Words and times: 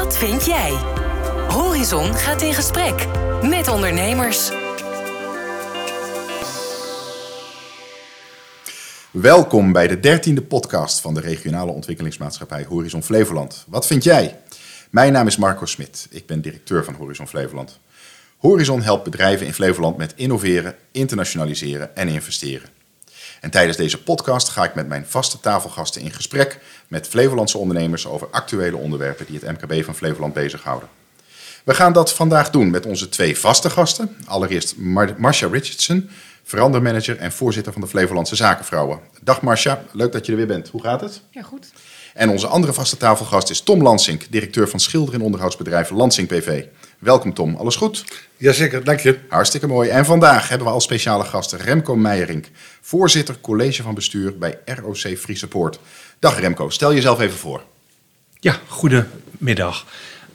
Wat 0.00 0.18
vind 0.18 0.44
jij? 0.44 0.70
Horizon 1.48 2.14
gaat 2.14 2.42
in 2.42 2.54
gesprek 2.54 3.06
met 3.42 3.68
ondernemers. 3.68 4.50
Welkom 9.10 9.72
bij 9.72 9.88
de 9.88 10.00
dertiende 10.00 10.42
podcast 10.42 11.00
van 11.00 11.14
de 11.14 11.20
regionale 11.20 11.72
ontwikkelingsmaatschappij 11.72 12.64
Horizon 12.64 13.02
Flevoland. 13.02 13.64
Wat 13.68 13.86
vind 13.86 14.04
jij? 14.04 14.40
Mijn 14.90 15.12
naam 15.12 15.26
is 15.26 15.36
Marco 15.36 15.66
Smit. 15.66 16.06
Ik 16.10 16.26
ben 16.26 16.40
directeur 16.40 16.84
van 16.84 16.94
Horizon 16.94 17.28
Flevoland. 17.28 17.80
Horizon 18.36 18.82
helpt 18.82 19.04
bedrijven 19.04 19.46
in 19.46 19.54
Flevoland 19.54 19.96
met 19.96 20.12
innoveren, 20.16 20.74
internationaliseren 20.92 21.96
en 21.96 22.08
investeren. 22.08 22.79
En 23.40 23.50
tijdens 23.50 23.76
deze 23.76 24.02
podcast 24.02 24.48
ga 24.48 24.64
ik 24.64 24.74
met 24.74 24.88
mijn 24.88 25.06
vaste 25.06 25.40
tafelgasten 25.40 26.00
in 26.00 26.10
gesprek 26.10 26.58
met 26.88 27.08
Flevolandse 27.08 27.58
ondernemers 27.58 28.06
over 28.06 28.28
actuele 28.30 28.76
onderwerpen 28.76 29.26
die 29.26 29.40
het 29.42 29.60
MKB 29.60 29.84
van 29.84 29.94
Flevoland 29.94 30.34
bezighouden. 30.34 30.88
We 31.64 31.74
gaan 31.74 31.92
dat 31.92 32.12
vandaag 32.12 32.50
doen 32.50 32.70
met 32.70 32.86
onze 32.86 33.08
twee 33.08 33.38
vaste 33.38 33.70
gasten. 33.70 34.16
Allereerst 34.26 34.76
Mar 34.76 35.14
Marcia 35.16 35.48
Richardson, 35.48 36.10
verandermanager 36.42 37.18
en 37.18 37.32
voorzitter 37.32 37.72
van 37.72 37.82
de 37.82 37.88
Flevolandse 37.88 38.36
Zakenvrouwen. 38.36 39.00
Dag 39.22 39.42
Marcia, 39.42 39.82
leuk 39.92 40.12
dat 40.12 40.26
je 40.26 40.32
er 40.32 40.38
weer 40.38 40.46
bent. 40.46 40.68
Hoe 40.68 40.82
gaat 40.82 41.00
het? 41.00 41.22
Ja, 41.30 41.42
goed. 41.42 41.72
En 42.14 42.28
onze 42.28 42.46
andere 42.46 42.72
vaste 42.72 42.96
tafelgast 42.96 43.50
is 43.50 43.60
Tom 43.60 43.82
Lansink, 43.82 44.26
directeur 44.30 44.68
van 44.68 44.80
schilder- 44.80 45.14
en 45.14 45.20
onderhoudsbedrijf 45.20 45.90
Lansink 45.90 46.28
BV. 46.28 46.64
Welkom 47.00 47.34
Tom, 47.34 47.56
alles 47.56 47.76
goed? 47.76 48.04
Jazeker, 48.36 48.84
dank 48.84 49.00
je. 49.00 49.18
Hartstikke 49.28 49.66
mooi. 49.66 49.88
En 49.88 50.04
vandaag 50.04 50.48
hebben 50.48 50.66
we 50.66 50.72
als 50.72 50.84
speciale 50.84 51.24
gasten 51.24 51.58
Remco 51.58 51.96
Meijerink, 51.96 52.46
voorzitter 52.80 53.40
college 53.40 53.82
van 53.82 53.94
bestuur 53.94 54.38
bij 54.38 54.58
ROC 54.64 54.96
Free 54.96 55.36
Support. 55.36 55.78
Dag 56.18 56.40
Remco, 56.40 56.68
stel 56.70 56.94
jezelf 56.94 57.20
even 57.20 57.38
voor. 57.38 57.62
Ja, 58.40 58.60
goedemiddag. 58.66 59.86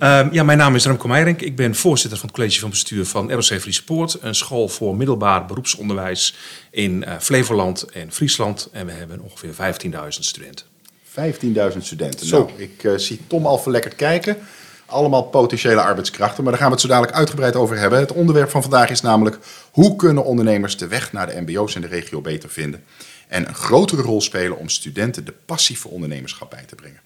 Uh, 0.01 0.27
ja, 0.31 0.43
mijn 0.43 0.57
naam 0.57 0.75
is 0.75 0.85
Remco 0.85 1.07
Meijerink. 1.07 1.41
Ik 1.41 1.55
ben 1.55 1.75
voorzitter 1.75 2.19
van 2.19 2.27
het 2.27 2.37
college 2.37 2.59
van 2.59 2.69
bestuur 2.69 3.05
van 3.05 3.31
ROC 3.31 3.43
Free 3.43 3.73
Support, 3.73 4.17
een 4.21 4.35
school 4.35 4.67
voor 4.67 4.95
middelbaar 4.95 5.45
beroepsonderwijs 5.45 6.35
in 6.71 7.03
uh, 7.07 7.13
Flevoland 7.19 7.83
en 7.83 8.11
Friesland. 8.11 8.69
En 8.71 8.85
we 8.85 8.91
hebben 8.91 9.19
ongeveer 9.19 9.53
15.000 9.53 10.07
studenten. 10.09 10.65
15.000 11.73 11.77
studenten. 11.79 12.27
Zo. 12.27 12.37
Nou, 12.37 12.61
ik 12.61 12.83
uh, 12.83 12.97
zie 12.97 13.19
Tom 13.27 13.45
al 13.45 13.57
verlekkerd 13.57 13.95
kijken. 13.95 14.37
Allemaal 14.85 15.23
potentiële 15.23 15.81
arbeidskrachten, 15.81 16.43
maar 16.43 16.51
daar 16.51 16.61
gaan 16.61 16.69
we 16.69 16.75
het 16.75 16.83
zo 16.83 16.89
dadelijk 16.91 17.17
uitgebreid 17.17 17.55
over 17.55 17.77
hebben. 17.77 17.99
Het 17.99 18.11
onderwerp 18.11 18.49
van 18.49 18.61
vandaag 18.61 18.89
is 18.89 19.01
namelijk 19.01 19.37
hoe 19.71 19.95
kunnen 19.95 20.25
ondernemers 20.25 20.77
de 20.77 20.87
weg 20.87 21.11
naar 21.11 21.27
de 21.27 21.41
MBO's 21.41 21.75
in 21.75 21.81
de 21.81 21.87
regio 21.87 22.21
beter 22.21 22.49
vinden 22.49 22.83
en 23.27 23.47
een 23.47 23.55
grotere 23.55 24.01
rol 24.01 24.21
spelen 24.21 24.57
om 24.57 24.69
studenten 24.69 25.25
de 25.25 25.33
passieve 25.45 25.87
ondernemerschap 25.87 26.49
bij 26.49 26.63
te 26.63 26.75
brengen. 26.75 26.99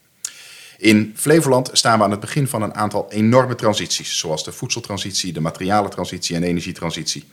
In 0.78 1.12
Flevoland 1.16 1.70
staan 1.72 1.98
we 1.98 2.04
aan 2.04 2.10
het 2.10 2.20
begin 2.20 2.48
van 2.48 2.62
een 2.62 2.74
aantal 2.74 3.06
enorme 3.10 3.54
transities, 3.54 4.18
zoals 4.18 4.44
de 4.44 4.52
voedseltransitie, 4.52 5.32
de 5.32 5.40
materialentransitie 5.40 6.34
en 6.34 6.40
de 6.40 6.46
energietransitie. 6.46 7.24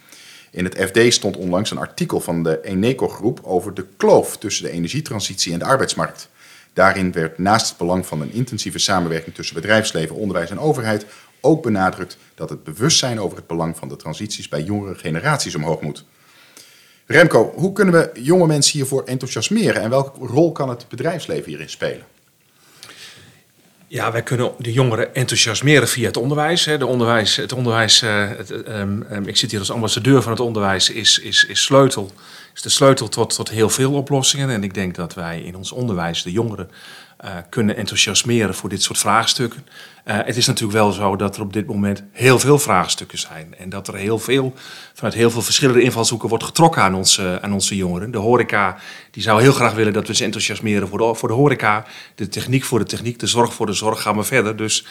In 0.52 0.64
het 0.64 0.78
FD 0.78 1.14
stond 1.14 1.38
onlangs 1.38 1.72
een 1.72 1.78
artikel 1.78 2.20
van 2.20 2.44
de 2.44 2.59
Eneco-groep 2.64 3.39
over 3.44 3.73
de 3.73 3.86
kloof 3.98 4.38
tussen 4.38 4.64
de 4.64 4.72
energietransitie 4.72 5.54
en 5.54 5.59
de 5.59 5.66
arbeidsmarkt. 5.66 6.30
Daarin 6.78 7.11
werd 7.11 7.38
naast 7.38 7.70
het 7.70 7.78
belang 7.78 8.06
van 8.06 8.22
een 8.22 8.31
intensieve 8.31 8.80
samenwerking 8.80 9.36
tussen 9.36 9.56
bedrijfsleven, 9.56 10.16
onderwijs 10.16 10.50
en 10.50 10.59
overheid 10.59 11.06
ook 11.42 11.64
benadrukt 11.64 12.17
dat 12.36 12.50
het 12.50 12.64
bewustzijn 12.64 13.20
over 13.20 13.38
het 13.38 13.47
belang 13.47 13.78
van 13.78 13.88
de 13.88 13.95
transities 13.95 14.50
bij 14.50 14.61
jongere 14.61 14.95
generaties 14.95 15.55
omhoog 15.55 15.81
moet. 15.81 16.05
Remco, 17.05 17.53
hoe 17.55 17.73
kunnen 17.73 17.94
we 17.94 18.22
jonge 18.22 18.48
mensen 18.48 18.78
hiervoor 18.78 19.03
enthousiasmeren 19.03 19.81
en 19.81 19.89
welke 19.89 20.25
rol 20.25 20.52
kan 20.52 20.70
het 20.70 20.86
bedrijfsleven 20.89 21.50
hierin 21.50 21.70
spelen? 21.70 22.05
Ja, 23.89 24.11
wij 24.11 24.23
kunnen 24.23 24.52
de 24.57 24.71
jongeren 24.71 25.16
enthousiasmeren 25.16 25.88
via 25.88 26.07
het 26.07 26.17
onderwijs. 26.17 26.63
De 26.63 26.85
onderwijs 26.85 27.35
het 27.35 27.53
onderwijs 27.53 28.03
uh, 28.03 28.30
het, 28.30 28.49
um, 28.52 29.05
um, 29.11 29.27
ik 29.27 29.37
zit 29.37 29.52
hier 29.52 29.59
als 29.59 29.71
ambassadeur 29.71 30.21
van 30.21 30.31
het 30.31 30.42
onderwijs, 30.42 30.89
is, 30.89 31.20
is, 31.20 31.45
is 31.45 31.64
sleutel 31.64 32.11
is 32.58 32.64
de 32.64 32.70
sleutel 32.70 33.09
tot, 33.09 33.36
tot 33.36 33.49
heel 33.49 33.70
veel 33.70 33.93
oplossingen. 33.93 34.49
En 34.49 34.64
ik 34.64 34.73
denk 34.73 34.95
dat 34.95 35.14
wij 35.14 35.42
in 35.42 35.55
ons 35.55 35.71
onderwijs 35.71 36.23
de 36.23 36.31
jongeren 36.31 36.70
kunnen 37.50 37.78
enthousiasmeren 37.78 38.55
voor 38.55 38.70
dit 38.70 38.83
soort 38.83 38.98
vraagstukken. 38.98 39.66
Uh, 40.08 40.17
het 40.23 40.38
is 40.38 40.45
natuurlijk 40.48 40.78
wel 40.78 40.92
zo 40.92 41.16
dat 41.16 41.36
er 41.36 41.42
op 41.42 41.54
dit 41.54 41.67
moment 41.67 42.04
heel 42.11 42.39
veel 42.39 42.60
vraagstukken 42.60 43.17
zijn. 43.17 43.55
En 43.58 43.70
dat 43.70 43.88
er 43.88 43.95
heel 43.95 44.20
veel, 44.20 44.54
vanuit 44.94 45.14
heel 45.14 45.32
veel 45.32 45.42
verschillende 45.42 45.82
invalshoeken 45.82 46.30
wordt 46.30 46.44
getrokken 46.44 46.82
aan 46.82 46.95
onze, 46.95 47.39
aan 47.42 47.54
onze 47.54 47.76
jongeren. 47.76 48.11
De 48.11 48.17
horeca 48.17 48.77
die 49.11 49.23
zou 49.23 49.42
heel 49.42 49.52
graag 49.52 49.73
willen 49.73 49.94
dat 49.94 50.08
we 50.08 50.16
ze 50.16 50.23
enthousiasmeren 50.23 50.88
voor 50.88 50.98
de, 50.98 51.16
voor 51.16 51.30
de 51.30 51.36
horeca. 51.36 51.86
De 52.16 52.27
techniek 52.27 52.64
voor 52.64 52.80
de 52.80 52.86
techniek, 52.86 53.20
de 53.20 53.27
zorg 53.27 53.54
voor 53.54 53.66
de 53.66 53.73
zorg 53.73 54.02
gaan 54.02 54.16
we 54.16 54.23
verder. 54.23 54.56
Dus 54.56 54.86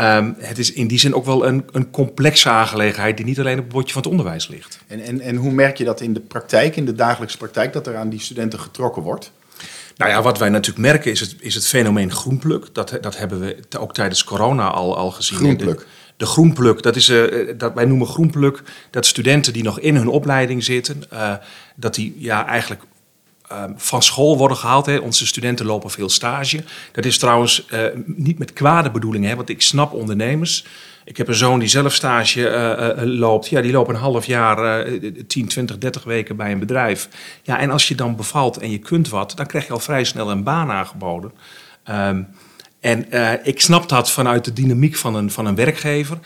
um, 0.00 0.34
het 0.38 0.58
is 0.58 0.72
in 0.72 0.86
die 0.86 0.98
zin 0.98 1.14
ook 1.14 1.24
wel 1.24 1.46
een, 1.46 1.64
een 1.72 1.90
complexe 1.90 2.48
aangelegenheid 2.48 3.16
die 3.16 3.26
niet 3.26 3.40
alleen 3.40 3.58
op 3.58 3.64
het 3.64 3.72
bordje 3.72 3.92
van 3.92 4.02
het 4.02 4.10
onderwijs 4.10 4.48
ligt. 4.48 4.78
En, 4.86 5.00
en, 5.00 5.20
en 5.20 5.36
hoe 5.36 5.52
merk 5.52 5.78
je 5.78 5.84
dat 5.84 6.00
in 6.00 6.12
de 6.12 6.20
praktijk, 6.20 6.76
in 6.76 6.84
de 6.84 6.94
dagelijkse 6.94 7.38
praktijk, 7.38 7.72
dat 7.72 7.86
er 7.86 7.96
aan 7.96 8.08
die 8.08 8.20
studenten 8.20 8.60
getrokken 8.60 9.02
wordt? 9.02 9.32
Nou 9.96 10.10
ja, 10.10 10.22
wat 10.22 10.38
wij 10.38 10.48
natuurlijk 10.48 10.86
merken 10.86 11.10
is 11.10 11.20
het, 11.20 11.36
is 11.38 11.54
het 11.54 11.66
fenomeen 11.66 12.12
groenpluk. 12.12 12.74
Dat, 12.74 12.98
dat 13.00 13.18
hebben 13.18 13.40
we 13.40 13.56
ook 13.78 13.94
tijdens 13.94 14.24
corona 14.24 14.68
al, 14.68 14.96
al 14.96 15.10
gezien. 15.10 15.38
Groenpluk. 15.38 15.78
De, 15.78 15.86
de 16.16 16.26
groenpluk, 16.26 16.82
dat 16.82 16.96
is, 16.96 17.08
uh, 17.08 17.52
dat 17.58 17.74
wij 17.74 17.84
noemen 17.84 18.06
groenpluk 18.06 18.62
dat 18.90 19.06
studenten 19.06 19.52
die 19.52 19.62
nog 19.62 19.80
in 19.80 19.96
hun 19.96 20.08
opleiding 20.08 20.64
zitten, 20.64 21.02
uh, 21.12 21.34
dat 21.76 21.94
die 21.94 22.14
ja, 22.18 22.46
eigenlijk 22.46 22.82
uh, 23.52 23.64
van 23.76 24.02
school 24.02 24.36
worden 24.36 24.56
gehaald. 24.56 24.86
Hè. 24.86 24.96
Onze 24.96 25.26
studenten 25.26 25.66
lopen 25.66 25.90
veel 25.90 26.08
stage. 26.08 26.64
Dat 26.92 27.04
is 27.04 27.18
trouwens 27.18 27.66
uh, 27.72 27.84
niet 28.04 28.38
met 28.38 28.52
kwade 28.52 28.90
bedoelingen, 28.90 29.28
hè, 29.28 29.36
want 29.36 29.48
ik 29.48 29.62
snap 29.62 29.92
ondernemers. 29.92 30.64
Ik 31.04 31.16
heb 31.16 31.28
een 31.28 31.34
zoon 31.34 31.58
die 31.58 31.68
zelf 31.68 31.92
stage 31.92 32.40
uh, 32.40 33.04
uh, 33.04 33.18
loopt. 33.18 33.48
Ja, 33.48 33.60
die 33.60 33.72
loopt 33.72 33.88
een 33.88 33.94
half 33.94 34.26
jaar, 34.26 34.88
uh, 34.88 35.22
10, 35.26 35.46
20, 35.46 35.78
30 35.78 36.04
weken 36.04 36.36
bij 36.36 36.52
een 36.52 36.58
bedrijf. 36.58 37.08
Ja, 37.42 37.58
en 37.58 37.70
als 37.70 37.88
je 37.88 37.94
dan 37.94 38.16
bevalt 38.16 38.56
en 38.56 38.70
je 38.70 38.78
kunt 38.78 39.08
wat, 39.08 39.32
dan 39.36 39.46
krijg 39.46 39.66
je 39.66 39.72
al 39.72 39.78
vrij 39.78 40.04
snel 40.04 40.30
een 40.30 40.42
baan 40.42 40.70
aangeboden. 40.70 41.32
Um, 41.90 42.28
en 42.80 43.06
ik 43.44 43.60
snap 43.60 43.88
dat 43.88 44.10
vanuit 44.10 44.44
de 44.44 44.52
dynamiek 44.52 44.96
van 44.96 45.14
een, 45.14 45.30
van 45.30 45.46
een 45.46 45.54
werkgever. 45.54 46.18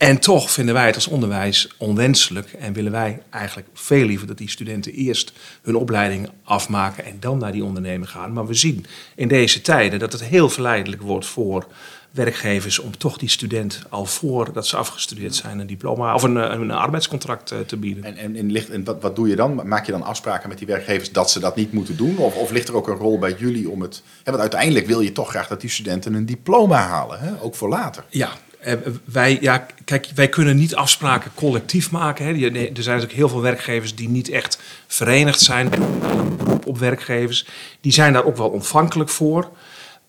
En 0.00 0.18
toch 0.18 0.50
vinden 0.50 0.74
wij 0.74 0.86
het 0.86 0.94
als 0.94 1.06
onderwijs 1.06 1.68
onwenselijk 1.76 2.52
en 2.52 2.72
willen 2.72 2.92
wij 2.92 3.22
eigenlijk 3.30 3.68
veel 3.74 4.04
liever 4.04 4.26
dat 4.26 4.38
die 4.38 4.50
studenten 4.50 4.92
eerst 4.92 5.32
hun 5.62 5.76
opleiding 5.76 6.28
afmaken 6.44 7.04
en 7.04 7.16
dan 7.20 7.38
naar 7.38 7.52
die 7.52 7.64
ondernemer 7.64 8.08
gaan. 8.08 8.32
Maar 8.32 8.46
we 8.46 8.54
zien 8.54 8.86
in 9.14 9.28
deze 9.28 9.60
tijden 9.60 9.98
dat 9.98 10.12
het 10.12 10.24
heel 10.24 10.48
verleidelijk 10.48 11.02
wordt 11.02 11.26
voor 11.26 11.66
werkgevers 12.10 12.78
om 12.78 12.96
toch 12.96 13.18
die 13.18 13.28
student 13.28 13.82
al 13.88 14.06
voordat 14.06 14.66
ze 14.66 14.76
afgestudeerd 14.76 15.34
zijn 15.34 15.58
een 15.58 15.66
diploma 15.66 16.14
of 16.14 16.22
een, 16.22 16.36
een 16.36 16.70
arbeidscontract 16.70 17.54
te 17.66 17.76
bieden. 17.76 18.04
En, 18.04 18.16
en, 18.16 18.36
en, 18.36 18.52
ligt, 18.52 18.70
en 18.70 18.84
wat, 18.84 19.02
wat 19.02 19.16
doe 19.16 19.28
je 19.28 19.36
dan? 19.36 19.60
Maak 19.64 19.86
je 19.86 19.92
dan 19.92 20.02
afspraken 20.02 20.48
met 20.48 20.58
die 20.58 20.66
werkgevers 20.66 21.12
dat 21.12 21.30
ze 21.30 21.40
dat 21.40 21.56
niet 21.56 21.72
moeten 21.72 21.96
doen? 21.96 22.18
Of, 22.18 22.36
of 22.36 22.50
ligt 22.50 22.68
er 22.68 22.76
ook 22.76 22.88
een 22.88 22.96
rol 22.96 23.18
bij 23.18 23.34
jullie 23.38 23.70
om 23.70 23.80
het. 23.80 24.02
Hè, 24.16 24.30
want 24.30 24.40
uiteindelijk 24.40 24.86
wil 24.86 25.00
je 25.00 25.12
toch 25.12 25.28
graag 25.28 25.48
dat 25.48 25.60
die 25.60 25.70
studenten 25.70 26.14
een 26.14 26.26
diploma 26.26 26.86
halen, 26.86 27.20
hè? 27.20 27.42
ook 27.42 27.54
voor 27.54 27.68
later. 27.68 28.04
Ja, 28.08 28.30
wij, 29.04 29.38
ja, 29.40 29.66
kijk, 29.84 30.08
wij 30.14 30.28
kunnen 30.28 30.56
niet 30.56 30.74
afspraken 30.74 31.30
collectief 31.34 31.90
maken. 31.90 32.24
Hè. 32.24 32.30
Er 32.30 32.60
zijn 32.60 32.74
natuurlijk 32.74 33.12
heel 33.12 33.28
veel 33.28 33.40
werkgevers 33.40 33.94
die 33.94 34.08
niet 34.08 34.28
echt 34.28 34.58
verenigd 34.86 35.40
zijn 35.40 35.70
op 36.66 36.78
werkgevers. 36.78 37.46
Die 37.80 37.92
zijn 37.92 38.12
daar 38.12 38.24
ook 38.24 38.36
wel 38.36 38.48
ontvankelijk 38.48 39.10
voor. 39.10 39.50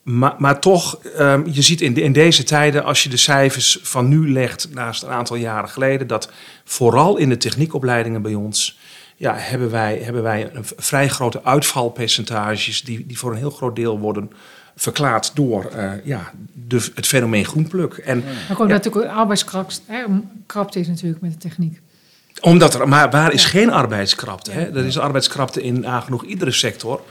Maar, 0.04 0.36
maar 0.38 0.60
toch, 0.60 1.00
um, 1.20 1.48
je 1.52 1.62
ziet 1.62 1.82
in, 1.82 1.94
de, 1.94 2.02
in 2.02 2.14
deze 2.14 2.44
tijden, 2.44 2.84
als 2.84 3.04
je 3.04 3.10
de 3.10 3.18
cijfers 3.18 3.80
van 3.82 4.08
nu 4.08 4.32
legt 4.32 4.74
naast 4.74 5.04
een 5.04 5.10
aantal 5.10 5.36
jaren 5.36 5.70
geleden, 5.70 6.08
dat 6.08 6.32
vooral 6.64 7.18
in 7.18 7.30
de 7.30 7.38
techniekopleidingen 7.38 8.22
bij 8.22 8.34
ons, 8.34 8.80
ja, 9.16 9.36
hebben 9.38 9.72
wij, 9.72 10.00
hebben 10.04 10.24
wij 10.24 10.50
een 10.54 10.66
vrij 10.78 11.08
grote 11.08 11.44
uitvalpercentages 11.44 12.82
die, 12.82 13.06
die 13.06 13.18
voor 13.18 13.32
een 13.32 13.38
heel 13.38 13.50
groot 13.50 13.76
deel 13.76 14.00
worden 14.00 14.32
verklaard 14.76 15.36
door 15.36 15.72
uh, 15.76 15.92
ja, 16.04 16.32
de, 16.54 16.90
het 16.96 17.08
fenomeen 17.08 17.46
groenpluk. 17.46 17.94
En, 17.94 18.24
maar 18.48 18.58
komt 18.58 18.70
ja, 18.70 18.76
natuurlijk 18.76 19.12
arbeidskrapte 19.12 20.80
is 20.80 20.88
natuurlijk 20.88 21.22
met 21.22 21.32
de 21.32 21.38
techniek. 21.38 21.82
Omdat 22.42 22.74
er, 22.74 22.88
maar 22.88 23.10
waar 23.10 23.34
is 23.34 23.44
ja. 23.44 23.50
geen 23.50 23.72
arbeidskrapte? 23.72 24.52
Hè? 24.52 24.78
Er 24.78 24.86
is 24.86 24.98
arbeidskrapte 24.98 25.64
in 25.64 25.80
nagenoeg 25.80 26.24
iedere 26.24 26.52
sector. 26.52 27.02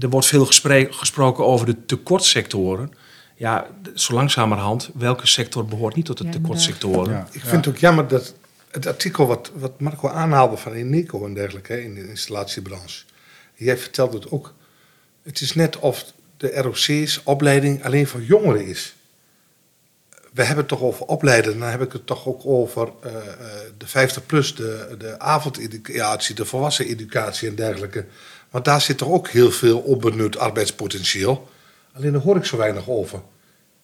Er 0.00 0.08
wordt 0.08 0.26
veel 0.26 0.46
gesproken 0.90 1.44
over 1.44 1.66
de 1.66 1.84
tekortsectoren. 1.86 2.92
Ja, 3.36 3.66
zo 3.94 4.14
langzamerhand, 4.14 4.90
welke 4.94 5.26
sector 5.26 5.66
behoort 5.66 5.94
niet 5.94 6.04
tot 6.04 6.18
de 6.18 6.28
tekortsectoren? 6.28 7.12
Ja, 7.12 7.26
ik 7.32 7.40
vind 7.40 7.64
het 7.64 7.74
ook 7.74 7.80
jammer 7.80 8.08
dat 8.08 8.34
het 8.70 8.86
artikel 8.86 9.26
wat, 9.26 9.50
wat 9.54 9.80
Marco 9.80 10.08
aanhaalde 10.08 10.56
van 10.56 10.72
Eneco 10.72 11.24
en 11.26 11.34
dergelijke 11.34 11.72
hè, 11.72 11.78
in 11.78 11.94
de 11.94 12.08
installatiebranche. 12.08 13.04
Jij 13.54 13.78
vertelt 13.78 14.12
het 14.12 14.30
ook. 14.30 14.54
Het 15.22 15.40
is 15.40 15.54
net 15.54 15.78
of 15.78 16.04
de 16.44 16.60
ROC's 16.62 17.20
opleiding 17.24 17.84
alleen 17.84 18.06
voor 18.06 18.22
jongeren 18.22 18.66
is. 18.66 18.94
We 20.32 20.42
hebben 20.42 20.58
het 20.58 20.68
toch 20.68 20.80
over 20.82 21.06
opleiden, 21.06 21.58
dan 21.58 21.68
heb 21.68 21.80
ik 21.82 21.92
het 21.92 22.06
toch 22.06 22.26
ook 22.26 22.40
over 22.44 22.88
uh, 23.06 23.12
de 23.78 23.86
50 23.86 24.26
plus, 24.26 24.54
de, 24.54 24.94
de 24.98 25.18
avondeducatie, 25.18 26.34
de 26.34 26.44
volwassen 26.44 26.86
educatie 26.86 27.48
en 27.48 27.54
dergelijke. 27.54 28.04
Want 28.50 28.64
daar 28.64 28.80
zit 28.80 29.00
er 29.00 29.10
ook 29.10 29.28
heel 29.28 29.50
veel 29.50 29.78
onbenut 29.78 30.38
arbeidspotentieel. 30.38 31.48
Alleen 31.92 32.12
daar 32.12 32.20
hoor 32.20 32.36
ik 32.36 32.44
zo 32.44 32.56
weinig 32.56 32.88
over. 32.88 33.22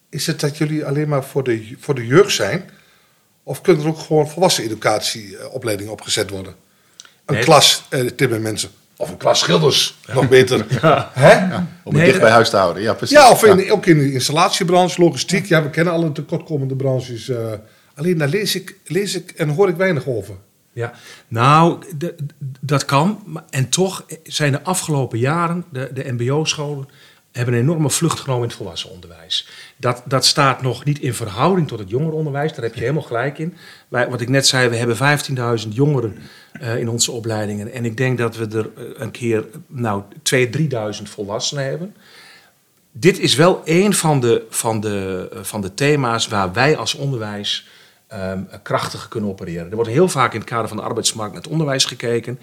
is 0.09 0.27
het 0.27 0.41
dat 0.41 0.57
jullie 0.57 0.85
alleen 0.87 1.09
maar 1.09 1.25
voor 1.25 1.45
de, 1.45 1.77
voor 1.79 1.95
de 1.95 2.07
jeugd 2.07 2.35
zijn? 2.35 2.71
Of 3.43 3.61
kunnen 3.61 3.83
er 3.83 3.89
ook 3.89 3.99
gewoon 3.99 4.29
volwassen 4.29 4.65
educatieopleidingen 4.65 5.93
opgezet 5.93 6.31
worden? 6.31 6.55
Een 7.25 7.35
Nee. 7.35 7.45
klas 7.45 7.83
eh, 7.89 8.07
timmermensen. 8.07 8.71
Of 9.00 9.11
een 9.11 9.17
klas 9.17 9.38
schilders, 9.38 9.99
nog 10.12 10.29
beter. 10.29 10.67
Hè? 11.12 11.44
Om 11.56 11.69
het 11.85 11.93
Nee, 11.93 12.05
dicht 12.05 12.19
bij 12.19 12.29
eh, 12.29 12.35
huis 12.35 12.50
te 12.50 12.56
houden. 12.56 12.82
Ja, 12.82 12.94
precies. 12.94 13.17
Ja, 13.17 13.31
of 13.31 13.44
in, 13.44 13.58
Ja. 13.58 13.73
ook 13.73 13.87
in 13.87 13.99
de 13.99 14.12
installatiebranche, 14.12 15.00
logistiek. 15.02 15.47
Ja, 15.47 15.62
we 15.62 15.70
kennen 15.70 15.93
alle 15.93 16.12
tekortkomende 16.12 16.76
branches. 16.76 17.29
eh. 17.29 17.52
alleen 17.94 18.19
daar 18.19 18.29
lees 18.29 18.55
ik, 18.55 18.76
lees 18.87 19.14
ik 19.14 19.31
en 19.31 19.49
hoor 19.49 19.69
ik 19.69 19.76
weinig 19.76 20.06
over. 20.06 20.35
Ja, 20.73 20.93
nou, 21.29 21.82
dat 22.61 22.85
kan. 22.85 23.23
maar- 23.26 23.44
En 23.50 23.69
toch 23.69 24.05
zijn 24.23 24.52
de 24.52 24.62
afgelopen 24.62 25.19
jaren, 25.19 25.64
de, 25.73 25.91
de 25.94 26.12
mbo-scholen, 26.12 26.88
hebben 27.32 27.55
een 27.55 27.61
enorme 27.61 27.91
vlucht 27.91 28.21
genomen 28.21 28.43
in 28.43 28.49
het 28.49 28.56
volwassen 28.56 28.91
onderwijs. 28.91 29.49
Dat, 29.77 30.03
dat 30.05 30.25
staat 30.25 30.62
nog 30.62 30.85
niet 30.85 30.99
in 30.99 31.15
verhouding 31.15 31.69
tot 31.69 31.79
het 31.79 31.91
jongerenonderwijs, 31.91 32.53
daar 32.53 32.65
heb 32.65 32.75
je 32.75 32.81
helemaal 32.81 33.03
gelijk 33.03 33.38
in. 33.38 33.56
Wij, 33.88 34.11
wat 34.11 34.21
ik 34.21 34.29
net 34.29 34.47
zei, 34.47 34.69
we 34.69 34.77
hebben 34.77 35.19
15.000 35.62 35.69
jongeren 35.69 36.17
eh, 36.53 36.77
in 36.77 36.88
onze 36.88 37.12
opleidingen. 37.12 37.73
En 37.73 37.85
ik 37.85 37.97
denk 37.97 38.19
dat 38.19 38.37
we 38.37 38.47
er 38.47 38.71
eh, 38.77 38.85
een 38.94 39.11
keer 39.11 39.44
nou, 39.67 40.03
2.000, 40.35 40.50
3.000 40.59 40.69
volwassenen 41.03 41.65
hebben. 41.65 41.94
Dit 42.93 43.19
is 43.19 43.35
wel 43.35 43.62
een 43.65 43.94
van 43.94 44.21
de, 44.21 44.47
van 44.50 44.81
de, 44.81 45.29
eh, 45.33 45.38
van 45.43 45.61
de 45.61 45.75
thema's 45.75 46.29
waar 46.29 46.53
wij 46.53 46.76
als 46.76 46.94
onderwijs 46.94 47.69
ehm 48.06 48.43
krachtig 48.62 49.09
kunnen 49.09 49.31
opereren. 49.31 49.71
Er 49.71 49.75
wordt 49.75 49.91
heel 49.91 50.09
vaak 50.09 50.33
in 50.33 50.41
het 50.41 50.49
kader 50.49 50.69
van 50.69 50.76
de 50.76 50.83
arbeidsmarkt 50.83 51.33
naar 51.33 51.43
het 51.43 51.50
onderwijs 51.50 51.85
gekeken. 51.85 52.38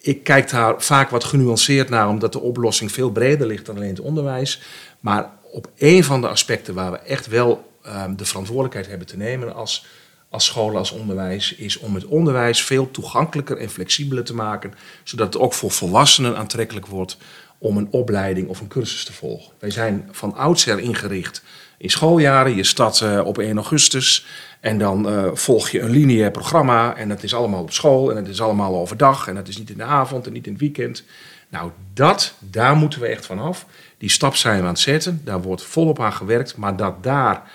Ik 0.00 0.24
kijk 0.24 0.50
daar 0.50 0.82
vaak 0.82 1.10
wat 1.10 1.24
genuanceerd 1.24 1.88
naar, 1.88 2.08
omdat 2.08 2.32
de 2.32 2.40
oplossing 2.40 2.92
veel 2.92 3.10
breder 3.10 3.46
ligt 3.46 3.66
dan 3.66 3.76
alleen 3.76 3.88
het 3.88 4.00
onderwijs. 4.00 4.60
Maar 5.00 5.30
op 5.52 5.70
een 5.76 6.04
van 6.04 6.20
de 6.20 6.28
aspecten 6.28 6.74
waar 6.74 6.90
we 6.90 6.98
echt 6.98 7.26
wel 7.26 7.70
ehm, 7.82 8.16
de 8.16 8.24
verantwoordelijkheid 8.24 8.86
hebben 8.86 9.06
te 9.06 9.16
nemen 9.16 9.54
als, 9.54 9.86
als 10.28 10.44
scholen, 10.44 10.78
als 10.78 10.90
onderwijs, 10.90 11.54
is 11.54 11.78
om 11.78 11.94
het 11.94 12.04
onderwijs 12.04 12.62
veel 12.62 12.90
toegankelijker 12.90 13.56
en 13.56 13.70
flexibeler 13.70 14.24
te 14.24 14.34
maken, 14.34 14.74
zodat 15.04 15.32
het 15.32 15.42
ook 15.42 15.54
voor 15.54 15.70
volwassenen 15.70 16.36
aantrekkelijk 16.36 16.86
wordt 16.86 17.16
om 17.60 17.76
een 17.76 17.88
opleiding 17.90 18.48
of 18.48 18.60
een 18.60 18.68
cursus 18.68 19.04
te 19.04 19.12
volgen. 19.12 19.52
Wij 19.58 19.70
zijn 19.70 20.08
van 20.10 20.34
oudsher 20.34 20.78
ingericht 20.78 21.42
in 21.78 21.90
schooljaren. 21.90 22.56
Je 22.56 22.64
start 22.64 23.00
eh, 23.00 23.20
op 23.24 23.38
1 23.38 23.56
augustus 23.56 24.26
en 24.60 24.78
dan 24.78 25.08
eh, 25.08 25.30
volg 25.34 25.68
je 25.68 25.80
een 25.80 25.90
lineair 25.90 26.30
programma 26.30 26.96
en 26.96 27.10
het 27.10 27.22
is 27.22 27.34
allemaal 27.34 27.62
op 27.62 27.72
school 27.72 28.10
en 28.10 28.16
het 28.16 28.28
is 28.28 28.40
allemaal 28.40 28.76
overdag 28.76 29.28
en 29.28 29.36
het 29.36 29.48
is 29.48 29.58
niet 29.58 29.70
in 29.70 29.76
de 29.76 29.84
avond 29.84 30.26
en 30.26 30.32
niet 30.32 30.46
in 30.46 30.52
het 30.52 30.60
weekend. 30.60 31.04
Nou, 31.48 31.70
dat, 31.94 32.34
daar 32.38 32.76
moeten 32.76 33.00
we 33.00 33.06
echt 33.06 33.26
vanaf. 33.26 33.66
Die 33.98 34.10
stap 34.10 34.34
zijn 34.34 34.56
we 34.56 34.62
aan 34.62 34.68
het 34.68 34.78
zetten, 34.78 35.20
daar 35.24 35.42
wordt 35.42 35.62
volop 35.62 36.00
aan 36.00 36.12
gewerkt, 36.12 36.56
maar 36.56 36.76
dat 36.76 37.02
daar 37.02 37.50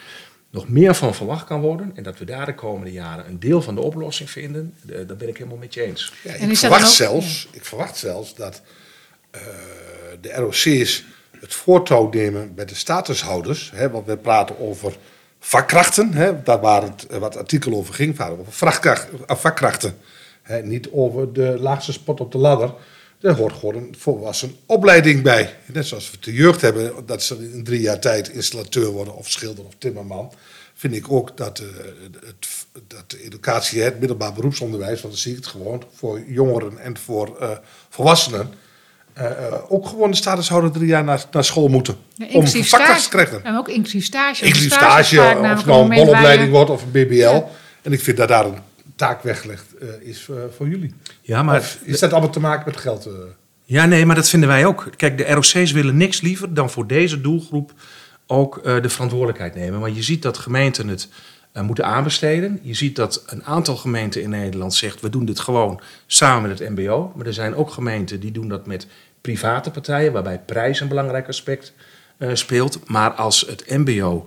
nog 0.49 0.69
meer 0.69 0.95
van 0.95 1.15
verwacht 1.15 1.45
kan 1.45 1.61
worden 1.61 1.91
en 1.95 2.03
dat 2.03 2.17
we 2.17 2.25
daar 2.25 2.45
de 2.45 2.55
komende 2.55 2.91
jaren 2.91 3.27
een 3.27 3.39
deel 3.39 3.61
van 3.61 3.75
de 3.75 3.81
oplossing 3.81 4.29
vinden, 4.29 4.73
eh, 4.87 4.95
daar 5.07 5.17
ben 5.17 5.29
ik 5.29 5.37
helemaal 5.37 5.57
met 5.57 5.73
je 5.73 5.81
eens. 5.81 6.13
Ja, 6.23 6.33
ik, 6.33 6.47
dat 6.47 6.57
verwacht 6.57 6.91
zelfs, 6.91 7.47
ik 7.51 7.65
verwacht 7.65 7.97
zelfs 7.97 8.35
dat 8.35 8.61
eh, 9.31 9.41
de 10.21 10.33
ROC's 10.33 11.03
het 11.39 11.53
voortouw 11.53 12.09
nemen 12.09 12.55
bij 12.55 12.65
de 12.65 12.75
statushouders. 12.75 13.71
Hè, 13.75 13.89
want 13.89 14.05
we 14.05 14.17
praten 14.17 14.59
over 14.59 14.97
vakkrachten. 15.39 16.13
Hè, 16.13 16.43
daar 16.43 16.59
waar 16.59 16.81
het, 16.81 17.07
eh, 17.07 17.17
wat 17.17 17.33
het 17.33 17.41
artikel 17.41 17.73
over 17.73 17.93
ging, 17.93 18.19
over 18.19 18.67
eh, 19.27 19.35
vakkrachten. 19.35 19.97
Hè, 20.41 20.63
niet 20.63 20.89
over 20.91 21.33
de 21.33 21.57
laagste 21.59 21.91
spot 21.91 22.19
op 22.19 22.31
de 22.31 22.37
ladder. 22.37 22.73
Daar 23.19 23.35
hoort 23.35 23.53
gewoon 23.53 23.75
een 23.75 23.95
volwassen 23.97 24.55
opleiding 24.65 25.21
bij. 25.21 25.55
Net 25.65 25.85
zoals 25.85 26.11
we 26.11 26.17
de 26.19 26.33
jeugd 26.33 26.61
hebben, 26.61 27.05
dat 27.05 27.23
ze 27.23 27.51
in 27.53 27.63
drie 27.63 27.81
jaar 27.81 27.99
tijd 27.99 28.29
installateur 28.29 28.87
worden 28.89 29.15
of 29.15 29.31
schilder 29.31 29.65
of 29.65 29.73
timmerman. 29.77 30.31
Vind 30.73 30.95
ik 30.95 31.11
ook 31.11 31.37
dat, 31.37 31.59
eh, 31.59 31.65
het, 32.25 32.47
dat 32.87 33.09
de 33.09 33.23
educatie, 33.23 33.81
het 33.81 33.99
middelbaar 33.99 34.33
beroepsonderwijs, 34.33 35.01
want 35.01 35.13
dan 35.13 35.21
zie 35.21 35.31
ik 35.31 35.37
het 35.37 35.47
gewoon 35.47 35.83
voor 35.93 36.21
jongeren 36.27 36.77
en 36.77 36.97
voor 36.97 37.37
eh, 37.39 37.49
volwassenen, 37.89 38.39
eh, 38.39 38.47
eh, 38.47 38.64
ook 39.67 39.87
gewoon 39.87 40.11
de 40.11 40.17
statushouder 40.17 40.71
drie 40.71 40.87
jaar 40.87 41.03
naar, 41.03 41.25
naar 41.31 41.43
school 41.43 41.67
moeten. 41.67 41.95
Ja, 42.15 42.25
om 42.31 42.47
vakkracht 42.47 43.03
te 43.03 43.09
krijgen. 43.09 43.43
En 43.43 43.57
ook 43.57 43.69
inclusief 43.69 44.05
stage. 44.05 44.45
Inclusief 44.45 44.73
Stage 44.73 45.19
of 45.19 45.47
het 45.47 45.65
nou 45.65 45.81
een 45.81 45.89
bolopleiding 45.89 46.51
wordt 46.51 46.69
of 46.69 46.81
een 46.81 46.91
BBL. 46.91 47.15
Ja. 47.15 47.45
En 47.81 47.91
ik 47.93 48.01
vind 48.01 48.17
dat 48.17 48.27
daar 48.27 48.45
een 48.45 48.57
taak 48.95 49.23
weggelegd 49.23 49.65
eh, 49.81 49.87
is 50.09 50.27
eh, 50.29 50.35
voor 50.55 50.67
jullie. 50.67 50.93
Ja, 51.21 51.43
maar 51.43 51.59
Of 51.59 51.79
is 51.83 51.99
dat 51.99 52.11
allemaal 52.11 52.29
te 52.29 52.39
maken 52.39 52.63
met 52.65 52.77
geld? 52.77 53.05
eh? 53.05 53.11
Ja, 53.63 53.85
nee, 53.85 54.05
maar 54.05 54.15
dat 54.15 54.29
vinden 54.29 54.49
wij 54.49 54.65
ook. 54.65 54.89
Kijk, 54.95 55.17
de 55.17 55.23
ROC's 55.31 55.71
willen 55.71 55.97
niks 55.97 56.21
liever 56.21 56.53
dan 56.53 56.69
voor 56.69 56.87
deze 56.87 57.21
doelgroep 57.21 57.73
ook 58.27 58.57
eh, 58.57 58.81
de 58.81 58.89
verantwoordelijkheid 58.89 59.55
nemen. 59.55 59.79
Maar 59.79 59.91
je 59.91 60.03
ziet 60.03 60.21
dat 60.21 60.37
gemeenten 60.37 60.87
het 60.87 61.07
eh, 61.51 61.63
moeten 61.63 61.85
aanbesteden. 61.85 62.59
Je 62.61 62.73
ziet 62.73 62.95
dat 62.95 63.23
een 63.25 63.43
aantal 63.43 63.75
gemeenten 63.75 64.21
in 64.21 64.29
Nederland 64.29 64.73
zegt... 64.73 65.01
we 65.01 65.09
doen 65.09 65.25
dit 65.25 65.39
gewoon 65.39 65.79
samen 66.07 66.49
met 66.49 66.59
het 66.59 66.69
mbo. 66.69 67.11
Maar 67.15 67.25
er 67.25 67.33
zijn 67.33 67.55
ook 67.55 67.69
gemeenten 67.69 68.19
die 68.19 68.31
doen 68.31 68.47
dat 68.47 68.65
met 68.65 68.87
private 69.25 69.71
partijen... 69.71 70.11
waarbij 70.11 70.39
prijs 70.39 70.79
een 70.79 70.87
belangrijk 70.87 71.27
aspect 71.27 71.73
eh, 72.17 72.29
speelt. 72.33 72.79
Maar 72.87 73.11
als 73.11 73.45
het 73.47 73.69
mbo 73.69 74.25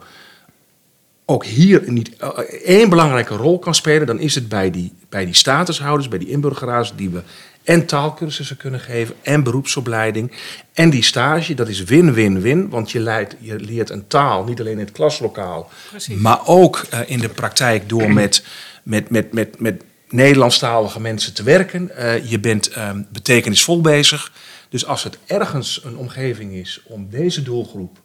ook 1.31 1.45
hier 1.45 1.83
niet 1.87 2.17
eh, 2.17 2.29
één 2.65 2.89
belangrijke 2.89 3.37
rol 3.37 3.59
kan 3.59 3.75
spelen, 3.75 4.07
dan 4.07 4.21
is 4.21 4.35
het 4.35 4.49
bij 4.49 4.71
die, 4.71 4.93
bij 5.09 5.25
die 5.25 5.35
statushouders, 5.35 6.09
bij 6.09 6.19
die 6.19 6.29
inburgeraars, 6.29 6.93
die 6.97 7.09
we 7.09 7.23
en 7.65 7.87
taalkursussen 7.87 8.57
kunnen 8.57 8.81
geven 8.81 9.15
en 9.23 9.43
beroepsopleiding. 9.43 10.33
En 10.73 10.91
die 10.91 11.03
stage, 11.03 11.55
dat 11.55 11.69
is 11.69 11.85
win-win-win, 11.85 12.69
want 12.69 12.91
je, 12.91 13.01
leidt, 13.01 13.37
je 13.41 13.61
leert 13.61 13.91
een 13.91 14.07
taal, 14.07 14.45
niet 14.45 14.61
alleen 14.61 14.73
in 14.73 14.79
het 14.79 14.93
klaslokaal, 14.93 15.71
maar 16.09 16.47
ook 16.47 16.85
eh, 16.91 17.01
in 17.07 17.19
de 17.19 17.29
praktijk 17.29 17.89
door 17.89 18.13
met, 18.23 18.45
met, 18.83 19.11
met, 19.11 19.33
met, 19.33 19.61
met 19.61 19.83
Nederlandstalige 20.09 21.01
mensen 21.01 21.35
te 21.35 21.43
werken. 21.43 21.91
Je 22.29 22.39
bent 22.41 22.69
eh, 22.69 22.91
betekenisvol 23.13 23.81
bezig. 23.81 24.33
Dus 24.69 24.87
als 24.87 25.05
het 25.05 25.19
ergens 25.27 25.85
een 25.85 25.97
omgeving 25.97 26.53
is 26.53 26.83
om 26.85 27.11
deze 27.11 27.43
doelgroep 27.43 27.99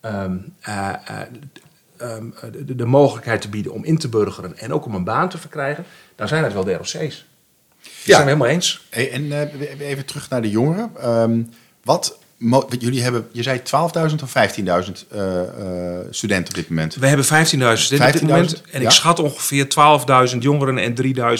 ehm, 0.00 0.36
eh, 0.60 0.88
eh, 0.88 1.20
ehm, 1.96 2.24
de, 2.64 2.74
de 2.74 2.86
mogelijkheid 2.86 3.40
te 3.40 3.48
bieden 3.48 3.72
om 3.72 3.84
in 3.84 3.98
te 3.98 4.08
burgeren 4.08 4.58
en 4.58 4.72
ook 4.72 4.84
om 4.84 4.94
een 4.94 5.04
baan 5.04 5.28
te 5.28 5.38
verkrijgen, 5.38 5.84
dan 6.16 6.28
zijn 6.28 6.44
het 6.44 6.52
wel 6.52 6.64
de 6.64 6.74
ROC's. 6.74 7.24
Dat 7.84 8.14
zijn 8.14 8.20
we 8.20 8.26
helemaal 8.26 8.48
eens. 8.48 8.80
Hey, 8.90 9.10
en 9.10 9.32
eh, 9.32 9.88
even 9.88 10.04
terug 10.04 10.28
naar 10.28 10.42
de 10.42 10.50
jongeren. 10.50 10.90
Ehm, 11.00 11.42
wat, 11.82 12.18
jullie 12.78 13.02
hebben, 13.02 13.28
je 13.32 13.42
zei 13.42 13.58
12.000 13.58 14.22
of 14.22 14.32
15.000 14.32 15.06
eh, 15.10 15.42
eh, 15.42 16.06
studenten 16.10 16.48
op 16.48 16.54
dit 16.54 16.68
moment. 16.68 16.94
We 16.94 17.06
hebben 17.06 17.26
15.000 17.26 17.82
studenten 17.82 18.06
op 18.06 18.12
dit 18.12 18.20
15.000, 18.20 18.26
moment 18.26 18.62
en 18.70 18.80
ja. 18.80 18.86
ik 18.86 18.92
schat 18.94 19.18
ongeveer 19.18 19.66
12.000 20.32 20.38
jongeren 20.38 20.78
en 20.78 20.94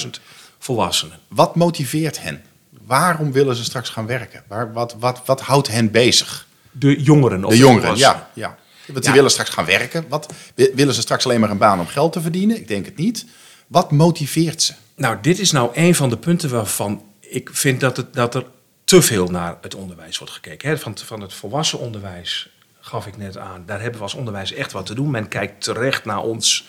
3.000 0.05 0.11
volwassenen. 0.59 1.19
Wat 1.29 1.55
motiveert 1.55 2.23
hen? 2.23 2.43
Waarom 2.87 3.33
willen 3.33 3.57
ze 3.57 3.65
straks 3.65 3.89
gaan 3.89 4.07
werken? 4.07 4.43
Waar, 4.49 4.73
wat, 4.73 4.97
wat, 4.99 5.23
wat 5.25 5.41
houdt 5.41 5.69
hen 5.69 5.91
bezig? 5.91 6.47
De 6.71 7.03
jongeren. 7.03 7.45
Of 7.45 7.51
De 7.51 7.57
jongeren, 7.57 7.97
ja. 7.97 8.31
ja. 8.33 8.49
Want 8.87 8.99
Ja. 8.99 9.01
die 9.01 9.13
willen 9.13 9.31
straks 9.31 9.51
gaan 9.51 9.65
werken. 9.65 10.05
Wat, 10.09 10.33
wi- 10.55 10.71
willen 10.75 10.95
ze 10.95 11.01
straks 11.01 11.25
alleen 11.25 11.41
maar 11.41 11.51
een 11.51 11.59
baan 11.59 11.81
om 11.81 11.87
geld 11.87 12.13
te 12.13 12.21
verdienen? 12.21 12.57
Ik 12.57 12.69
denk 12.69 12.85
het 12.87 12.97
niet. 12.97 13.27
Wat 13.67 13.91
motiveert 13.91 14.63
ze? 14.63 14.73
Nou, 14.97 15.19
dit 15.21 15.39
is 15.39 15.51
nou 15.51 15.71
een 15.75 15.95
van 15.95 16.09
de 16.09 16.17
punten 16.17 16.51
waarvan 16.51 17.03
ik 17.21 17.51
vind 17.53 17.81
dat, 17.81 17.97
het, 17.97 18.15
dat 18.15 18.35
er 18.35 18.45
te 18.85 19.03
veel 19.03 19.27
naar 19.27 19.57
het 19.61 19.75
onderwijs 19.75 20.19
wordt 20.19 20.33
gekeken. 20.33 20.79
Van, 20.79 20.99
van 21.05 21.21
het 21.21 21.33
volwassen 21.35 21.79
onderwijs 21.79 22.49
gaf 22.81 23.07
ik 23.07 23.17
net 23.17 23.37
aan. 23.39 23.63
Daar 23.67 23.81
hebben 23.81 23.97
we 23.99 24.03
als 24.05 24.15
onderwijs 24.15 24.53
echt 24.53 24.73
wat 24.73 24.87
te 24.87 24.95
doen. 24.95 25.11
Men 25.11 25.29
kijkt 25.29 25.63
terecht 25.65 26.05
naar 26.05 26.23
ons. 26.23 26.69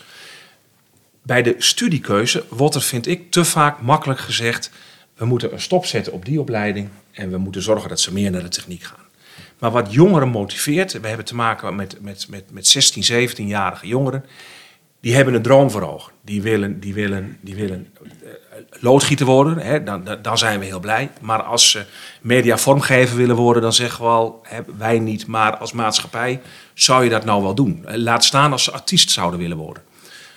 Bij 1.21 1.41
de 1.43 1.55
studiekeuze 1.57 2.45
wordt 2.49 2.75
er, 2.75 2.81
vind 2.81 3.07
ik, 3.07 3.31
te 3.31 3.45
vaak 3.45 3.81
makkelijk 3.81 4.19
gezegd... 4.19 4.69
we 5.15 5.25
moeten 5.25 5.53
een 5.53 5.61
stop 5.61 5.85
zetten 5.85 6.13
op 6.13 6.25
die 6.25 6.39
opleiding... 6.39 6.89
en 7.11 7.29
we 7.29 7.37
moeten 7.37 7.61
zorgen 7.61 7.89
dat 7.89 7.99
ze 7.99 8.13
meer 8.13 8.31
naar 8.31 8.43
de 8.43 8.49
techniek 8.49 8.83
gaan. 8.83 9.03
Maar 9.59 9.71
wat 9.71 9.93
jongeren 9.93 10.27
motiveert... 10.27 11.01
we 11.01 11.07
hebben 11.07 11.25
te 11.25 11.35
maken 11.35 11.75
met, 11.75 11.97
met, 12.01 12.27
met, 12.29 12.43
met 12.51 12.67
16, 12.67 13.29
17-jarige 13.29 13.87
jongeren... 13.87 14.25
die 14.99 15.15
hebben 15.15 15.33
een 15.33 15.41
droom 15.41 15.71
voor 15.71 15.81
ogen. 15.81 16.11
Die 16.21 16.41
willen, 16.41 16.79
die 16.79 16.93
willen, 16.93 17.37
die 17.41 17.55
willen 17.55 17.87
eh, 18.01 18.29
loodgieter 18.79 19.25
worden, 19.25 19.57
hè, 19.57 19.83
dan, 19.83 20.07
dan- 20.21 20.37
zijn 20.37 20.59
we 20.59 20.65
heel 20.65 20.79
blij. 20.79 21.09
Maar 21.21 21.43
als 21.43 21.71
ze 21.71 21.85
mediavormgever 22.21 23.17
willen 23.17 23.35
worden, 23.35 23.61
dan 23.61 23.73
zeggen 23.73 24.03
we 24.03 24.09
al, 24.09 24.39
hè, 24.43 24.59
wij 24.77 24.99
niet, 24.99 25.27
maar 25.27 25.57
als 25.57 25.71
maatschappij 25.71 26.41
zou 26.73 27.03
je 27.03 27.09
dat 27.09 27.25
nou 27.25 27.43
wel 27.43 27.55
doen. 27.55 27.85
Eh, 27.85 27.95
Laat 27.97 28.23
staan 28.23 28.51
als 28.51 28.63
ze 28.63 28.71
artiest 28.71 29.11
zouden 29.11 29.39
willen 29.39 29.57
worden. 29.57 29.83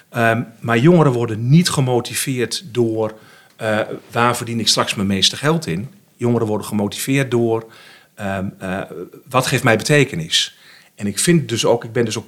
Ehm, 0.08 0.42
maar 0.60 0.78
jongeren 0.78 1.12
worden 1.12 1.48
niet 1.48 1.70
gemotiveerd 1.70 2.64
door 2.72 3.14
eh, 3.58 3.80
waar 4.10 4.36
verdien 4.36 4.60
ik 4.60 4.68
straks 4.68 4.94
mijn 4.94 5.08
meeste 5.08 5.36
geld 5.36 5.66
in. 5.66 5.90
Jongeren 6.16 6.46
worden 6.46 6.66
gemotiveerd 6.66 7.30
door 7.30 7.72
ehm, 8.14 8.48
eh, 8.58 8.80
wat 9.28 9.46
geeft 9.46 9.62
mij 9.62 9.76
betekenis. 9.76 10.58
En 10.94 11.06
ik 11.06 11.18
vind 11.18 11.48
dus 11.48 11.64
ook, 11.64 11.84
ik 11.84 11.92
ben 11.92 12.04
dus 12.04 12.18
ook 12.18 12.26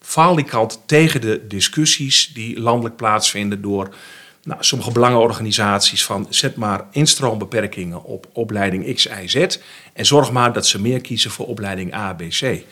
falikant 0.00 0.82
tegen 0.86 1.20
de 1.20 1.46
discussies 1.46 2.30
die 2.34 2.60
landelijk 2.60 2.96
plaatsvinden 2.96 3.62
door 3.62 3.94
nou, 4.42 4.64
sommige 4.64 4.92
belangenorganisaties 4.92 6.04
van 6.04 6.26
zet 6.28 6.56
maar 6.56 6.84
instroombeperkingen 6.90 8.04
op 8.04 8.26
opleiding 8.32 8.94
X, 8.94 9.06
Y, 9.06 9.26
Z 9.26 9.58
en 9.92 10.06
zorg 10.06 10.32
maar 10.32 10.52
dat 10.52 10.66
ze 10.66 10.80
meer 10.80 11.00
kiezen 11.00 11.30
voor 11.30 11.46
opleiding 11.46 11.94
A, 11.94 12.14
B, 12.14 12.22
C. 12.28 12.64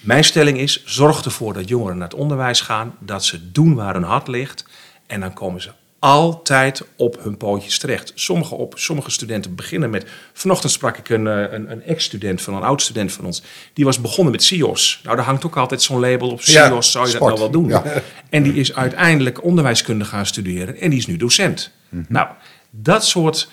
Mijn 0.00 0.24
stelling 0.24 0.58
is, 0.58 0.84
zorg 0.84 1.24
ervoor 1.24 1.52
dat 1.52 1.68
jongeren 1.68 1.98
naar 1.98 2.08
het 2.08 2.18
onderwijs 2.18 2.60
gaan, 2.60 2.94
dat 2.98 3.24
ze 3.24 3.50
doen 3.50 3.74
waar 3.74 3.94
hun 3.94 4.02
hart 4.02 4.28
ligt. 4.28 4.64
En 5.06 5.20
dan 5.20 5.32
komen 5.32 5.62
ze 5.62 5.70
altijd 6.04 6.82
op 6.96 7.22
hun 7.22 7.36
pootjes 7.36 7.78
terecht. 7.78 8.12
Sommige, 8.14 8.54
op, 8.54 8.74
sommige 8.76 9.10
studenten 9.10 9.54
beginnen 9.54 9.90
met... 9.90 10.06
Vanochtend 10.32 10.72
sprak 10.72 10.96
ik 10.96 11.08
een, 11.08 11.26
eh, 11.26 11.52
een, 11.52 11.70
een 11.70 11.82
ex-student 11.82 12.42
van 12.42 12.54
een 12.54 12.62
oud-student 12.62 13.12
van 13.12 13.24
ons. 13.24 13.42
Die 13.72 13.84
was 13.84 14.00
begonnen 14.00 14.32
met 14.32 14.42
CIO's. 14.42 15.00
Nou, 15.02 15.16
daar 15.16 15.24
hangt 15.24 15.46
ook 15.46 15.56
altijd 15.56 15.82
zo'n 15.82 16.00
label 16.00 16.30
op. 16.30 16.40
Ja, 16.40 16.68
CIO's, 16.68 16.90
zou 16.90 17.06
je 17.06 17.10
sport. 17.10 17.30
dat 17.30 17.38
nou 17.38 17.52
wel 17.52 17.60
doen? 17.60 17.70
Ja. 17.70 18.02
En 18.28 18.42
die 18.42 18.52
is 18.52 18.74
uiteindelijk 18.74 19.44
onderwijskunde 19.44 20.04
gaan 20.04 20.26
studeren. 20.26 20.80
En 20.80 20.90
die 20.90 20.98
is 20.98 21.06
nu 21.06 21.16
docent. 21.16 21.70
Nou, 22.08 22.28
dat 22.70 23.04
soort, 23.04 23.48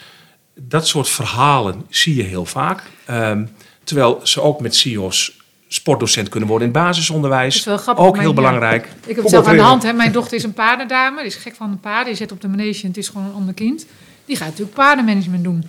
dat 0.56 0.88
soort 0.88 1.10
verhalen 1.10 1.86
zie 1.90 2.16
je 2.16 2.24
heel 2.24 2.46
vaak. 2.46 2.84
Ehm, 3.06 3.46
terwijl 3.84 4.20
ze 4.24 4.42
ook 4.42 4.62
met 4.62 4.76
CIO's 4.76 5.41
sportdocent 5.74 6.30
kunnen 6.30 6.50
worden 6.50 6.68
in 6.68 6.74
het 6.74 6.84
basisonderwijs. 6.84 7.54
Dat 7.54 7.60
is 7.60 7.66
wel 7.66 7.78
grappig. 7.78 8.04
Ook 8.06 8.12
Mijn- 8.12 8.26
heel 8.28 8.36
ja. 8.36 8.42
belangrijk. 8.42 8.86
Ik 8.86 9.16
heb 9.16 9.18
het 9.18 9.30
zelf 9.30 9.48
aan 9.48 9.56
de 9.56 9.62
hand. 9.62 9.84
Hè. 9.84 9.94
Mijn 9.94 10.12
dochter 10.12 10.38
is 10.38 10.44
een 10.44 10.54
paardendame. 10.54 11.18
Die 11.18 11.26
is 11.26 11.36
gek 11.36 11.56
van 11.56 11.72
de 11.72 11.78
paarden. 11.78 12.06
Die 12.06 12.16
zit 12.16 12.32
op 12.32 12.42
de 12.42 12.48
manege 12.48 12.82
en 12.82 12.88
het 12.88 12.98
is 12.98 13.08
gewoon 13.08 13.28
een 13.28 13.34
ander 13.34 13.54
kind. 13.54 13.86
Die 14.26 14.36
gaat 14.36 14.48
natuurlijk 14.48 14.76
paardenmanagement 14.76 15.44
doen. 15.44 15.64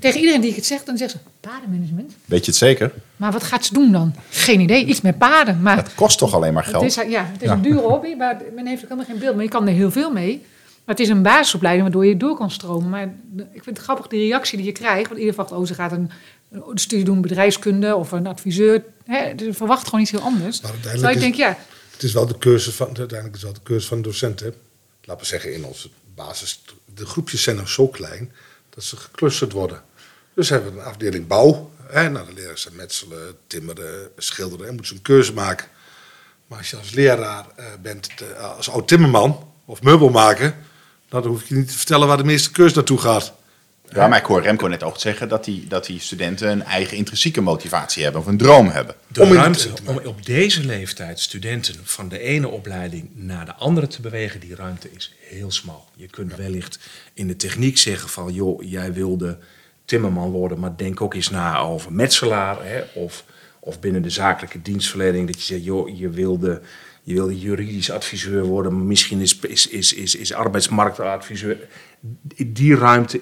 Tegen 0.00 0.20
iedereen 0.20 0.40
die 0.40 0.50
ik 0.50 0.56
het 0.56 0.66
zeg, 0.66 0.84
dan 0.84 0.96
zegt 0.96 1.10
ze... 1.10 1.16
Paardenmanagement? 1.40 2.12
Weet 2.24 2.44
je 2.44 2.50
het 2.50 2.60
zeker? 2.60 2.92
Maar 3.16 3.32
wat 3.32 3.42
gaat 3.42 3.64
ze 3.64 3.74
doen 3.74 3.92
dan? 3.92 4.14
Geen 4.30 4.60
idee. 4.60 4.84
Iets 4.84 5.00
met 5.00 5.18
paarden. 5.18 5.62
Maar 5.62 5.76
Het 5.76 5.94
kost 5.94 6.18
toch 6.18 6.34
alleen 6.34 6.52
maar 6.52 6.62
het 6.62 6.72
geld? 6.72 6.84
is, 6.84 6.94
ja, 6.94 7.02
het 7.32 7.42
is 7.42 7.48
Ja. 7.48 7.52
een 7.54 7.62
dure 7.62 7.80
hobby. 7.80 8.14
Maar 8.14 8.40
men 8.54 8.66
heeft 8.66 8.82
ook 8.82 8.88
helemaal 8.88 9.10
geen 9.10 9.18
beeld. 9.18 9.34
Maar 9.34 9.44
je 9.44 9.50
kan 9.50 9.66
er 9.68 9.74
heel 9.74 9.90
veel 9.90 10.12
mee. 10.12 10.40
Maar 10.84 10.94
het 10.94 11.00
is 11.00 11.08
een 11.08 11.22
basisopleiding 11.22 11.84
waardoor 11.84 12.06
je 12.06 12.16
door 12.16 12.36
kan 12.36 12.50
stromen. 12.50 12.88
Maar 12.90 13.02
ik 13.36 13.62
vind 13.62 13.76
het 13.76 13.78
grappig, 13.78 14.06
de 14.06 14.16
reactie 14.16 14.56
die 14.56 14.66
je 14.66 14.72
krijgt. 14.72 15.08
Want 15.08 15.20
iedereen 15.20 15.34
verwacht, 15.34 15.52
oh, 15.52 15.66
ze 15.66 15.74
gaat 15.74 15.92
een, 15.92 16.10
een 16.52 16.78
studie 16.78 17.04
doen 17.04 17.20
bedrijfskunde 17.20 17.94
of 17.96 18.12
een 18.12 18.26
adviseur. 18.26 18.84
Hè, 19.04 19.32
ze 19.38 19.54
verwacht 19.54 19.84
gewoon 19.84 20.00
iets 20.00 20.10
heel 20.10 20.20
anders. 20.20 20.60
Maar 20.60 20.70
uiteindelijk 20.70 21.14
ik 21.14 21.20
denk, 21.20 21.34
ja, 21.34 21.58
Het 21.92 22.02
is 22.02 22.12
wel 22.12 22.26
de 22.26 22.38
keuze 22.38 22.72
van, 22.72 22.86
uiteindelijk 22.86 23.34
is 23.36 23.42
het 23.42 23.42
wel 23.42 23.52
de 23.52 23.60
keuze 23.68 23.86
van 23.86 23.96
de 23.96 24.02
docent. 24.02 24.40
Hè? 24.40 24.50
Laten 25.04 25.22
we 25.22 25.28
zeggen, 25.28 25.54
in 25.54 25.64
onze 25.64 25.88
basis. 26.14 26.62
De 26.94 27.06
groepjes 27.06 27.42
zijn 27.42 27.56
nog 27.56 27.68
zo 27.68 27.88
klein 27.88 28.32
dat 28.70 28.84
ze 28.84 28.96
geclusterd 28.96 29.52
worden. 29.52 29.82
Dus 30.34 30.48
hebben 30.48 30.74
we 30.74 30.78
een 30.80 30.84
afdeling 30.86 31.26
bouw. 31.26 31.70
Hè? 31.82 32.08
Nou, 32.10 32.26
dan 32.26 32.34
leren 32.34 32.58
ze 32.58 32.68
metselen, 32.72 33.34
timmeren, 33.46 34.08
schilderen. 34.16 34.66
En 34.66 34.74
moeten 34.74 34.86
ze 34.90 34.94
een 34.94 35.02
keuze 35.02 35.32
maken. 35.32 35.66
Maar 36.46 36.58
als 36.58 36.70
je 36.70 36.76
als 36.76 36.90
leraar 36.90 37.46
eh, 37.56 37.64
bent, 37.82 38.16
te- 38.16 38.36
als 38.36 38.70
oud 38.70 38.88
timmerman 38.88 39.52
of 39.64 39.82
meubelmaker. 39.82 40.54
Dan 41.08 41.26
hoef 41.26 41.48
je 41.48 41.54
niet 41.54 41.68
te 41.68 41.76
vertellen 41.76 42.06
waar 42.08 42.16
de 42.16 42.24
meeste 42.24 42.50
keuze 42.50 42.74
naartoe 42.74 42.98
gaat. 42.98 43.32
Ja, 43.94 44.08
maar 44.08 44.18
ik 44.18 44.24
hoor 44.24 44.42
Remco 44.42 44.66
net 44.66 44.82
ook 44.82 44.98
zeggen 44.98 45.28
dat 45.28 45.44
die, 45.44 45.66
dat 45.66 45.86
die 45.86 46.00
studenten 46.00 46.50
een 46.50 46.62
eigen 46.62 46.96
intrinsieke 46.96 47.40
motivatie 47.40 48.02
hebben 48.02 48.20
of 48.20 48.26
een 48.26 48.36
droom 48.36 48.68
hebben. 48.68 48.94
De 49.06 49.22
Om 49.22 49.32
ruimte 49.32 49.70
om 49.86 49.98
op 50.04 50.26
deze 50.26 50.64
leeftijd 50.64 51.20
studenten 51.20 51.74
van 51.82 52.08
de 52.08 52.18
ene 52.18 52.48
opleiding 52.48 53.10
naar 53.14 53.44
de 53.44 53.54
andere 53.54 53.86
te 53.86 54.00
bewegen, 54.00 54.40
die 54.40 54.54
ruimte 54.54 54.88
is 54.96 55.14
heel 55.20 55.50
smal. 55.50 55.84
Je 55.94 56.06
kunt 56.06 56.36
wellicht 56.36 56.78
in 57.14 57.26
de 57.26 57.36
techniek 57.36 57.78
zeggen 57.78 58.08
van, 58.08 58.32
joh, 58.32 58.62
jij 58.62 58.92
wilde 58.92 59.38
timmerman 59.84 60.30
worden, 60.30 60.58
maar 60.58 60.76
denk 60.76 61.00
ook 61.00 61.14
eens 61.14 61.30
na 61.30 61.58
over 61.58 61.92
metselaar. 61.92 62.64
Hè, 62.64 62.82
of, 62.94 63.24
of 63.60 63.80
binnen 63.80 64.02
de 64.02 64.10
zakelijke 64.10 64.62
dienstverlening, 64.62 65.26
dat 65.26 65.38
je 65.38 65.54
zegt, 65.54 65.64
joh, 65.64 65.98
je 65.98 66.10
wilde, 66.10 66.60
je 67.02 67.14
wilde 67.14 67.38
juridisch 67.38 67.90
adviseur 67.90 68.44
worden, 68.44 68.86
misschien 68.86 69.20
is, 69.20 69.38
is, 69.38 69.68
is, 69.68 69.92
is, 69.92 70.14
is 70.14 70.32
arbeidsmarktadviseur. 70.32 71.58
Die 72.46 72.76
ruimte 72.76 73.20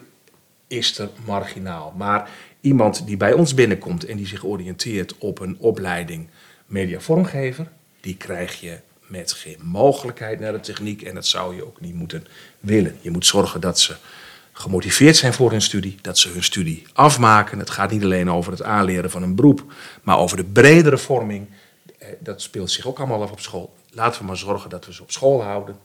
is 0.71 0.99
er 0.99 1.11
marginaal. 1.27 1.95
Maar 1.97 2.31
iemand 2.61 3.07
die 3.07 3.17
bij 3.17 3.33
ons 3.33 3.55
binnenkomt 3.55 4.05
en 4.05 4.17
die 4.17 4.27
zich 4.27 4.45
oriënteert 4.45 5.19
op 5.19 5.41
een 5.41 5.57
opleiding 5.59 6.29
mediavormgever, 6.67 7.69
die 8.01 8.17
krijg 8.17 8.61
je 8.61 8.79
met 9.07 9.33
geen 9.33 9.59
mogelijkheid 9.63 10.41
naar 10.41 10.53
de 10.53 10.61
techniek 10.61 11.03
en 11.03 11.15
dat 11.15 11.27
zou 11.27 11.57
je 11.57 11.67
ook 11.67 11.81
niet 11.81 11.95
moeten 11.95 12.27
willen. 12.61 12.97
Je 13.01 13.11
moet 13.11 13.27
zorgen 13.27 13.61
dat 13.61 13.81
ze 13.81 13.97
gemotiveerd 14.53 15.17
zijn 15.17 15.33
voor 15.33 15.51
hun 15.51 15.63
studie, 15.63 15.99
dat 16.01 16.19
ze 16.19 16.29
hun 16.29 16.43
studie 16.43 16.87
afmaken. 16.93 17.59
Het 17.59 17.71
gaat 17.71 17.91
niet 17.91 18.03
alleen 18.03 18.31
over 18.31 18.53
het 18.53 18.63
aanleren 18.63 19.11
van 19.11 19.23
een 19.23 19.35
beroep, 19.35 19.73
maar 20.03 20.19
over 20.19 20.37
de 20.37 20.45
bredere 20.45 20.99
vorming. 20.99 21.49
Eh, 21.99 22.09
Dat 22.19 22.43
speelt 22.43 22.71
zich 22.71 22.87
ook 22.87 22.99
allemaal 22.99 23.23
af 23.23 23.31
op 23.31 23.41
school. 23.41 23.75
Laten 23.93 24.21
we 24.21 24.27
maar 24.27 24.37
zorgen 24.37 24.71
dat 24.71 24.87
we 24.87 24.93
ze 24.95 25.03
op 25.03 25.11
school 25.11 25.43
houden. 25.43 25.77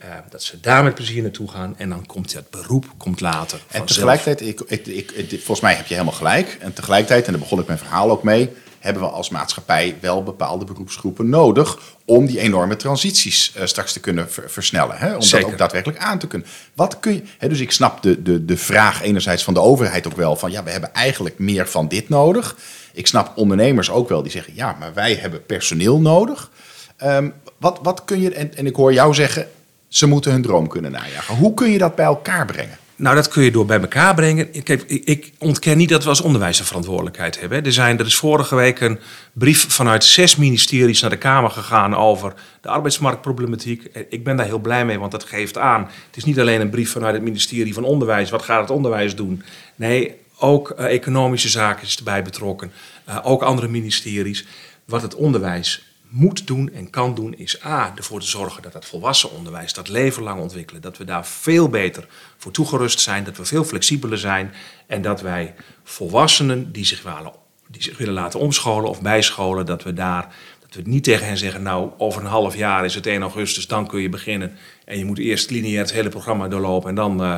Eh, 0.00 0.08
dat 0.30 0.42
ze 0.42 0.60
daar 0.60 0.84
met 0.84 0.94
plezier 0.94 1.22
naartoe 1.22 1.48
gaan. 1.48 1.74
En 1.78 1.88
dan 1.88 2.06
komt 2.06 2.32
het 2.32 2.50
beroep 2.50 2.86
komt 2.96 3.20
later. 3.20 3.58
En 3.58 3.78
vanzelf. 3.78 3.86
tegelijkertijd, 3.86 4.40
ik, 4.70 5.10
ik, 5.10 5.28
volgens 5.30 5.60
mij 5.60 5.74
heb 5.74 5.86
je 5.86 5.94
helemaal 5.94 6.14
gelijk. 6.14 6.56
En 6.60 6.72
tegelijkertijd, 6.72 7.26
en 7.26 7.32
daar 7.32 7.40
begon 7.40 7.60
ik 7.60 7.66
mijn 7.66 7.78
verhaal 7.78 8.10
ook 8.10 8.22
mee, 8.22 8.50
hebben 8.78 9.02
we 9.02 9.08
als 9.08 9.28
maatschappij 9.28 9.96
wel 10.00 10.22
bepaalde 10.22 10.64
beroepsgroepen 10.64 11.28
nodig 11.28 11.78
om 12.04 12.26
die 12.26 12.40
enorme 12.40 12.76
transities 12.76 13.52
eh, 13.54 13.66
straks 13.66 13.92
te 13.92 14.00
kunnen 14.00 14.30
ver- 14.30 14.50
versnellen. 14.50 14.98
Hè? 14.98 15.14
Om 15.14 15.22
Zeker. 15.22 15.40
dat 15.40 15.52
ook 15.52 15.58
daadwerkelijk 15.58 15.98
aan 15.98 16.18
te 16.18 16.26
kunnen. 16.26 16.48
Wat 16.74 17.00
kun 17.00 17.14
je, 17.14 17.22
hè, 17.38 17.48
dus 17.48 17.60
ik 17.60 17.72
snap 17.72 18.02
de, 18.02 18.22
de, 18.22 18.44
de 18.44 18.56
vraag 18.56 19.02
enerzijds 19.02 19.44
van 19.44 19.54
de 19.54 19.60
overheid 19.60 20.06
ook 20.06 20.16
wel 20.16 20.36
van 20.36 20.50
ja, 20.50 20.62
we 20.64 20.70
hebben 20.70 20.94
eigenlijk 20.94 21.38
meer 21.38 21.68
van 21.68 21.88
dit 21.88 22.08
nodig. 22.08 22.56
Ik 22.92 23.06
snap 23.06 23.36
ondernemers 23.36 23.90
ook 23.90 24.08
wel 24.08 24.22
die 24.22 24.32
zeggen 24.32 24.52
ja, 24.56 24.76
maar 24.78 24.94
wij 24.94 25.14
hebben 25.14 25.46
personeel 25.46 26.00
nodig. 26.00 26.50
Ehm, 26.96 27.30
wat, 27.58 27.78
wat 27.82 28.04
kun 28.04 28.20
je, 28.20 28.34
en, 28.34 28.56
en 28.56 28.66
ik 28.66 28.76
hoor 28.76 28.92
jou 28.92 29.14
zeggen, 29.14 29.48
ze 29.90 30.06
moeten 30.06 30.32
hun 30.32 30.42
droom 30.42 30.68
kunnen 30.68 30.90
najagen. 30.90 31.36
Hoe 31.36 31.54
kun 31.54 31.70
je 31.70 31.78
dat 31.78 31.94
bij 31.94 32.04
elkaar 32.04 32.46
brengen? 32.46 32.78
Nou, 32.96 33.14
dat 33.14 33.28
kun 33.28 33.42
je 33.42 33.50
door 33.50 33.66
bij 33.66 33.80
elkaar 33.80 34.14
brengen. 34.14 34.48
Ik 34.86 35.32
ontken 35.38 35.76
niet 35.76 35.88
dat 35.88 36.02
we 36.02 36.08
als 36.08 36.20
onderwijs 36.20 36.58
een 36.58 36.64
verantwoordelijkheid 36.64 37.40
hebben. 37.40 37.64
Er, 37.64 37.72
zijn, 37.72 37.98
er 37.98 38.06
is 38.06 38.16
vorige 38.16 38.54
week 38.54 38.80
een 38.80 38.98
brief 39.32 39.72
vanuit 39.72 40.04
zes 40.04 40.36
ministeries 40.36 41.00
naar 41.00 41.10
de 41.10 41.16
Kamer 41.16 41.50
gegaan 41.50 41.96
over 41.96 42.34
de 42.60 42.68
arbeidsmarktproblematiek. 42.68 43.84
Ik 44.08 44.24
ben 44.24 44.36
daar 44.36 44.46
heel 44.46 44.58
blij 44.58 44.84
mee, 44.84 44.98
want 44.98 45.12
dat 45.12 45.24
geeft 45.24 45.58
aan. 45.58 45.82
Het 46.06 46.16
is 46.16 46.24
niet 46.24 46.40
alleen 46.40 46.60
een 46.60 46.70
brief 46.70 46.90
vanuit 46.90 47.14
het 47.14 47.22
ministerie 47.22 47.74
van 47.74 47.84
Onderwijs. 47.84 48.30
Wat 48.30 48.42
gaat 48.42 48.60
het 48.60 48.70
onderwijs 48.70 49.16
doen? 49.16 49.42
Nee, 49.76 50.14
ook 50.38 50.70
eh, 50.70 50.94
economische 50.94 51.48
zaken 51.48 51.86
is 51.86 51.96
erbij 51.96 52.22
betrokken. 52.22 52.72
Eh, 53.04 53.18
ook 53.22 53.42
andere 53.42 53.68
ministeries. 53.68 54.46
Wat 54.84 55.02
het 55.02 55.14
onderwijs 55.14 55.89
moet 56.10 56.46
doen 56.46 56.72
en 56.72 56.90
kan 56.90 57.14
doen, 57.14 57.34
is 57.34 57.64
A, 57.64 57.92
ervoor 57.96 58.20
te 58.20 58.26
zorgen 58.26 58.62
dat 58.62 58.72
het 58.72 58.84
volwassen 58.84 59.30
onderwijs, 59.30 59.72
dat 59.72 59.88
leven 59.88 60.22
lang 60.22 60.40
ontwikkelen, 60.40 60.82
dat 60.82 60.98
we 60.98 61.04
daar 61.04 61.26
veel 61.26 61.68
beter 61.68 62.06
voor 62.36 62.52
toegerust 62.52 63.00
zijn, 63.00 63.24
dat 63.24 63.36
we 63.36 63.44
veel 63.44 63.64
flexibeler 63.64 64.18
zijn 64.18 64.52
en 64.86 65.02
dat 65.02 65.20
wij 65.20 65.54
volwassenen 65.84 66.72
die 66.72 66.84
zich 66.84 67.02
willen, 67.02 67.32
die 67.68 67.82
zich 67.82 67.98
willen 67.98 68.14
laten 68.14 68.40
omscholen 68.40 68.90
of 68.90 69.02
bijscholen, 69.02 69.66
dat 69.66 69.82
we 69.82 69.92
daar, 69.92 70.34
dat 70.60 70.74
we 70.74 70.90
niet 70.90 71.04
tegen 71.04 71.26
hen 71.26 71.38
zeggen, 71.38 71.62
nou, 71.62 71.90
over 71.98 72.20
een 72.20 72.26
half 72.26 72.56
jaar 72.56 72.84
is 72.84 72.94
het 72.94 73.06
1 73.06 73.22
augustus, 73.22 73.66
dan 73.66 73.86
kun 73.86 74.00
je 74.00 74.08
beginnen 74.08 74.56
en 74.84 74.98
je 74.98 75.04
moet 75.04 75.18
eerst 75.18 75.50
lineair 75.50 75.80
het 75.80 75.92
hele 75.92 76.08
programma 76.08 76.48
doorlopen 76.48 76.88
en 76.88 76.94
dan, 76.94 77.22
eh, 77.22 77.36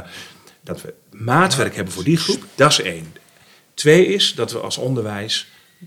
dat 0.61 0.83
we 0.83 0.95
maatwerk 1.11 1.75
hebben 1.75 1.95
voor 1.95 2.05
die 2.05 2.17
groep, 2.17 2.45
dat 2.55 2.71
is 2.71 2.81
één. 2.81 3.15
Twee 3.75 4.07
is 4.07 4.35
dat 4.35 4.53
we 4.53 4.59
als 4.59 4.79
onderwijs 4.79 5.47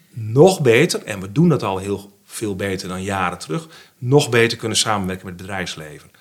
nog 0.10 0.62
beter, 0.62 1.04
en 1.04 1.20
we 1.20 1.32
doen 1.32 1.50
dat 1.50 1.64
al 1.64 1.78
heel 1.78 2.15
veel 2.36 2.56
beter 2.56 2.88
dan 2.88 3.04
jaren 3.04 3.38
terug, 3.38 3.68
nog 3.98 4.30
beter 4.30 4.58
kunnen 4.58 4.78
samenwerken 4.78 5.26
met 5.26 5.34
het 5.34 5.48
bedrijfsleven. 5.48 6.12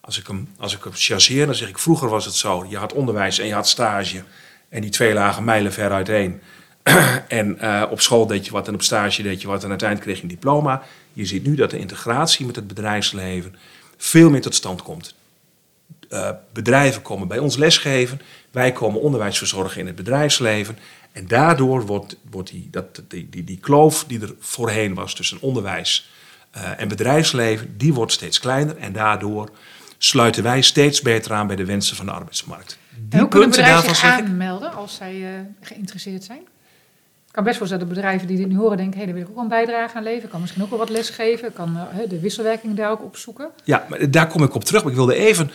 Als 0.00 0.18
ik 0.18 0.26
hem, 0.26 0.48
als 0.58 0.74
ik 0.74 0.84
hem 0.84 0.92
chargeer, 0.94 1.46
dan 1.46 1.54
zeg 1.54 1.68
ik, 1.68 1.78
vroeger 1.78 2.08
was 2.08 2.24
het 2.24 2.34
zo, 2.34 2.66
je 2.68 2.76
had 2.76 2.92
onderwijs 2.92 3.38
en 3.38 3.46
je 3.46 3.54
had 3.54 3.68
stage. 3.68 4.22
En 4.68 4.80
die 4.80 4.90
twee 4.90 5.14
lagen 5.14 5.44
mijlen 5.44 5.72
ver 5.72 5.90
uiteen. 5.90 6.40
en 7.28 7.58
eh, 7.58 7.90
op 7.90 8.00
school 8.00 8.26
deed 8.26 8.44
je 8.44 8.52
wat 8.52 8.68
en 8.68 8.74
op 8.74 8.82
stage 8.82 9.22
deed 9.22 9.40
je 9.40 9.48
wat 9.48 9.62
en 9.64 9.68
uiteindelijk 9.68 10.08
kreeg 10.08 10.16
je 10.16 10.28
een 10.28 10.40
diploma. 10.40 10.82
Je 11.12 11.26
ziet 11.26 11.46
nu 11.46 11.54
dat 11.54 11.70
de 11.70 11.78
integratie 11.78 12.46
met 12.46 12.56
het 12.56 12.66
bedrijfsleven 12.66 13.56
veel 13.96 14.30
meer 14.30 14.40
tot 14.40 14.54
stand 14.54 14.82
komt. 14.82 15.14
Eh, 16.08 16.30
bedrijven 16.52 17.02
komen 17.02 17.28
bij 17.28 17.38
ons 17.38 17.56
lesgeven. 17.56 18.20
Wij 18.50 18.72
komen 18.72 19.00
onderwijs 19.00 19.38
verzorgen 19.38 19.80
in 19.80 19.86
het 19.86 19.96
bedrijfsleven. 19.96 20.78
En 21.12 21.26
daardoor 21.26 21.86
wordt, 21.86 22.16
wordt 22.30 22.50
die, 22.50 22.68
dat, 22.70 23.02
die, 23.08 23.28
die, 23.28 23.44
die 23.44 23.58
kloof 23.58 24.04
die 24.04 24.20
er 24.20 24.34
voorheen 24.38 24.94
was 24.94 25.14
tussen 25.14 25.40
onderwijs 25.40 26.10
eh, 26.50 26.80
en 26.80 26.88
bedrijfsleven, 26.88 27.74
die 27.76 27.94
wordt 27.94 28.12
steeds 28.12 28.40
kleiner. 28.40 28.76
En 28.76 28.92
daardoor 28.92 29.50
sluiten 29.98 30.42
wij 30.42 30.62
steeds 30.62 31.02
beter 31.02 31.32
aan 31.32 31.46
bij 31.46 31.56
de 31.56 31.64
wensen 31.64 31.96
van 31.96 32.06
de 32.06 32.12
arbeidsmarkt. 32.12 32.78
En 32.94 33.06
Die 33.08 33.20
hoe 33.20 33.28
kunnen 33.28 33.50
bedrijven 33.50 33.94
zich 33.94 34.04
aanmelden 34.04 34.72
als 34.72 34.94
zij 34.94 35.14
eh, 35.14 35.40
geïnteresseerd 35.60 36.24
zijn? 36.24 36.40
Ik 37.30 37.36
kan 37.36 37.44
best 37.44 37.58
wel 37.58 37.68
zijn 37.68 37.80
dat 37.80 37.88
bedrijven 37.88 38.26
die 38.26 38.36
dit 38.36 38.48
nu 38.48 38.56
horen 38.56 38.76
denken... 38.76 38.98
hé, 38.98 39.04
daar 39.04 39.14
wil 39.14 39.22
ik 39.22 39.30
ook 39.30 39.36
een 39.36 39.48
bijdrage 39.48 39.96
aan 39.96 40.02
leveren. 40.02 40.24
Ik 40.24 40.30
kan 40.30 40.40
misschien 40.40 40.62
ook 40.62 40.70
wel 40.70 40.78
wat 40.78 40.88
les 40.88 41.10
geven. 41.10 41.48
Ik 41.48 41.54
kan 41.54 41.76
eh, 41.76 42.08
de 42.08 42.20
wisselwerking 42.20 42.76
daar 42.76 42.90
ook 42.90 43.02
opzoeken. 43.02 43.50
Ja, 43.64 43.86
maar 43.88 44.10
daar 44.10 44.26
kom 44.26 44.42
ik 44.42 44.54
op 44.54 44.64
terug. 44.64 44.82
Maar 44.82 44.90
ik 44.90 44.96
wilde 44.96 45.14
even. 45.14 45.50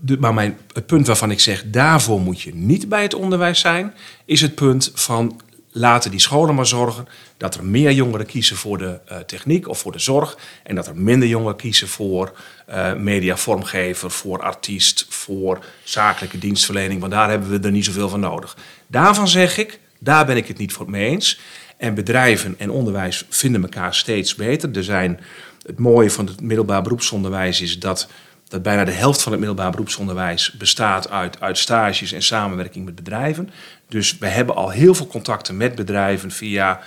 De- 0.00 0.16
Maar 0.18 0.34
mijn, 0.34 0.58
het 0.72 0.86
punt 0.86 1.06
waarvan 1.06 1.30
ik 1.30 1.40
zeg, 1.40 1.64
daarvoor 1.66 2.20
moet 2.20 2.40
je 2.40 2.54
niet 2.54 2.88
bij 2.88 3.02
het 3.02 3.14
onderwijs 3.14 3.60
zijn, 3.60 3.94
is 4.24 4.40
het 4.40 4.54
punt 4.54 4.90
van 4.94 5.40
laten 5.70 6.10
die 6.10 6.20
scholen 6.20 6.54
maar 6.54 6.66
zorgen 6.66 7.08
dat 7.36 7.54
er 7.54 7.64
meer 7.64 7.92
jongeren 7.92 8.26
kiezen 8.26 8.56
voor 8.56 8.78
de 8.78 8.98
eh, 9.06 9.18
techniek 9.18 9.68
of 9.68 9.78
voor 9.78 9.92
de 9.92 9.98
zorg. 9.98 10.38
En 10.62 10.74
dat 10.74 10.86
er 10.86 10.96
minder 10.96 11.28
jongeren 11.28 11.56
kiezen 11.56 11.88
voor 11.88 12.32
eh 12.66 12.94
mediavormgever, 12.94 14.10
voor 14.10 14.42
artiest, 14.42 15.06
voor 15.08 15.64
zakelijke 15.84 16.38
dienstverlening. 16.38 17.00
Want 17.00 17.12
daar 17.12 17.30
hebben 17.30 17.50
we 17.50 17.58
er 17.66 17.70
niet 17.70 17.84
zoveel 17.84 18.08
van 18.08 18.20
nodig. 18.20 18.56
Daarvan 18.86 19.28
zeg 19.28 19.58
ik, 19.58 19.78
daar 19.98 20.26
ben 20.26 20.36
ik 20.36 20.46
het 20.48 20.58
niet 20.58 20.72
voor 20.72 20.90
mee 20.90 21.08
eens. 21.10 21.40
En 21.76 21.94
bedrijven 21.94 22.54
en 22.58 22.70
onderwijs 22.70 23.24
vinden 23.28 23.62
elkaar 23.62 23.94
steeds 23.94 24.34
beter. 24.34 24.76
Er 24.76 24.84
zijn, 24.84 25.20
het 25.66 25.78
mooie 25.78 26.10
van 26.10 26.26
het 26.26 26.40
middelbaar 26.40 26.82
beroepsonderwijs 26.82 27.60
is 27.60 27.78
dat, 27.78 28.08
dat 28.48 28.62
bijna 28.62 28.84
de 28.84 28.92
helft 28.92 29.22
van 29.22 29.32
het 29.32 29.40
middelbaar 29.40 29.70
beroepsonderwijs 29.70 30.52
bestaat 30.52 31.10
uit, 31.10 31.40
uit 31.40 31.58
stages 31.58 32.12
en 32.12 32.22
samenwerking 32.22 32.84
met 32.84 32.94
bedrijven. 32.94 33.50
Dus 33.88 34.18
we 34.18 34.26
hebben 34.26 34.54
al 34.54 34.70
heel 34.70 34.94
veel 34.94 35.06
contacten 35.06 35.56
met 35.56 35.74
bedrijven 35.74 36.30
via 36.30 36.80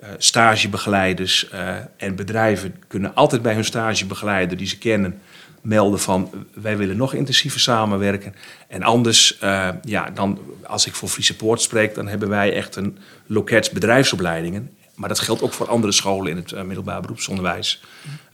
uh, 0.00 0.08
stagebegeleiders. 0.18 1.48
Uh, 1.54 1.74
en 1.96 2.16
bedrijven 2.16 2.74
kunnen 2.88 3.14
altijd 3.14 3.42
bij 3.42 3.54
hun 3.54 3.64
stagebegeleider 3.64 4.56
die 4.56 4.66
ze 4.66 4.78
kennen 4.78 5.20
melden 5.60 6.00
van 6.00 6.30
wij 6.54 6.76
willen 6.76 6.96
nog 6.96 7.14
intensiever 7.14 7.60
samenwerken. 7.60 8.34
En 8.68 8.82
anders, 8.82 9.38
uh, 9.42 9.68
ja, 9.82 10.10
dan, 10.10 10.38
als 10.62 10.86
ik 10.86 10.94
voor 10.94 11.08
Friese 11.08 11.36
Poort 11.36 11.60
spreek, 11.60 11.94
dan 11.94 12.08
hebben 12.08 12.28
wij 12.28 12.52
echt 12.52 12.76
een 12.76 12.98
loket 13.26 13.70
bedrijfsopleidingen. 13.72 14.70
Maar 14.96 15.08
dat 15.08 15.18
geldt 15.18 15.42
ook 15.42 15.52
voor 15.52 15.68
andere 15.68 15.92
scholen 15.92 16.30
in 16.30 16.36
het 16.36 16.52
uh, 16.52 16.62
middelbaar 16.62 17.00
beroepsonderwijs. 17.00 17.82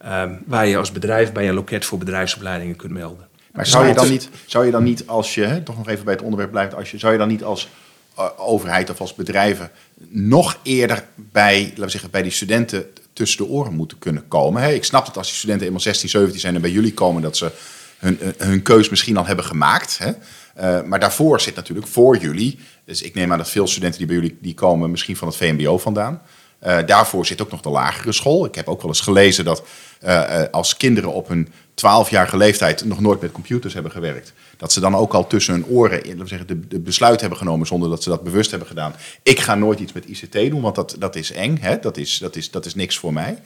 Uh, 0.04 0.24
waar 0.46 0.66
je 0.66 0.76
als 0.76 0.92
bedrijf 0.92 1.32
bij 1.32 1.48
een 1.48 1.54
loket 1.54 1.84
voor 1.84 1.98
bedrijfsopleidingen 1.98 2.76
kunt 2.76 2.92
melden. 2.92 3.28
Maar 3.52 3.66
zou 3.66 3.86
je 3.86 3.94
dan 3.94 4.10
niet, 4.10 4.28
zou 4.46 4.64
je 4.64 4.70
dan 4.70 4.82
niet 4.82 5.06
als 5.06 5.34
je, 5.34 5.44
hè, 5.44 5.62
toch 5.62 5.76
nog 5.76 5.88
even 5.88 6.04
bij 6.04 6.14
het 6.14 6.22
onderwerp 6.22 6.50
blijft, 6.50 6.74
als 6.74 6.90
je, 6.90 6.98
zou 6.98 7.12
je 7.12 7.18
dan 7.18 7.28
niet 7.28 7.44
als 7.44 7.68
uh, 8.18 8.24
overheid 8.36 8.90
of 8.90 9.00
als 9.00 9.14
bedrijven 9.14 9.70
nog 10.08 10.58
eerder 10.62 11.04
bij, 11.14 11.62
laten 11.62 11.82
we 11.82 11.90
zeggen, 11.90 12.10
bij 12.10 12.22
die 12.22 12.32
studenten 12.32 12.86
tussen 13.12 13.44
de 13.44 13.50
oren 13.50 13.72
moeten 13.72 13.98
kunnen 13.98 14.28
komen. 14.28 14.74
Ik 14.74 14.84
snap 14.84 15.06
dat 15.06 15.16
als 15.16 15.26
die 15.26 15.36
studenten 15.36 15.66
eenmaal 15.66 15.80
16, 15.80 16.08
17 16.08 16.40
zijn 16.40 16.54
en 16.54 16.60
bij 16.60 16.70
jullie 16.70 16.94
komen, 16.94 17.22
dat 17.22 17.36
ze 17.36 17.50
hun, 17.98 18.18
hun 18.38 18.62
keus 18.62 18.88
misschien 18.88 19.16
al 19.16 19.26
hebben 19.26 19.44
gemaakt. 19.44 19.98
Hè? 19.98 20.12
Uh, 20.60 20.88
maar 20.88 21.00
daarvoor 21.00 21.40
zit 21.40 21.54
natuurlijk 21.54 21.86
voor 21.86 22.16
jullie, 22.16 22.58
dus 22.84 23.02
ik 23.02 23.14
neem 23.14 23.32
aan 23.32 23.38
dat 23.38 23.50
veel 23.50 23.66
studenten 23.66 23.98
die 23.98 24.06
bij 24.06 24.16
jullie 24.16 24.38
die 24.40 24.54
komen 24.54 24.90
misschien 24.90 25.16
van 25.16 25.28
het 25.28 25.36
VMBO 25.36 25.78
vandaan. 25.78 26.22
Uh, 26.66 26.78
daarvoor 26.86 27.26
zit 27.26 27.42
ook 27.42 27.50
nog 27.50 27.60
de 27.60 27.68
lagere 27.68 28.12
school. 28.12 28.44
Ik 28.44 28.54
heb 28.54 28.68
ook 28.68 28.80
wel 28.82 28.90
eens 28.90 29.00
gelezen 29.00 29.44
dat 29.44 29.62
uh, 30.04 30.42
als 30.50 30.76
kinderen 30.76 31.12
op 31.12 31.28
hun 31.28 31.48
12-jarige 31.74 32.36
leeftijd 32.36 32.84
nog 32.84 33.00
nooit 33.00 33.20
met 33.20 33.32
computers 33.32 33.74
hebben 33.74 33.92
gewerkt, 33.92 34.32
dat 34.56 34.72
ze 34.72 34.80
dan 34.80 34.94
ook 34.94 35.12
al 35.12 35.26
tussen 35.26 35.54
hun 35.54 35.66
oren 35.66 36.18
we 36.18 36.26
zeggen, 36.26 36.66
de, 36.68 36.78
besluit 36.78 37.20
hebben 37.20 37.38
genomen 37.38 37.66
zonder 37.66 37.88
dat 37.88 38.02
ze 38.02 38.08
dat 38.08 38.22
bewust 38.22 38.50
hebben 38.50 38.68
gedaan. 38.68 38.94
Ik 39.22 39.40
ga 39.40 39.54
nooit 39.54 39.80
iets 39.80 39.92
met 39.92 40.04
ICT 40.04 40.32
doen, 40.32 40.60
want 40.60 40.74
dat, 40.74 40.96
dat 40.98 41.16
is 41.16 41.32
eng. 41.32 41.58
Hè? 41.60 41.78
Dat, 41.78 41.96
is, 41.96 42.18
dat, 42.18 42.36
is, 42.36 42.50
dat 42.50 42.66
is 42.66 42.74
niks 42.74 42.98
voor 42.98 43.12
mij. 43.12 43.38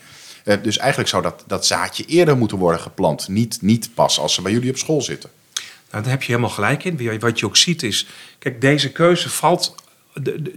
Dus 0.62 0.78
eigenlijk 0.78 1.08
zou 1.08 1.23
dat, 1.23 1.44
dat 1.46 1.66
zaadje 1.66 2.04
eerder 2.04 2.37
moeten 2.37 2.58
worden 2.58 2.80
geplant. 2.80 3.28
Niet, 3.28 3.62
niet 3.62 3.90
pas 3.94 4.18
als 4.18 4.35
ze 4.35 4.42
bij 4.42 4.52
jullie 4.52 4.70
op 4.70 4.76
school 4.76 5.02
zitten. 5.02 5.30
Nou, 5.90 6.02
daar 6.02 6.12
heb 6.12 6.23
je 6.23 6.28
helemaal 6.28 6.50
gelijk 6.54 6.85
in. 6.85 7.20
Wat 7.20 7.38
je 7.38 7.46
ook 7.46 7.56
ziet 7.56 7.82
is, 7.82 8.06
kijk, 8.38 8.61
deze 8.61 8.92
keuze 8.92 9.30
valt 9.30 9.75
de, 10.23 10.52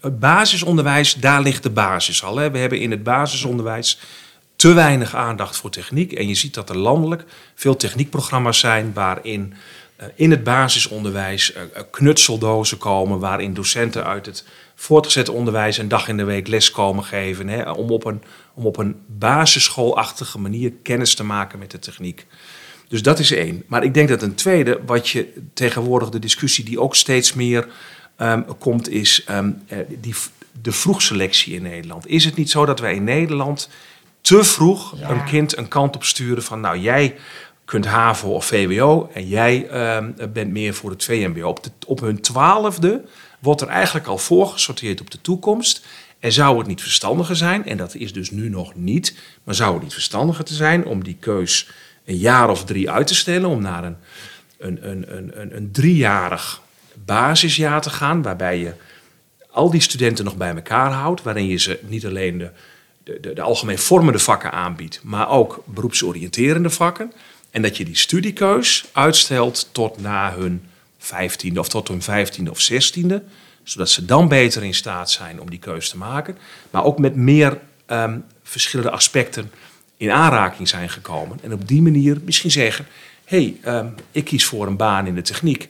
het 0.00 0.18
basisonderwijs, 0.18 1.14
daar 1.14 1.42
ligt 1.42 1.62
de 1.62 1.70
basis 1.70 2.24
al. 2.24 2.36
Hè. 2.36 2.50
We 2.50 2.58
hebben 2.58 2.80
in 2.80 2.90
het 2.90 3.02
basisonderwijs 3.02 3.98
te 4.56 4.72
weinig 4.72 5.14
aandacht 5.14 5.56
voor 5.56 5.70
techniek. 5.70 6.12
En 6.12 6.28
je 6.28 6.34
ziet 6.34 6.54
dat 6.54 6.70
er 6.70 6.78
landelijk 6.78 7.24
veel 7.54 7.76
techniekprogramma's 7.76 8.58
zijn 8.58 8.92
waarin 8.94 9.54
uh, 10.00 10.06
in 10.14 10.30
het 10.30 10.44
basisonderwijs 10.44 11.54
uh, 11.54 11.62
knutseldozen 11.90 12.78
komen, 12.78 13.18
waarin 13.18 13.54
docenten 13.54 14.04
uit 14.04 14.26
het 14.26 14.44
voortgezet 14.74 15.28
onderwijs 15.28 15.78
een 15.78 15.88
dag 15.88 16.08
in 16.08 16.16
de 16.16 16.24
week 16.24 16.48
les 16.48 16.70
komen 16.70 17.04
geven, 17.04 17.48
hè, 17.48 17.70
om, 17.70 17.90
op 17.90 18.04
een, 18.04 18.22
om 18.54 18.66
op 18.66 18.76
een 18.76 18.96
basisschoolachtige 19.06 20.38
manier 20.38 20.72
kennis 20.82 21.14
te 21.14 21.24
maken 21.24 21.58
met 21.58 21.70
de 21.70 21.78
techniek. 21.78 22.26
Dus 22.88 23.02
dat 23.02 23.18
is 23.18 23.30
één. 23.30 23.62
Maar 23.66 23.84
ik 23.84 23.94
denk 23.94 24.08
dat 24.08 24.22
een 24.22 24.34
tweede, 24.34 24.80
wat 24.86 25.08
je 25.08 25.32
tegenwoordig 25.54 26.08
de 26.08 26.18
discussie 26.18 26.64
die 26.64 26.80
ook 26.80 26.96
steeds 26.96 27.32
meer 27.32 27.68
um, 28.18 28.44
komt, 28.58 28.88
is 28.88 29.26
um, 29.30 29.62
die, 30.00 30.14
de 30.62 30.72
vroegselectie 30.72 31.54
in 31.54 31.62
Nederland. 31.62 32.06
Is 32.06 32.24
het 32.24 32.36
niet 32.36 32.50
zo 32.50 32.64
dat 32.64 32.80
wij 32.80 32.94
in 32.94 33.04
Nederland 33.04 33.68
te 34.20 34.44
vroeg 34.44 34.98
ja. 34.98 35.10
een 35.10 35.24
kind 35.24 35.56
een 35.56 35.68
kant 35.68 35.96
op 35.96 36.04
sturen 36.04 36.42
van, 36.42 36.60
nou 36.60 36.78
jij 36.78 37.16
kunt 37.64 37.86
HAVO 37.86 38.28
of 38.28 38.46
VWO 38.46 39.10
en 39.12 39.28
jij 39.28 39.68
um, 39.96 40.14
bent 40.32 40.50
meer 40.50 40.74
voor 40.74 40.90
het 40.90 41.04
VMBO. 41.04 41.48
Op, 41.48 41.64
de, 41.64 41.70
op 41.86 42.00
hun 42.00 42.20
twaalfde 42.20 43.04
wordt 43.38 43.60
er 43.60 43.68
eigenlijk 43.68 44.06
al 44.06 44.18
voorgesorteerd 44.18 45.00
op 45.00 45.10
de 45.10 45.20
toekomst. 45.20 45.86
En 46.18 46.32
zou 46.32 46.58
het 46.58 46.66
niet 46.66 46.82
verstandiger 46.82 47.36
zijn, 47.36 47.66
en 47.66 47.76
dat 47.76 47.94
is 47.94 48.12
dus 48.12 48.30
nu 48.30 48.48
nog 48.48 48.74
niet, 48.74 49.18
maar 49.44 49.54
zou 49.54 49.74
het 49.74 49.82
niet 49.82 49.92
verstandiger 49.92 50.44
te 50.44 50.54
zijn 50.54 50.84
om 50.84 51.04
die 51.04 51.16
keus 51.20 51.70
een 52.04 52.16
jaar 52.16 52.50
of 52.50 52.64
drie 52.64 52.90
uit 52.90 53.06
te 53.06 53.14
stellen, 53.14 53.48
om 53.48 53.62
naar 53.62 53.84
een, 53.84 53.96
een, 54.58 54.90
een, 54.90 55.16
een, 55.16 55.40
een, 55.40 55.56
een 55.56 55.70
driejarig 55.72 56.62
basisjaar 57.08 57.80
te 57.80 57.90
gaan, 57.90 58.22
waarbij 58.22 58.58
je 58.58 58.72
al 59.50 59.70
die 59.70 59.80
studenten 59.80 60.24
nog 60.24 60.36
bij 60.36 60.54
elkaar 60.54 60.90
houdt, 60.90 61.22
waarin 61.22 61.46
je 61.46 61.56
ze 61.56 61.78
niet 61.82 62.06
alleen 62.06 62.38
de, 62.38 62.50
de, 63.20 63.32
de, 63.32 63.42
algemeen 63.42 63.78
vormende 63.78 64.18
vakken 64.18 64.52
aanbiedt, 64.52 65.00
maar 65.02 65.28
ook 65.28 65.62
beroepsoriënterende 65.64 66.70
vakken. 66.70 67.12
En 67.50 67.62
dat 67.62 67.76
je 67.76 67.84
die 67.84 67.96
studiekeus 67.96 68.84
uitstelt 68.92 69.68
tot 69.72 70.00
na 70.00 70.34
hun 70.34 70.62
vijftiende 70.98 71.60
of 71.60 71.68
tot 71.68 71.88
hun 71.88 72.02
vijftiende 72.02 72.50
of 72.50 72.60
zestiende, 72.60 73.22
zodat 73.62 73.90
ze 73.90 74.04
dan 74.04 74.28
beter 74.28 74.64
in 74.64 74.74
staat 74.74 75.10
zijn 75.10 75.40
om 75.40 75.50
die 75.50 75.58
keus 75.58 75.88
te 75.88 75.96
maken, 75.96 76.38
maar 76.70 76.84
ook 76.84 76.98
met 76.98 77.16
meer 77.16 77.58
um, 77.86 78.24
verschillende 78.42 78.90
aspecten 78.90 79.50
in 79.96 80.10
aanraking 80.10 80.68
zijn 80.68 80.88
gekomen. 80.88 81.38
En 81.42 81.52
op 81.52 81.68
die 81.68 81.82
manier 81.82 82.18
misschien 82.24 82.50
zeggen, 82.50 82.86
hé, 83.24 83.56
hey, 83.62 83.74
um, 83.74 83.94
ik 84.10 84.24
kies 84.24 84.46
voor 84.46 84.66
een 84.66 84.76
baan 84.76 85.06
in 85.06 85.14
de 85.14 85.22
techniek, 85.22 85.68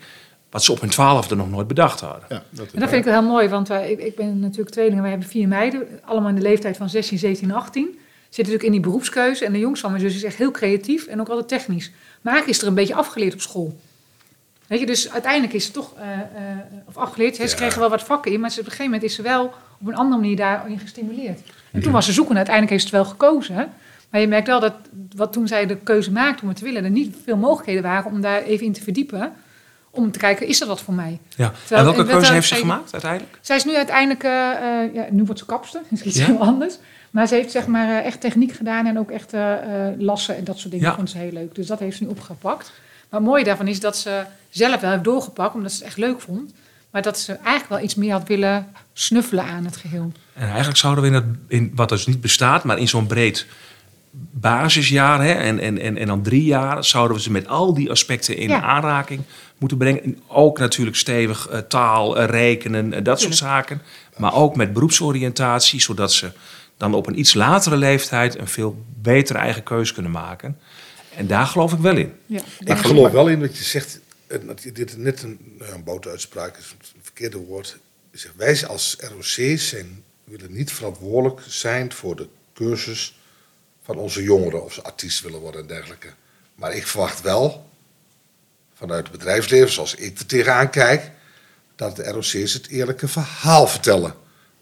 wat 0.50 0.62
ze 0.62 0.72
op 0.72 0.80
hun 0.80 0.90
twaalfde 0.90 1.36
nog 1.36 1.50
nooit 1.50 1.66
bedacht 1.66 2.00
hadden. 2.00 2.24
Ja, 2.28 2.42
dat, 2.50 2.72
en 2.72 2.80
dat 2.80 2.88
vind 2.88 3.06
ik 3.06 3.12
wel 3.12 3.20
heel 3.20 3.30
mooi, 3.30 3.48
want 3.48 3.68
wij, 3.68 3.90
ik, 3.90 4.00
ik, 4.00 4.16
ben 4.16 4.38
natuurlijk 4.38 4.70
tweeling 4.70 4.96
en 4.96 5.02
wij 5.02 5.10
hebben 5.10 5.28
vier 5.28 5.48
meiden, 5.48 5.86
allemaal 6.04 6.28
in 6.28 6.34
de 6.34 6.42
leeftijd 6.42 6.76
van 6.76 6.88
16, 6.88 7.18
17, 7.18 7.52
18. 7.52 7.84
Zitten 7.84 7.98
natuurlijk 8.28 8.62
in 8.62 8.72
die 8.72 8.80
beroepskeuze 8.80 9.44
en 9.44 9.52
de 9.52 9.58
jongste 9.58 9.80
van 9.80 9.90
mijn 9.90 10.02
zus 10.02 10.14
is 10.14 10.24
echt 10.24 10.36
heel 10.36 10.50
creatief 10.50 11.06
en 11.06 11.20
ook 11.20 11.28
altijd 11.28 11.48
technisch. 11.48 11.90
Maar 12.20 12.32
eigenlijk 12.32 12.56
is 12.56 12.62
er 12.62 12.68
een 12.68 12.74
beetje 12.74 12.94
afgeleerd 12.94 13.34
op 13.34 13.40
school. 13.40 13.76
Weet 14.66 14.80
je, 14.80 14.86
dus 14.86 15.10
uiteindelijk 15.10 15.52
is 15.52 15.64
ze 15.64 15.70
toch, 15.70 15.94
uh, 15.96 16.02
uh, 16.02 16.58
of 16.84 16.96
afgeleerd, 16.96 17.36
ja. 17.36 17.46
ze 17.46 17.56
kregen 17.56 17.80
wel 17.80 17.88
wat 17.88 18.02
vakken 18.02 18.32
in, 18.32 18.40
maar 18.40 18.50
ze, 18.50 18.60
op 18.60 18.64
een 18.64 18.70
gegeven 18.70 18.92
moment 18.92 19.10
is 19.10 19.14
ze 19.14 19.22
wel 19.22 19.44
op 19.80 19.86
een 19.86 19.94
andere 19.94 20.20
manier 20.20 20.36
daarin 20.36 20.78
gestimuleerd. 20.78 21.40
En 21.72 21.80
toen 21.80 21.92
was 21.92 22.04
ze 22.04 22.12
zoeken, 22.12 22.36
uiteindelijk 22.36 22.74
heeft 22.74 22.88
ze 22.88 22.96
het 22.96 23.04
wel 23.04 23.12
gekozen. 23.12 23.72
Maar 24.10 24.20
je 24.20 24.28
merkt 24.28 24.46
wel 24.46 24.60
dat 24.60 24.74
wat 25.16 25.32
toen 25.32 25.48
zij 25.48 25.66
de 25.66 25.76
keuze 25.76 26.12
maakte 26.12 26.42
om 26.42 26.48
het 26.48 26.58
te 26.58 26.64
willen, 26.64 26.84
er 26.84 26.90
niet 26.90 27.16
veel 27.24 27.36
mogelijkheden 27.36 27.82
waren 27.82 28.10
om 28.10 28.20
daar 28.20 28.42
even 28.42 28.66
in 28.66 28.72
te 28.72 28.82
verdiepen 28.82 29.32
om 29.90 30.10
te 30.10 30.18
kijken, 30.18 30.46
is 30.46 30.58
dat 30.58 30.68
wat 30.68 30.80
voor 30.80 30.94
mij? 30.94 31.18
Ja. 31.36 31.52
Terwijl, 31.66 31.88
en 31.88 31.94
welke 31.94 32.10
keuze 32.10 32.32
heeft 32.32 32.48
ze 32.48 32.54
gemaakt 32.54 32.92
uiteindelijk? 32.92 33.38
Zij 33.40 33.56
is 33.56 33.64
nu 33.64 33.76
uiteindelijk, 33.76 34.24
uh, 34.24 34.30
uh, 34.30 34.94
ja, 34.94 35.06
nu 35.10 35.24
wordt 35.24 35.40
ze 35.40 35.46
kapster, 35.46 35.80
is 35.90 36.02
iets 36.02 36.16
ja. 36.16 36.26
heel 36.26 36.40
anders. 36.40 36.78
Maar 37.10 37.26
ze 37.26 37.34
heeft 37.34 37.50
zeg 37.50 37.66
maar 37.66 37.88
uh, 37.88 38.06
echt 38.06 38.20
techniek 38.20 38.52
gedaan 38.52 38.86
en 38.86 38.98
ook 38.98 39.10
echt 39.10 39.32
lassen 39.98 40.36
en 40.36 40.44
dat 40.44 40.58
soort 40.58 40.72
dingen. 40.72 40.86
Ja. 40.86 40.94
vond 40.94 41.10
ze 41.10 41.18
heel 41.18 41.32
leuk. 41.32 41.54
Dus 41.54 41.66
dat 41.66 41.78
heeft 41.78 41.96
ze 41.96 42.02
nu 42.02 42.08
opgepakt. 42.08 42.72
Maar 43.10 43.20
het 43.20 43.28
mooie 43.28 43.44
daarvan 43.44 43.68
is 43.68 43.80
dat 43.80 43.96
ze 43.96 44.24
zelf 44.48 44.80
wel 44.80 44.90
heeft 44.90 45.04
doorgepakt, 45.04 45.54
omdat 45.54 45.72
ze 45.72 45.78
het 45.78 45.86
echt 45.86 45.96
leuk 45.96 46.20
vond. 46.20 46.52
Maar 46.90 47.02
dat 47.02 47.18
ze 47.18 47.32
eigenlijk 47.32 47.68
wel 47.68 47.80
iets 47.80 47.94
meer 47.94 48.12
had 48.12 48.28
willen 48.28 48.66
snuffelen 48.92 49.44
aan 49.44 49.64
het 49.64 49.76
geheel. 49.76 50.12
En 50.34 50.46
eigenlijk 50.46 50.76
zouden 50.76 51.04
we 51.04 51.10
in, 51.10 51.14
het, 51.14 51.24
in 51.48 51.72
wat 51.74 51.88
dus 51.88 52.06
niet 52.06 52.20
bestaat, 52.20 52.64
maar 52.64 52.78
in 52.78 52.88
zo'n 52.88 53.06
breed 53.06 53.46
basisjaar 54.30 55.22
hè, 55.22 55.32
en, 55.32 55.58
en, 55.58 55.78
en, 55.78 55.96
en 55.96 56.06
dan 56.06 56.22
drie 56.22 56.44
jaar, 56.44 56.84
zouden 56.84 57.16
we 57.16 57.22
ze 57.22 57.30
met 57.30 57.48
al 57.48 57.74
die 57.74 57.90
aspecten 57.90 58.36
in 58.36 58.48
ja. 58.48 58.62
aanraking 58.62 59.22
moeten 59.58 59.78
brengen. 59.78 60.22
Ook 60.26 60.58
natuurlijk 60.58 60.96
stevig 60.96 61.50
uh, 61.52 61.58
taal, 61.58 62.18
uh, 62.18 62.24
rekenen, 62.24 62.92
uh, 62.92 63.04
dat 63.04 63.20
soort 63.20 63.36
zaken. 63.36 63.82
Maar 64.16 64.34
ook 64.34 64.56
met 64.56 64.72
beroepsoriëntatie, 64.72 65.80
zodat 65.80 66.12
ze 66.12 66.32
dan 66.76 66.94
op 66.94 67.06
een 67.06 67.18
iets 67.18 67.34
latere 67.34 67.76
leeftijd 67.76 68.38
een 68.38 68.48
veel 68.48 68.84
betere 69.00 69.38
eigen 69.38 69.62
keus 69.62 69.92
kunnen 69.92 70.12
maken. 70.12 70.58
En 71.16 71.26
daar 71.26 71.46
geloof 71.46 71.72
ik 71.72 71.78
wel 71.78 71.96
in. 71.96 72.12
Ja, 72.26 72.40
ik 72.58 72.76
geloof 72.76 73.10
wel 73.10 73.28
in 73.28 73.40
dat 73.40 73.58
je 73.58 73.64
zegt, 73.64 74.00
dit 74.62 74.88
is 74.88 74.96
net 74.96 75.22
een, 75.22 75.58
een 75.58 75.84
boutuitspraak, 75.84 76.56
is 76.56 76.74
een 76.94 77.00
verkeerde 77.02 77.38
woord. 77.38 77.78
Je 78.10 78.18
zegt, 78.18 78.34
wij 78.36 78.66
als 78.66 78.96
ROC 78.98 79.58
zijn, 79.58 80.02
willen 80.24 80.52
niet 80.52 80.72
verantwoordelijk 80.72 81.40
zijn 81.46 81.92
voor 81.92 82.16
de 82.16 82.28
cursus 82.54 83.18
van 83.82 83.96
onze 83.96 84.22
jongeren 84.22 84.64
of 84.64 84.72
ze 84.72 84.82
artiest 84.82 85.22
willen 85.22 85.40
worden 85.40 85.60
en 85.60 85.66
dergelijke. 85.66 86.08
Maar 86.54 86.74
ik 86.74 86.86
verwacht 86.86 87.20
wel 87.20 87.67
vanuit 88.78 89.02
het 89.08 89.18
bedrijfsleven, 89.18 89.72
zoals 89.72 89.94
ik 89.94 90.18
er 90.18 90.26
tegenaan 90.26 90.70
kijk, 90.70 91.10
dat 91.76 91.96
de 91.96 92.10
ROC's 92.10 92.52
het 92.52 92.68
eerlijke 92.68 93.08
verhaal 93.08 93.66
vertellen. 93.66 94.14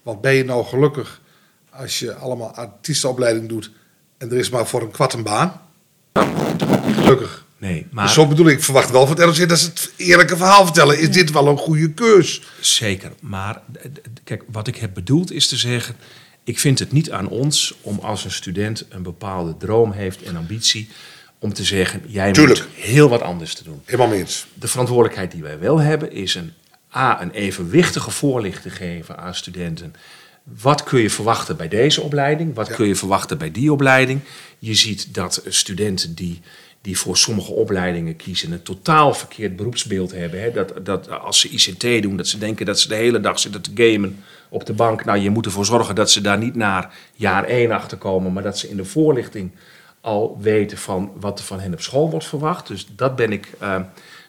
Want 0.02 0.20
ben 0.20 0.34
je 0.34 0.44
nou 0.44 0.64
gelukkig 0.64 1.20
als 1.70 1.98
je 1.98 2.14
allemaal 2.14 2.54
artiestenopleiding 2.54 3.48
doet 3.48 3.70
en 4.18 4.30
er 4.30 4.36
is 4.36 4.50
maar 4.50 4.66
voor 4.66 4.82
een 4.82 4.90
kwart 4.90 5.12
een 5.12 5.22
baan? 5.22 5.60
Gelukkig. 6.94 7.44
Nee, 7.58 7.86
maar... 7.90 8.04
Dus 8.04 8.14
zo 8.14 8.26
bedoel 8.26 8.46
ik, 8.46 8.56
ik 8.56 8.64
verwacht 8.64 8.90
wel 8.90 9.06
van 9.06 9.16
het 9.16 9.38
ROC 9.38 9.48
dat 9.48 9.58
ze 9.58 9.66
het 9.66 9.92
eerlijke 9.96 10.36
verhaal 10.36 10.64
vertellen. 10.64 10.98
Is 10.98 11.12
dit 11.12 11.30
wel 11.30 11.46
een 11.46 11.58
goede 11.58 11.92
keus? 11.92 12.42
Zeker, 12.60 13.12
maar 13.20 13.62
kijk, 14.24 14.42
wat 14.46 14.66
ik 14.66 14.76
heb 14.76 14.94
bedoeld 14.94 15.32
is 15.32 15.48
te 15.48 15.56
zeggen... 15.56 15.96
Ik 16.44 16.58
vind 16.58 16.78
het 16.78 16.92
niet 16.92 17.10
aan 17.10 17.28
ons 17.28 17.74
om 17.80 17.98
als 17.98 18.24
een 18.24 18.30
student 18.30 18.86
een 18.88 19.02
bepaalde 19.02 19.56
droom 19.56 19.92
heeft 19.92 20.22
en 20.22 20.36
ambitie 20.36 20.88
om 21.38 21.52
te 21.52 21.64
zeggen, 21.64 22.02
jij 22.06 22.32
Tuurlijk. 22.32 22.58
moet 22.60 22.84
heel 22.84 23.08
wat 23.08 23.22
anders 23.22 23.54
te 23.54 23.64
doen. 23.64 23.82
Helemaal 23.84 24.08
mee 24.08 24.18
eens. 24.18 24.46
De 24.54 24.68
verantwoordelijkheid 24.68 25.30
die 25.30 25.42
wij 25.42 25.58
wel 25.58 25.78
hebben 25.78 26.12
is 26.12 26.34
een, 26.34 26.52
A, 26.94 27.22
een 27.22 27.30
evenwichtige 27.30 28.10
voorlichting 28.10 28.76
geven 28.76 29.18
aan 29.18 29.34
studenten 29.34 29.94
wat 30.60 30.82
kun 30.82 31.00
je 31.00 31.10
verwachten 31.10 31.56
bij 31.56 31.68
deze 31.68 32.00
opleiding? 32.00 32.54
Wat 32.54 32.68
kun 32.68 32.86
je 32.86 32.94
verwachten 32.94 33.38
bij 33.38 33.50
die 33.50 33.72
opleiding? 33.72 34.20
Je 34.58 34.74
ziet 34.74 35.14
dat 35.14 35.42
studenten 35.48 36.14
die, 36.14 36.40
die 36.80 36.98
voor 36.98 37.16
sommige 37.16 37.52
opleidingen 37.52 38.16
kiezen 38.16 38.52
een 38.52 38.62
totaal 38.62 39.14
verkeerd 39.14 39.56
beroepsbeeld 39.56 40.12
hebben. 40.12 40.42
Hè? 40.42 40.50
Dat, 40.50 40.72
dat 40.82 41.10
als 41.10 41.40
ze 41.40 41.48
ICT 41.48 42.02
doen, 42.02 42.16
dat 42.16 42.28
ze 42.28 42.38
denken 42.38 42.66
dat 42.66 42.80
ze 42.80 42.88
de 42.88 42.94
hele 42.94 43.20
dag 43.20 43.38
zitten 43.38 43.60
te 43.62 43.70
gamen 43.74 44.24
op 44.48 44.66
de 44.66 44.72
bank. 44.72 45.04
Nou, 45.04 45.18
je 45.18 45.30
moet 45.30 45.46
ervoor 45.46 45.64
zorgen 45.64 45.94
dat 45.94 46.10
ze 46.10 46.20
daar 46.20 46.38
niet 46.38 46.54
naar 46.54 46.94
jaar 47.14 47.44
1 47.44 47.70
achter 47.70 47.98
komen, 47.98 48.32
maar 48.32 48.42
dat 48.42 48.58
ze 48.58 48.68
in 48.68 48.76
de 48.76 48.84
voorlichting 48.84 49.50
al 50.06 50.38
weten 50.40 50.78
van 50.78 51.12
wat 51.14 51.38
er 51.38 51.44
van 51.44 51.60
hen 51.60 51.72
op 51.72 51.80
school 51.80 52.10
wordt 52.10 52.26
verwacht. 52.26 52.66
Dus 52.66 52.86
dat 52.90 53.16
ben 53.16 53.32
ik, 53.32 53.52
uh, 53.62 53.80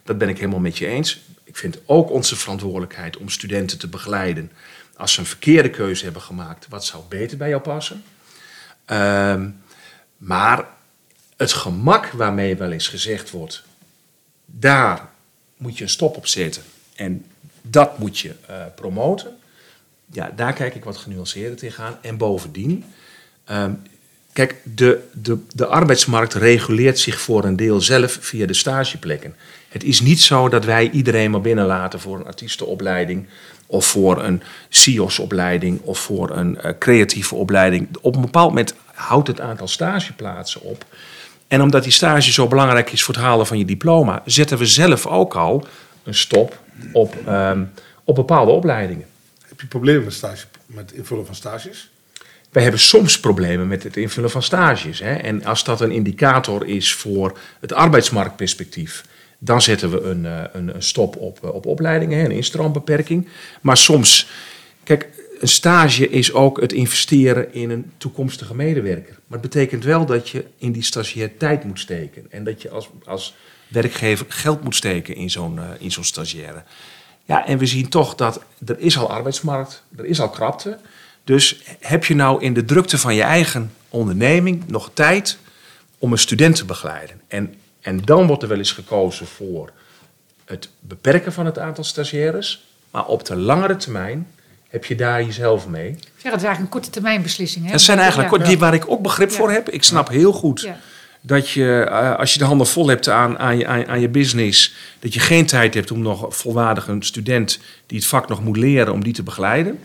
dat 0.04 0.18
ben 0.18 0.30
ik 0.30 0.38
helemaal 0.38 0.60
met 0.60 0.78
je 0.78 0.88
eens. 0.88 1.22
Ik 1.44 1.58
vind 1.58 1.80
ook 1.86 2.12
onze 2.12 2.36
verantwoordelijkheid 2.36 3.18
om 3.18 3.30
studenten 3.30 3.78
te 3.78 3.88
begeleiden. 3.88 4.52
Als 4.96 5.14
ze 5.14 5.20
een 5.20 5.26
verkeerde 5.26 5.70
keuze 5.70 6.04
hebben 6.04 6.22
gemaakt, 6.22 6.68
wat 6.68 6.86
zou 6.86 7.04
beter 7.10 7.38
bij 7.38 7.50
jou 7.50 7.62
passen? 7.62 8.04
Uh, 8.92 9.44
maar 10.18 10.66
het 11.36 11.54
gemak 11.54 12.06
waarmee 12.06 12.56
wel 12.56 12.72
eens 12.72 12.88
gezegd 12.88 13.32
wordt, 13.32 13.64
daar 14.46 15.10
moet 15.58 15.78
je 15.78 15.84
een 15.84 15.90
stop 15.90 16.18
op 16.18 16.28
zetten 16.28 16.64
en 16.96 17.26
dat 17.62 17.98
moet 17.98 18.20
je 18.20 18.36
uh, 18.50 18.66
promoten. 18.76 19.38
Ja, 20.12 20.32
daar 20.36 20.54
kijk 20.54 20.76
ik 20.76 20.84
wat 20.84 20.98
genuanceerder 20.98 21.58
tegenaan. 21.58 21.98
En 22.02 22.18
bovendien, 22.18 22.84
um, 23.52 23.82
kijk, 24.38 24.56
de, 24.64 25.00
de, 25.14 25.38
de 25.54 25.66
arbeidsmarkt 25.66 26.34
reguleert 26.34 27.00
zich 27.00 27.22
voor 27.22 27.44
een 27.44 27.56
deel 27.56 27.82
zelf 27.82 28.18
via 28.22 28.46
de 28.46 28.54
stageplekken. 28.54 29.36
Het 29.70 29.84
is 29.84 30.02
niet 30.02 30.22
zo 30.22 30.50
dat 30.50 30.66
wij 30.66 30.90
iedereen 30.90 31.32
maar 31.32 31.42
binnenlaten 31.42 32.00
voor 32.00 32.20
een 32.20 32.26
artiestenopleiding 32.26 33.28
of 33.66 33.86
voor 33.86 34.24
een 34.24 34.42
CIOS-opleiding 34.70 35.82
of 35.82 36.00
voor 36.00 36.30
een 36.30 36.58
uh, 36.66 36.72
creatieve 36.80 37.36
opleiding. 37.36 37.88
Op 38.02 38.16
een 38.16 38.22
bepaald 38.22 38.50
moment 38.50 38.74
houdt 38.94 39.28
het 39.28 39.42
aantal 39.42 39.68
stageplaatsen 39.68 40.62
op. 40.62 40.86
En 41.48 41.62
omdat 41.62 41.84
die 41.84 41.92
stage 41.92 42.32
zo 42.32 42.48
belangrijk 42.48 42.92
is 42.92 43.04
voor 43.04 43.14
het 43.14 43.24
halen 43.24 43.48
van 43.48 43.58
je 43.58 43.66
diploma, 43.66 44.22
zetten 44.26 44.58
we 44.58 44.66
zelf 44.66 45.06
ook 45.06 45.36
al 45.36 45.68
een 46.04 46.16
stop 46.16 46.60
op, 46.92 47.16
um, 47.28 47.72
op 48.04 48.16
bepaalde 48.16 48.52
opleidingen. 48.52 49.06
Heb 49.48 49.62
je 49.62 49.68
problemen 49.68 50.04
met, 50.04 50.14
stage, 50.14 50.46
met 50.66 50.92
invullen 50.92 51.26
van 51.26 51.36
stages? 51.36 51.90
Wij 52.50 52.64
hebben 52.64 52.82
soms 52.82 53.20
problemen 53.20 53.68
met 53.68 53.84
het 53.84 53.98
invullen 53.98 54.30
van 54.30 54.44
stages. 54.44 55.00
Hè? 55.00 55.14
En 55.14 55.46
als 55.46 55.64
dat 55.64 55.82
een 55.82 55.92
indicator 55.92 56.66
is 56.66 56.94
voor 56.94 57.38
het 57.60 57.74
arbeidsmarktperspectief, 57.74 59.06
dan 59.38 59.62
zetten 59.62 59.92
we 59.92 60.02
een, 60.02 60.26
een, 60.26 60.76
een 60.76 60.84
stop 60.84 61.16
op, 61.16 61.44
op 61.44 61.66
opleidingen, 61.66 62.26
een 62.26 62.32
instroombeperking. 62.32 63.28
Maar 63.62 63.78
soms, 63.78 64.30
kijk, 64.84 65.08
een 65.40 65.48
stage 65.48 66.10
is 66.10 66.34
ook 66.34 66.62
het 66.62 66.74
investeren 66.74 67.54
in 67.54 67.70
een 67.70 67.92
toekomstige 67.98 68.56
medewerker. 68.56 69.18
Maar 69.28 69.40
het 69.40 69.50
betekent 69.50 69.84
wel 69.84 70.06
dat 70.06 70.30
je 70.30 70.46
in 70.58 70.72
die 70.72 70.84
stagiair 70.84 71.38
tijd 71.38 71.64
moet 71.64 71.80
steken. 71.80 72.26
En 72.30 72.44
dat 72.44 72.62
je 72.62 72.70
als, 72.70 72.90
als 73.06 73.36
werkgever 73.68 74.26
geld 74.30 74.64
moet 74.64 74.76
steken 74.76 75.16
in 75.16 75.30
zo'n 75.30 75.56
uh, 75.56 75.64
in 75.80 75.92
zo'n 75.92 76.04
stagiaire. 76.04 76.64
Ja, 77.26 77.48
en 77.48 77.58
we 77.58 77.66
zien 77.66 77.90
toch 77.90 78.16
dat 78.16 78.42
er 78.66 78.80
is 78.80 78.98
al 78.98 79.12
arbeidsmarkt, 79.12 79.84
er 79.98 80.06
is 80.06 80.22
al 80.22 80.30
krapte. 80.30 80.78
Dus 81.28 81.62
heb 81.80 82.06
je 82.06 82.16
nou 82.16 82.42
in 82.42 82.54
de 82.54 82.66
drukte 82.66 82.98
van 82.98 83.16
je 83.16 83.22
eigen 83.22 83.74
onderneming 83.90 84.64
nog 84.68 84.90
tijd 84.94 85.38
om 85.98 86.12
een 86.12 86.18
student 86.18 86.56
te 86.56 86.66
begeleiden? 86.66 87.22
En, 87.28 87.56
en 87.82 88.02
dan 88.06 88.28
wordt 88.28 88.44
er 88.44 88.50
wel 88.50 88.58
eens 88.58 88.72
gekozen 88.72 89.28
voor 89.28 89.72
het 90.46 90.70
beperken 90.80 91.34
van 91.34 91.46
het 91.46 91.60
aantal 91.60 91.84
stagiaires. 91.84 92.66
Maar 92.92 93.06
op 93.06 93.26
de 93.26 93.36
langere 93.36 93.76
termijn 93.76 94.28
heb 94.70 94.86
je 94.86 94.96
daar 94.96 95.24
jezelf 95.24 95.68
mee. 95.68 95.96
Zeg, 96.00 96.32
het 96.32 96.42
is 96.42 96.48
eigenlijk 96.48 96.60
een 96.60 96.70
korte 96.70 96.90
termijn 96.90 97.22
beslissing. 97.22 97.66
Hè? 97.66 97.72
Dat 97.72 97.82
zijn 97.82 98.00
eigenlijk 98.00 98.38
ja. 98.38 98.44
die 98.44 98.58
waar 98.58 98.74
ik 98.74 98.90
ook 98.90 99.02
begrip 99.02 99.32
voor 99.32 99.52
heb. 99.52 99.70
Ik 99.70 99.84
snap 99.84 100.10
heel 100.10 100.32
goed 100.32 100.62
Ja. 100.62 100.80
dat 101.22 101.50
je, 101.50 101.88
uh, 101.90 102.16
als 102.16 102.34
je 102.34 102.40
de 102.40 102.46
handen 102.46 102.68
vol 102.68 102.88
hebt 102.88 103.10
aan, 103.10 103.40
aan, 103.40 103.58
je, 103.58 103.68
aan, 103.68 103.88
aan, 103.88 104.00
je 104.00 104.10
business, 104.10 104.76
dat 105.00 105.14
je 105.14 105.20
geen 105.20 105.46
tijd 105.46 105.74
hebt 105.74 105.92
om 105.92 106.02
nog 106.02 106.36
volwaardig 106.36 106.88
een 106.88 107.04
student 107.04 107.60
die 107.86 107.98
het 107.98 108.08
vak 108.08 108.28
nog 108.28 108.44
moet 108.44 108.58
leren, 108.58 108.94
om 108.94 109.04
die 109.04 109.14
te 109.14 109.24
begeleiden. 109.24 109.80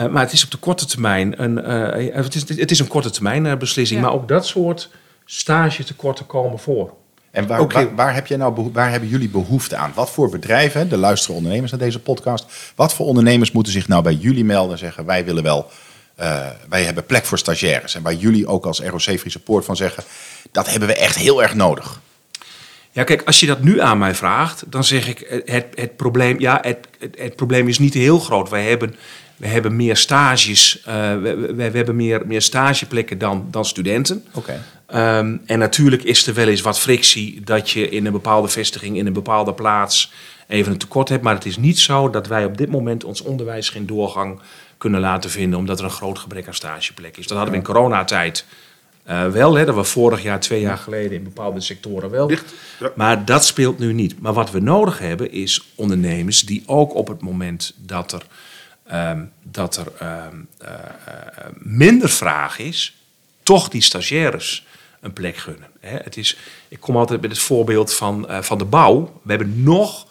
Uh, 0.00 0.06
maar 0.06 0.22
het 0.22 0.32
is 0.32 0.44
op 0.44 0.50
de 0.50 0.56
korte 0.56 0.86
termijn 0.86 1.42
een, 1.42 1.58
uh, 1.58 2.14
het 2.14 2.34
is, 2.34 2.48
het 2.58 2.70
is 2.70 2.78
een 2.78 2.88
korte 2.88 3.10
termijn 3.10 3.58
beslissing. 3.58 4.00
Ja. 4.00 4.06
Maar 4.06 4.14
ook 4.14 4.28
dat 4.28 4.46
soort 4.46 4.90
stagetekorten 5.24 6.26
komen 6.26 6.58
voor. 6.58 6.92
En 7.30 7.46
waar, 7.46 7.60
okay. 7.60 7.84
waar, 7.84 7.94
waar, 7.94 8.14
heb 8.14 8.26
je 8.26 8.36
nou 8.36 8.70
waar 8.72 8.90
hebben 8.90 9.08
jullie 9.08 9.28
behoefte 9.28 9.76
aan? 9.76 9.92
Wat 9.94 10.10
voor 10.10 10.30
bedrijven, 10.30 10.88
de 10.88 10.96
luisteren 10.96 11.36
ondernemers 11.36 11.70
naar 11.70 11.80
deze 11.80 12.00
podcast, 12.00 12.46
wat 12.74 12.94
voor 12.94 13.06
ondernemers 13.06 13.52
moeten 13.52 13.72
zich 13.72 13.88
nou 13.88 14.02
bij 14.02 14.14
jullie 14.14 14.44
melden 14.44 14.72
en 14.72 14.78
zeggen: 14.78 15.04
wij 15.04 15.24
willen 15.24 15.42
wel, 15.42 15.70
uh, 16.20 16.46
wij 16.68 16.82
hebben 16.82 17.06
plek 17.06 17.24
voor 17.24 17.38
stagiaires. 17.38 17.94
En 17.94 18.02
waar 18.02 18.14
jullie 18.14 18.46
ook 18.46 18.66
als 18.66 18.80
ROC 18.80 19.00
Friese 19.00 19.38
Poort 19.38 19.64
van 19.64 19.76
zeggen: 19.76 20.04
dat 20.52 20.70
hebben 20.70 20.88
we 20.88 20.94
echt 20.94 21.16
heel 21.16 21.42
erg 21.42 21.54
nodig. 21.54 22.00
Ja, 22.90 23.04
kijk, 23.04 23.22
als 23.22 23.40
je 23.40 23.46
dat 23.46 23.62
nu 23.62 23.80
aan 23.80 23.98
mij 23.98 24.14
vraagt, 24.14 24.64
dan 24.66 24.84
zeg 24.84 25.08
ik: 25.08 25.42
het, 25.44 25.66
het 25.74 25.96
probleem, 25.96 26.40
ja, 26.40 26.58
het, 26.62 26.88
het, 26.98 27.18
het, 27.18 27.36
probleem 27.36 27.68
is 27.68 27.78
niet 27.78 27.94
heel 27.94 28.18
groot. 28.18 28.48
Wij 28.48 28.68
hebben, 28.68 28.94
we 29.38 29.46
hebben 29.46 29.76
meer 29.76 29.96
stages, 29.96 30.82
uh, 30.88 31.12
we, 31.12 31.34
we, 31.34 31.54
we, 31.54 31.62
hebben 31.62 31.96
meer, 31.96 32.26
meer 32.26 32.42
stageplekken 32.42 33.18
dan, 33.18 33.48
dan 33.50 33.64
studenten. 33.64 34.24
Okay. 34.32 34.58
Um, 35.18 35.40
en 35.46 35.58
natuurlijk 35.58 36.02
is 36.02 36.26
er 36.26 36.34
wel 36.34 36.48
eens 36.48 36.60
wat 36.60 36.78
frictie 36.78 37.40
dat 37.44 37.70
je 37.70 37.88
in 37.88 38.06
een 38.06 38.12
bepaalde 38.12 38.48
vestiging, 38.48 38.96
in 38.96 39.06
een 39.06 39.12
bepaalde 39.12 39.54
plaats 39.54 40.12
even 40.48 40.72
een 40.72 40.78
tekort 40.78 41.08
hebt. 41.08 41.22
Maar 41.22 41.34
het 41.34 41.46
is 41.46 41.56
niet 41.56 41.78
zo 41.78 42.10
dat 42.10 42.26
wij 42.26 42.44
op 42.44 42.58
dit 42.58 42.70
moment 42.70 43.04
ons 43.04 43.22
onderwijs 43.22 43.68
geen 43.68 43.86
doorgang 43.86 44.40
kunnen 44.78 45.00
laten 45.00 45.30
vinden, 45.30 45.58
omdat 45.58 45.78
er 45.78 45.84
een 45.84 45.90
groot 45.90 46.18
gebrek 46.18 46.46
aan 46.46 46.54
stageplekken 46.54 47.22
is. 47.22 47.28
Dat 47.28 47.36
hadden 47.36 47.54
we 47.54 47.60
in 47.60 47.66
coronatijd 47.66 48.44
uh, 49.08 49.26
wel, 49.26 49.54
hè, 49.54 49.64
dat 49.64 49.74
we 49.74 49.84
vorig 49.84 50.22
jaar, 50.22 50.40
twee 50.40 50.60
jaar 50.60 50.78
geleden 50.78 51.12
in 51.12 51.22
bepaalde 51.22 51.60
sectoren 51.60 52.10
wel. 52.10 52.26
Dicht, 52.26 52.54
ja. 52.80 52.92
Maar 52.94 53.24
dat 53.24 53.44
speelt 53.44 53.78
nu 53.78 53.92
niet. 53.92 54.20
Maar 54.20 54.32
wat 54.32 54.50
we 54.50 54.60
nodig 54.60 54.98
hebben 54.98 55.32
is 55.32 55.72
ondernemers 55.74 56.42
die 56.42 56.62
ook 56.66 56.94
op 56.94 57.08
het 57.08 57.20
moment 57.20 57.74
dat 57.76 58.12
er, 58.12 58.22
um, 58.92 59.32
dat 59.42 59.76
er 59.76 59.86
um, 60.02 60.48
uh, 60.62 60.68
uh, 60.68 61.44
minder 61.54 62.08
vraag 62.08 62.58
is, 62.58 62.96
toch 63.42 63.68
die 63.68 63.82
stagiaires 63.82 64.66
een 65.00 65.12
plek 65.12 65.36
gunnen. 65.36 65.68
Het 65.80 66.16
is, 66.16 66.36
ik 66.68 66.80
kom 66.80 66.96
altijd 66.96 67.20
met 67.20 67.30
het 67.30 67.40
voorbeeld 67.40 67.94
van, 67.94 68.26
uh, 68.30 68.42
van 68.42 68.58
de 68.58 68.64
bouw. 68.64 69.20
We 69.22 69.30
hebben 69.30 69.62
nog, 69.62 70.06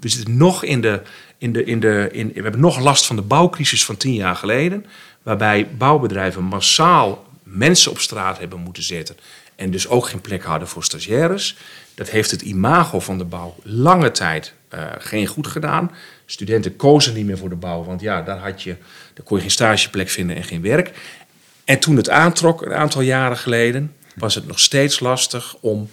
we 0.00 0.08
zitten 0.08 0.36
nog 0.36 0.64
in 0.64 0.80
de, 0.80 1.02
in 1.38 1.52
de, 1.52 1.64
in 1.64 1.80
de, 1.80 2.08
in, 2.12 2.32
we 2.34 2.42
hebben 2.42 2.60
nog 2.60 2.78
last 2.80 3.06
van 3.06 3.16
de 3.16 3.22
bouwcrisis 3.22 3.84
van 3.84 3.96
tien 3.96 4.14
jaar 4.14 4.36
geleden, 4.36 4.86
waarbij 5.22 5.68
bouwbedrijven 5.68 6.42
massaal 6.42 7.26
mensen 7.42 7.90
op 7.90 7.98
straat 7.98 8.38
hebben 8.38 8.60
moeten 8.60 8.82
zetten 8.82 9.16
en 9.56 9.70
dus 9.70 9.88
ook 9.88 10.06
geen 10.06 10.20
plek 10.20 10.42
hadden 10.42 10.68
voor 10.68 10.84
stagiaires. 10.84 11.56
Dat 11.94 12.08
heeft 12.08 12.30
het 12.30 12.42
imago 12.42 13.00
van 13.00 13.18
de 13.18 13.24
bouw 13.24 13.54
lange 13.62 14.10
tijd 14.10 14.54
geen 14.98 15.26
goed 15.26 15.46
gedaan. 15.46 15.90
Studenten 16.32 16.76
kozen 16.76 17.14
niet 17.14 17.26
meer 17.26 17.38
voor 17.38 17.48
de 17.48 17.54
bouw, 17.54 17.84
want 17.84 18.00
ja, 18.00 18.22
daar, 18.22 18.38
had 18.38 18.62
je, 18.62 18.76
daar 19.14 19.24
kon 19.24 19.36
je 19.36 19.42
geen 19.42 19.50
stageplek 19.50 20.08
vinden 20.08 20.36
en 20.36 20.44
geen 20.44 20.62
werk. 20.62 20.90
En 21.64 21.78
toen 21.78 21.96
het 21.96 22.10
aantrok, 22.10 22.62
een 22.62 22.74
aantal 22.74 23.00
jaren 23.00 23.36
geleden, 23.36 23.94
was 24.14 24.34
het 24.34 24.46
nog 24.46 24.60
steeds 24.60 25.00
lastig 25.00 25.56
om, 25.60 25.88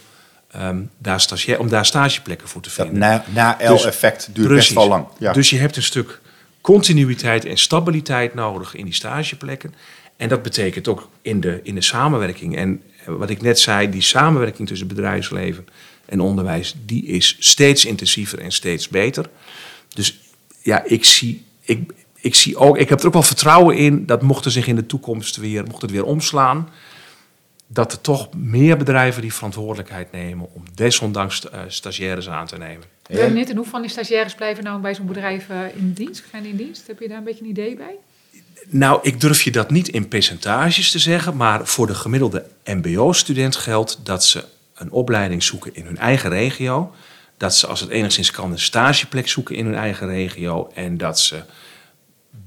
um, 0.55 0.89
daar, 0.97 1.21
stage, 1.21 1.59
om 1.59 1.69
daar 1.69 1.85
stageplekken 1.85 2.47
voor 2.47 2.61
te 2.61 2.69
vinden. 2.69 2.99
Dat 2.99 3.33
na-L-effect 3.33 4.25
dus, 4.25 4.33
duurt 4.33 4.47
precies. 4.47 4.73
best 4.73 4.73
wel 4.73 4.87
lang. 4.87 5.07
Ja. 5.17 5.33
Dus 5.33 5.49
je 5.49 5.57
hebt 5.57 5.75
een 5.75 5.83
stuk 5.83 6.19
continuïteit 6.61 7.45
en 7.45 7.57
stabiliteit 7.57 8.33
nodig 8.33 8.75
in 8.75 8.85
die 8.85 8.93
stageplekken. 8.93 9.73
En 10.17 10.29
dat 10.29 10.41
betekent 10.41 10.87
ook 10.87 11.09
in 11.21 11.39
de, 11.39 11.59
in 11.63 11.75
de 11.75 11.81
samenwerking. 11.81 12.57
En 12.57 12.81
wat 13.05 13.29
ik 13.29 13.41
net 13.41 13.59
zei, 13.59 13.89
die 13.89 14.01
samenwerking 14.01 14.67
tussen 14.67 14.87
bedrijfsleven 14.87 15.67
en 16.05 16.19
onderwijs, 16.19 16.75
die 16.85 17.05
is 17.05 17.35
steeds 17.39 17.85
intensiever 17.85 18.39
en 18.39 18.51
steeds 18.51 18.87
beter. 18.87 19.25
Dus 19.93 20.19
ja, 20.69 20.83
ik 20.83 21.05
zie, 21.05 21.45
ik, 21.61 21.91
ik 22.15 22.35
zie 22.35 22.57
ook, 22.57 22.77
ik 22.77 22.89
heb 22.89 22.99
er 22.99 23.07
ook 23.07 23.13
wel 23.13 23.23
vertrouwen 23.23 23.77
in 23.77 24.05
dat 24.05 24.21
mocht 24.21 24.45
er 24.45 24.51
zich 24.51 24.67
in 24.67 24.75
de 24.75 24.85
toekomst 24.85 25.35
weer, 25.35 25.63
mocht 25.63 25.81
het 25.81 25.91
weer 25.91 26.05
omslaan, 26.05 26.69
dat 27.67 27.91
er 27.91 28.01
toch 28.01 28.33
meer 28.33 28.77
bedrijven 28.77 29.21
die 29.21 29.33
verantwoordelijkheid 29.33 30.11
nemen 30.11 30.47
om 30.53 30.63
desondanks 30.73 31.45
uh, 31.45 31.59
stagiaires 31.67 32.29
aan 32.29 32.47
te 32.47 32.57
nemen. 32.57 32.83
En 33.07 33.55
hoe 33.55 33.65
van 33.65 33.81
die 33.81 33.89
stagiaires 33.89 34.35
blijven 34.35 34.63
nou 34.63 34.81
bij 34.81 34.95
zo'n 34.95 35.07
bedrijf 35.07 35.49
uh, 35.49 35.75
in 35.75 35.93
dienst? 35.93 36.23
Zijn 36.31 36.43
die 36.43 36.51
in 36.51 36.57
dienst? 36.57 36.87
Heb 36.87 36.99
je 36.99 37.07
daar 37.07 37.17
een 37.17 37.23
beetje 37.23 37.43
een 37.43 37.49
idee 37.49 37.75
bij? 37.75 37.95
Nou, 38.67 38.99
ik 39.01 39.21
durf 39.21 39.41
je 39.41 39.51
dat 39.51 39.71
niet 39.71 39.87
in 39.87 40.07
percentages 40.07 40.91
te 40.91 40.99
zeggen, 40.99 41.35
maar 41.35 41.67
voor 41.67 41.87
de 41.87 41.95
gemiddelde 41.95 42.45
MBO-student 42.63 43.55
geldt 43.55 43.99
dat 44.03 44.25
ze 44.25 44.43
een 44.75 44.91
opleiding 44.91 45.43
zoeken 45.43 45.75
in 45.75 45.85
hun 45.85 45.97
eigen 45.97 46.29
regio. 46.29 46.91
Dat 47.39 47.55
ze, 47.55 47.67
als 47.67 47.79
het 47.79 47.89
enigszins 47.89 48.31
kan, 48.31 48.51
een 48.51 48.59
stageplek 48.59 49.27
zoeken 49.27 49.55
in 49.55 49.65
hun 49.65 49.75
eigen 49.75 50.07
regio. 50.07 50.69
En 50.73 50.97
dat 50.97 51.19
ze 51.19 51.41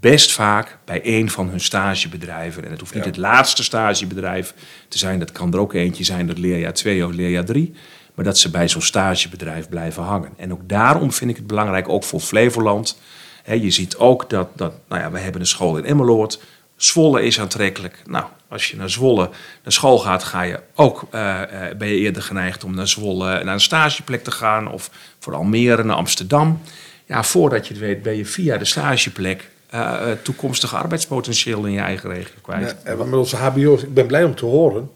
best 0.00 0.32
vaak 0.32 0.78
bij 0.84 1.00
een 1.04 1.30
van 1.30 1.48
hun 1.48 1.60
stagebedrijven. 1.60 2.64
En 2.64 2.70
het 2.70 2.80
hoeft 2.80 2.94
niet 2.94 3.04
ja. 3.04 3.08
het 3.08 3.18
laatste 3.18 3.62
stagebedrijf 3.62 4.54
te 4.88 4.98
zijn. 4.98 5.18
Dat 5.18 5.32
kan 5.32 5.52
er 5.52 5.58
ook 5.58 5.72
eentje 5.72 6.04
zijn, 6.04 6.26
dat 6.26 6.38
leerjaar 6.38 6.72
2 6.72 7.06
of 7.06 7.12
leerjaar 7.12 7.44
3. 7.44 7.74
Maar 8.14 8.24
dat 8.24 8.38
ze 8.38 8.50
bij 8.50 8.68
zo'n 8.68 8.82
stagebedrijf 8.82 9.68
blijven 9.68 10.02
hangen. 10.02 10.32
En 10.36 10.52
ook 10.52 10.68
daarom 10.68 11.12
vind 11.12 11.30
ik 11.30 11.36
het 11.36 11.46
belangrijk, 11.46 11.88
ook 11.88 12.04
voor 12.04 12.20
Flevoland 12.20 12.96
je 13.44 13.70
ziet 13.70 13.96
ook 13.96 14.30
dat, 14.30 14.48
dat 14.56 14.72
nou 14.88 15.00
ja, 15.00 15.10
we 15.10 15.18
hebben 15.18 15.40
een 15.40 15.46
school 15.46 15.76
in 15.76 15.84
Emmeloord. 15.84 16.40
Zwolle 16.84 17.22
is 17.22 17.40
aantrekkelijk. 17.40 18.02
Nou, 18.06 18.24
als 18.48 18.70
je 18.70 18.76
naar 18.76 18.90
Zwolle 18.90 19.30
naar 19.62 19.72
school 19.72 19.98
gaat, 19.98 20.24
ga 20.24 20.42
je 20.42 20.60
ook, 20.74 21.06
eh, 21.10 21.68
eh, 21.68 21.76
ben 21.76 21.88
je 21.88 21.96
eerder 21.96 22.22
geneigd 22.22 22.64
om 22.64 22.74
naar 22.74 22.88
Zwolle 22.88 23.44
naar 23.44 23.54
een 23.54 23.60
stageplek 23.60 24.24
te 24.24 24.30
gaan. 24.30 24.72
Of 24.72 24.90
voor 25.18 25.34
Almere 25.34 25.84
naar 25.84 25.96
Amsterdam. 25.96 26.60
Ja, 27.06 27.22
voordat 27.22 27.66
je 27.66 27.74
het 27.74 27.82
weet 27.82 28.02
ben 28.02 28.16
je 28.16 28.26
via 28.26 28.58
de 28.58 28.64
stageplek 28.64 29.50
eh, 29.72 30.10
eh, 30.10 30.18
toekomstige 30.18 30.76
arbeidspotentieel 30.76 31.64
in 31.64 31.72
je 31.72 31.80
eigen 31.80 32.10
regio 32.10 32.34
kwijt. 32.42 32.76
Ja, 32.84 32.90
en 32.90 32.98
met 32.98 33.12
onze 33.12 33.36
HBO's, 33.36 33.82
ik 33.82 33.94
ben 33.94 34.06
blij 34.06 34.24
om 34.24 34.34
te 34.34 34.44
horen 34.44 34.90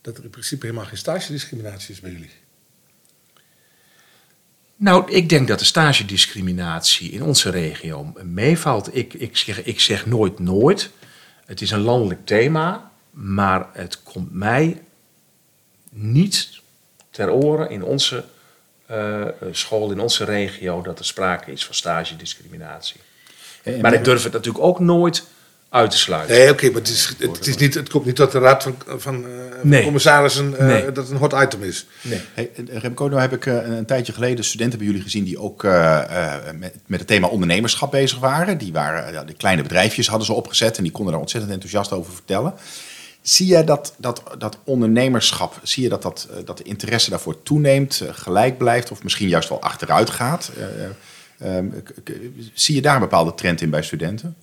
dat 0.00 0.16
er 0.16 0.24
in 0.24 0.30
principe 0.30 0.66
helemaal 0.66 0.86
geen 0.86 0.96
stagediscriminatie 0.96 1.94
is 1.94 2.00
bij 2.00 2.10
jullie. 2.10 2.30
Nou, 4.80 5.10
ik 5.12 5.28
denk 5.28 5.48
dat 5.48 5.58
de 5.58 5.64
stagediscriminatie 5.64 7.10
in 7.10 7.22
onze 7.22 7.50
regio 7.50 8.12
meevalt. 8.22 8.96
Ik, 8.96 9.14
ik, 9.14 9.36
zeg, 9.36 9.62
ik 9.64 9.80
zeg 9.80 10.06
nooit 10.06 10.38
nooit. 10.38 10.90
Het 11.46 11.60
is 11.60 11.70
een 11.70 11.80
landelijk 11.80 12.26
thema, 12.26 12.90
maar 13.10 13.66
het 13.72 14.02
komt 14.02 14.32
mij 14.32 14.82
niet 15.90 16.60
ter 17.10 17.30
oren 17.30 17.70
in 17.70 17.82
onze 17.84 18.24
eh, 18.86 19.24
school, 19.50 19.90
in 19.90 20.00
onze 20.00 20.24
regio, 20.24 20.82
dat 20.82 20.98
er 20.98 21.04
sprake 21.04 21.52
is 21.52 21.64
van 21.64 21.74
stagediscriminatie. 21.74 23.00
En- 23.62 23.80
Maar 23.80 23.94
ik 23.94 24.04
durf 24.04 24.22
het 24.22 24.32
natuurlijk 24.32 24.64
ook 24.64 24.80
nooit 24.80 25.26
uit 25.70 25.90
te 25.90 25.98
sluiten. 25.98 26.36
Nee, 26.36 26.50
oké, 26.50 26.66
maar 26.66 26.80
het, 26.80 26.88
is, 26.88 27.14
het, 27.18 27.46
is 27.46 27.56
niet, 27.56 27.74
het 27.74 27.88
komt 27.88 28.04
niet 28.04 28.16
tot 28.16 28.32
de 28.32 28.38
raad 28.38 28.62
van, 28.62 28.74
van, 28.86 28.96
eh, 28.96 29.30
van 29.60 29.68
Nee. 29.68 29.82
commissarissen 29.82 30.58
eh, 30.58 30.66
Nee. 30.66 30.92
dat 30.92 31.10
een 31.10 31.16
hot 31.16 31.32
item 31.32 31.62
is. 31.62 31.86
Nee. 32.02 32.20
Hey, 32.34 32.50
Remco, 32.66 33.06
nou 33.06 33.20
heb 33.20 33.32
ik 33.32 33.46
eh, 33.46 33.54
een, 33.54 33.72
een 33.72 33.86
tijdje 33.86 34.12
geleden 34.12 34.44
studenten 34.44 34.78
bij 34.78 34.86
jullie 34.86 35.02
gezien 35.02 35.24
die 35.24 35.38
ook 35.38 35.64
eh, 35.64 35.98
eh, 36.48 36.54
met, 36.54 36.74
met 36.86 36.98
het 36.98 37.08
thema 37.08 37.26
ondernemerschap 37.26 37.90
bezig 37.90 38.18
waren. 38.18 38.58
Die 38.58 38.72
waren, 38.72 39.06
eh, 39.06 39.12
ja, 39.12 39.24
de 39.24 39.34
kleine 39.34 39.62
bedrijfjes 39.62 40.08
hadden 40.08 40.26
ze 40.26 40.32
opgezet 40.32 40.76
en 40.76 40.82
die 40.82 40.92
konden 40.92 41.12
daar 41.12 41.22
ontzettend 41.22 41.52
enthousiast 41.52 41.92
over 41.92 42.12
vertellen. 42.12 42.54
Zie 43.22 43.46
jij 43.46 43.64
dat, 43.64 43.94
dat, 43.98 44.22
dat 44.38 44.58
ondernemerschap, 44.64 45.60
zie 45.62 45.82
je 45.82 45.88
dat, 45.88 46.02
dat, 46.02 46.28
eh, 46.30 46.44
dat 46.44 46.56
de 46.58 46.64
interesse 46.64 47.10
daarvoor 47.10 47.42
toeneemt, 47.42 48.00
eh, 48.00 48.08
gelijk 48.12 48.58
blijft 48.58 48.90
of 48.90 49.02
misschien 49.02 49.28
juist 49.28 49.48
wel 49.48 49.60
achteruit 49.62 50.10
gaat? 50.10 50.50
Eh, 50.56 50.64
eh, 50.84 51.56
ehm, 51.58 51.66
zie 52.54 52.74
je 52.74 52.82
daar 52.82 52.94
een 52.94 53.00
bepaalde 53.00 53.34
trend 53.34 53.60
in 53.60 53.70
bij 53.70 53.82
studenten? 53.82 54.36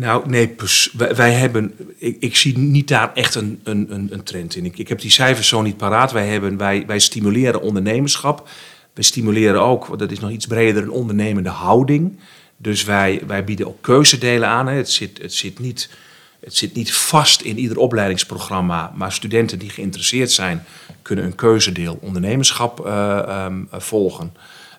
Nou, 0.00 0.28
nee, 0.28 0.54
wij, 0.96 1.32
hebben, 1.32 1.74
ik, 1.96 2.16
ik 2.20 2.36
zie 2.36 2.58
niet 2.58 2.88
daar 2.88 3.12
echt 3.14 3.34
een, 3.34 3.60
een, 3.64 4.08
een, 4.10 4.22
trend 4.22 4.56
in. 4.56 4.64
Ik, 4.64 4.78
ik 4.78 4.88
heb 4.88 5.00
die 5.00 5.10
cijfers 5.10 5.48
zo 5.48 5.62
niet 5.62 5.76
paraat. 5.76 6.12
Wij, 6.12 6.26
hebben, 6.26 6.56
wij, 6.56 6.84
wij 6.86 6.98
stimuleren 6.98 7.60
ondernemerschap. 7.60 8.48
We 8.94 9.02
stimuleren 9.02 9.62
ook, 9.62 9.98
dat 9.98 10.10
is 10.10 10.20
nog 10.20 10.30
iets 10.30 10.46
breder, 10.46 10.82
een 10.82 10.90
ondernemende 10.90 11.48
houding. 11.48 12.18
Dus 12.56 12.84
wij, 12.84 13.22
wij 13.26 13.44
bieden 13.44 13.66
ook 13.66 13.82
keuzedelen 13.82 14.48
aan. 14.48 14.66
Hè. 14.66 14.74
Het, 14.74 14.90
zit, 14.90 15.18
het, 15.22 15.34
zit 15.34 15.58
niet, 15.58 15.90
het 16.40 16.56
zit 16.56 16.74
niet 16.74 16.92
vast 16.94 17.40
in 17.40 17.58
ieder 17.58 17.78
opleidingsprogramma, 17.78 18.92
maar 18.94 19.12
studenten 19.12 19.58
die 19.58 19.70
geïnteresseerd 19.70 20.30
zijn, 20.30 20.64
kunnen 21.02 21.24
een 21.24 21.34
keuzedeel 21.34 21.98
ondernemerschap 22.00 22.86
eh, 22.86 23.18
ehm, 23.18 23.62
eh, 23.70 23.80
volgen. 23.80 24.32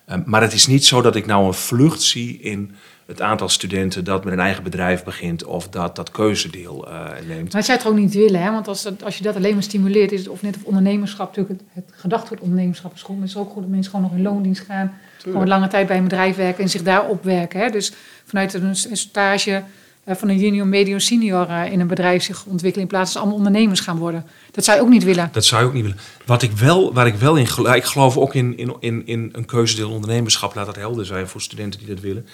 Ehm, 0.06 0.22
maar 0.24 0.42
het 0.42 0.52
is 0.52 0.66
niet 0.66 0.84
zo 0.84 1.02
dat 1.02 1.16
ik 1.16 1.26
nou 1.26 1.46
een 1.46 1.54
vlucht 1.54 2.02
zie 2.02 2.38
in 2.40 2.74
het 3.12 3.22
aantal 3.22 3.48
studenten 3.48 4.04
dat 4.04 4.24
met 4.24 4.32
een 4.32 4.40
eigen 4.40 4.62
bedrijf 4.62 5.04
begint 5.04 5.44
of 5.44 5.68
dat 5.68 5.96
dat 5.96 6.10
keuzedeel 6.10 6.88
eh, 6.88 7.08
neemt. 7.28 7.52
Maar 7.52 7.62
zij 7.62 7.74
het 7.74 7.86
ook 7.86 7.94
niet 7.94 8.14
willen, 8.14 8.42
hè? 8.42 8.50
want 8.50 8.68
als, 8.68 8.82
dat, 8.82 9.04
als 9.04 9.16
je 9.16 9.22
dat 9.22 9.36
alleen 9.36 9.54
maar 9.54 9.62
stimuleert, 9.62 10.12
is 10.12 10.18
het 10.18 10.28
of 10.28 10.42
net 10.42 10.56
of 10.56 10.62
ondernemerschap, 10.62 11.36
natuurlijk 11.36 11.60
het, 11.74 11.84
het 11.84 12.00
gedacht 12.00 12.40
ondernemerschap 12.40 12.94
is 12.94 13.02
goed, 13.02 13.14
maar 13.14 13.26
het 13.26 13.34
is 13.36 13.40
ook 13.42 13.50
goed 13.52 13.62
dat 13.62 13.70
mensen 13.70 13.90
gewoon 13.90 14.10
nog 14.10 14.18
in 14.18 14.22
loondienst 14.22 14.64
gaan, 14.64 14.92
gewoon 15.18 15.48
lange 15.48 15.68
tijd 15.68 15.86
bij 15.86 15.96
een 15.96 16.02
bedrijf 16.02 16.36
werken 16.36 16.62
en 16.62 16.70
zich 16.70 16.82
daar 16.82 17.08
opwerken. 17.08 17.60
Hè? 17.60 17.70
Dus 17.70 17.92
vanuit 18.24 18.54
een, 18.54 18.64
een 18.64 18.96
stage 18.96 19.62
eh, 20.04 20.16
van 20.16 20.28
een 20.28 20.38
junior, 20.38 20.66
medium, 20.66 20.98
senior 20.98 21.48
eh, 21.48 21.72
in 21.72 21.80
een 21.80 21.86
bedrijf 21.86 22.22
zich 22.22 22.44
ontwikkelen 22.44 22.86
in 22.86 22.92
plaats 22.92 23.12
ze 23.12 23.18
allemaal 23.18 23.36
ondernemers 23.36 23.80
gaan 23.80 23.98
worden. 23.98 24.26
Dat 24.50 24.64
zou 24.64 24.76
je 24.76 24.82
ook 24.82 24.90
niet 24.90 25.04
willen. 25.04 25.28
Dat 25.32 25.44
zou 25.44 25.62
je 25.62 25.68
ook 25.68 25.74
niet 25.74 25.82
willen. 25.82 25.98
Wat 26.26 26.42
ik 26.42 26.52
wel, 26.52 26.92
waar 26.92 27.06
ik 27.06 27.14
wel 27.14 27.36
in 27.36 27.46
geloof, 27.46 27.74
ik 27.74 27.84
geloof 27.84 28.16
ook 28.16 28.34
in, 28.34 28.56
in, 28.56 28.76
in, 28.80 29.06
in 29.06 29.28
een 29.32 29.44
keuzedeel 29.44 29.90
ondernemerschap, 29.90 30.54
laat 30.54 30.66
dat 30.66 30.76
helder 30.76 31.06
zijn 31.06 31.28
voor 31.28 31.40
studenten 31.40 31.80
die 31.80 31.88
dat 31.88 32.00
willen. 32.00 32.26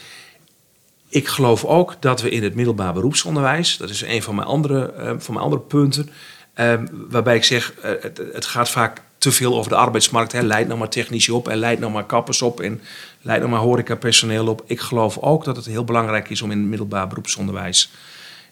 Ik 1.08 1.28
geloof 1.28 1.64
ook 1.64 1.96
dat 2.00 2.20
we 2.20 2.30
in 2.30 2.42
het 2.42 2.54
middelbaar 2.54 2.92
beroepsonderwijs, 2.92 3.76
dat 3.76 3.90
is 3.90 4.02
een 4.02 4.22
van 4.22 4.34
mijn 4.34 4.46
andere, 4.46 4.92
eh, 4.92 5.14
van 5.18 5.34
mijn 5.34 5.44
andere 5.44 5.62
punten, 5.62 6.10
eh, 6.54 6.74
waarbij 7.08 7.36
ik 7.36 7.44
zeg, 7.44 7.72
eh, 7.72 7.92
het, 8.32 8.44
gaat 8.44 8.70
vaak 8.70 9.02
te 9.18 9.32
veel 9.32 9.56
over 9.56 9.70
de 9.70 9.76
arbeidsmarkt. 9.76 10.32
Hè. 10.32 10.42
Leid 10.42 10.66
nou 10.66 10.78
maar 10.78 10.88
technici 10.88 11.32
op 11.32 11.48
en 11.48 11.56
leid 11.56 11.78
nou 11.78 11.92
maar 11.92 12.06
kappers 12.06 12.42
op 12.42 12.60
en 12.60 12.80
leid 13.22 13.38
nou 13.38 13.50
maar 13.50 13.60
horecapersoneel 13.60 14.46
op. 14.46 14.62
Ik 14.66 14.80
geloof 14.80 15.18
ook 15.18 15.44
dat 15.44 15.56
het 15.56 15.66
heel 15.66 15.84
belangrijk 15.84 16.30
is 16.30 16.42
om 16.42 16.50
in 16.50 16.58
het 16.58 16.68
middelbaar 16.68 17.08
beroepsonderwijs 17.08 17.90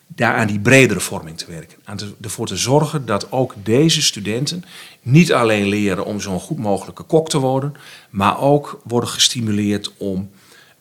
daar 0.06 0.34
aan 0.34 0.46
die 0.46 0.60
bredere 0.60 1.00
vorming 1.00 1.38
te 1.38 1.46
werken. 1.48 1.78
Aan 1.84 1.96
te, 1.96 2.14
ervoor 2.20 2.46
te 2.46 2.56
zorgen 2.56 3.06
dat 3.06 3.32
ook 3.32 3.54
deze 3.62 4.02
studenten 4.02 4.64
niet 5.02 5.32
alleen 5.32 5.66
leren 5.66 6.04
om 6.04 6.20
zo'n 6.20 6.40
goed 6.40 6.58
mogelijke 6.58 7.02
kok 7.02 7.28
te 7.28 7.38
worden, 7.38 7.74
maar 8.10 8.40
ook 8.40 8.80
worden 8.84 9.08
gestimuleerd 9.08 9.92
om, 9.96 10.30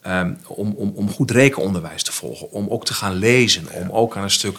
ehm, 0.05 0.33
om, 0.47 0.73
om, 0.77 0.91
om 0.95 1.09
goed 1.09 1.31
rekenonderwijs 1.31 2.03
te 2.03 2.11
volgen. 2.11 2.51
Om 2.51 2.67
ook 2.69 2.85
te 2.85 2.93
gaan 2.93 3.13
lezen, 3.13 3.67
om 3.71 3.89
ook 3.89 4.17
aan 4.17 4.23
een 4.23 4.29
stuk 4.29 4.57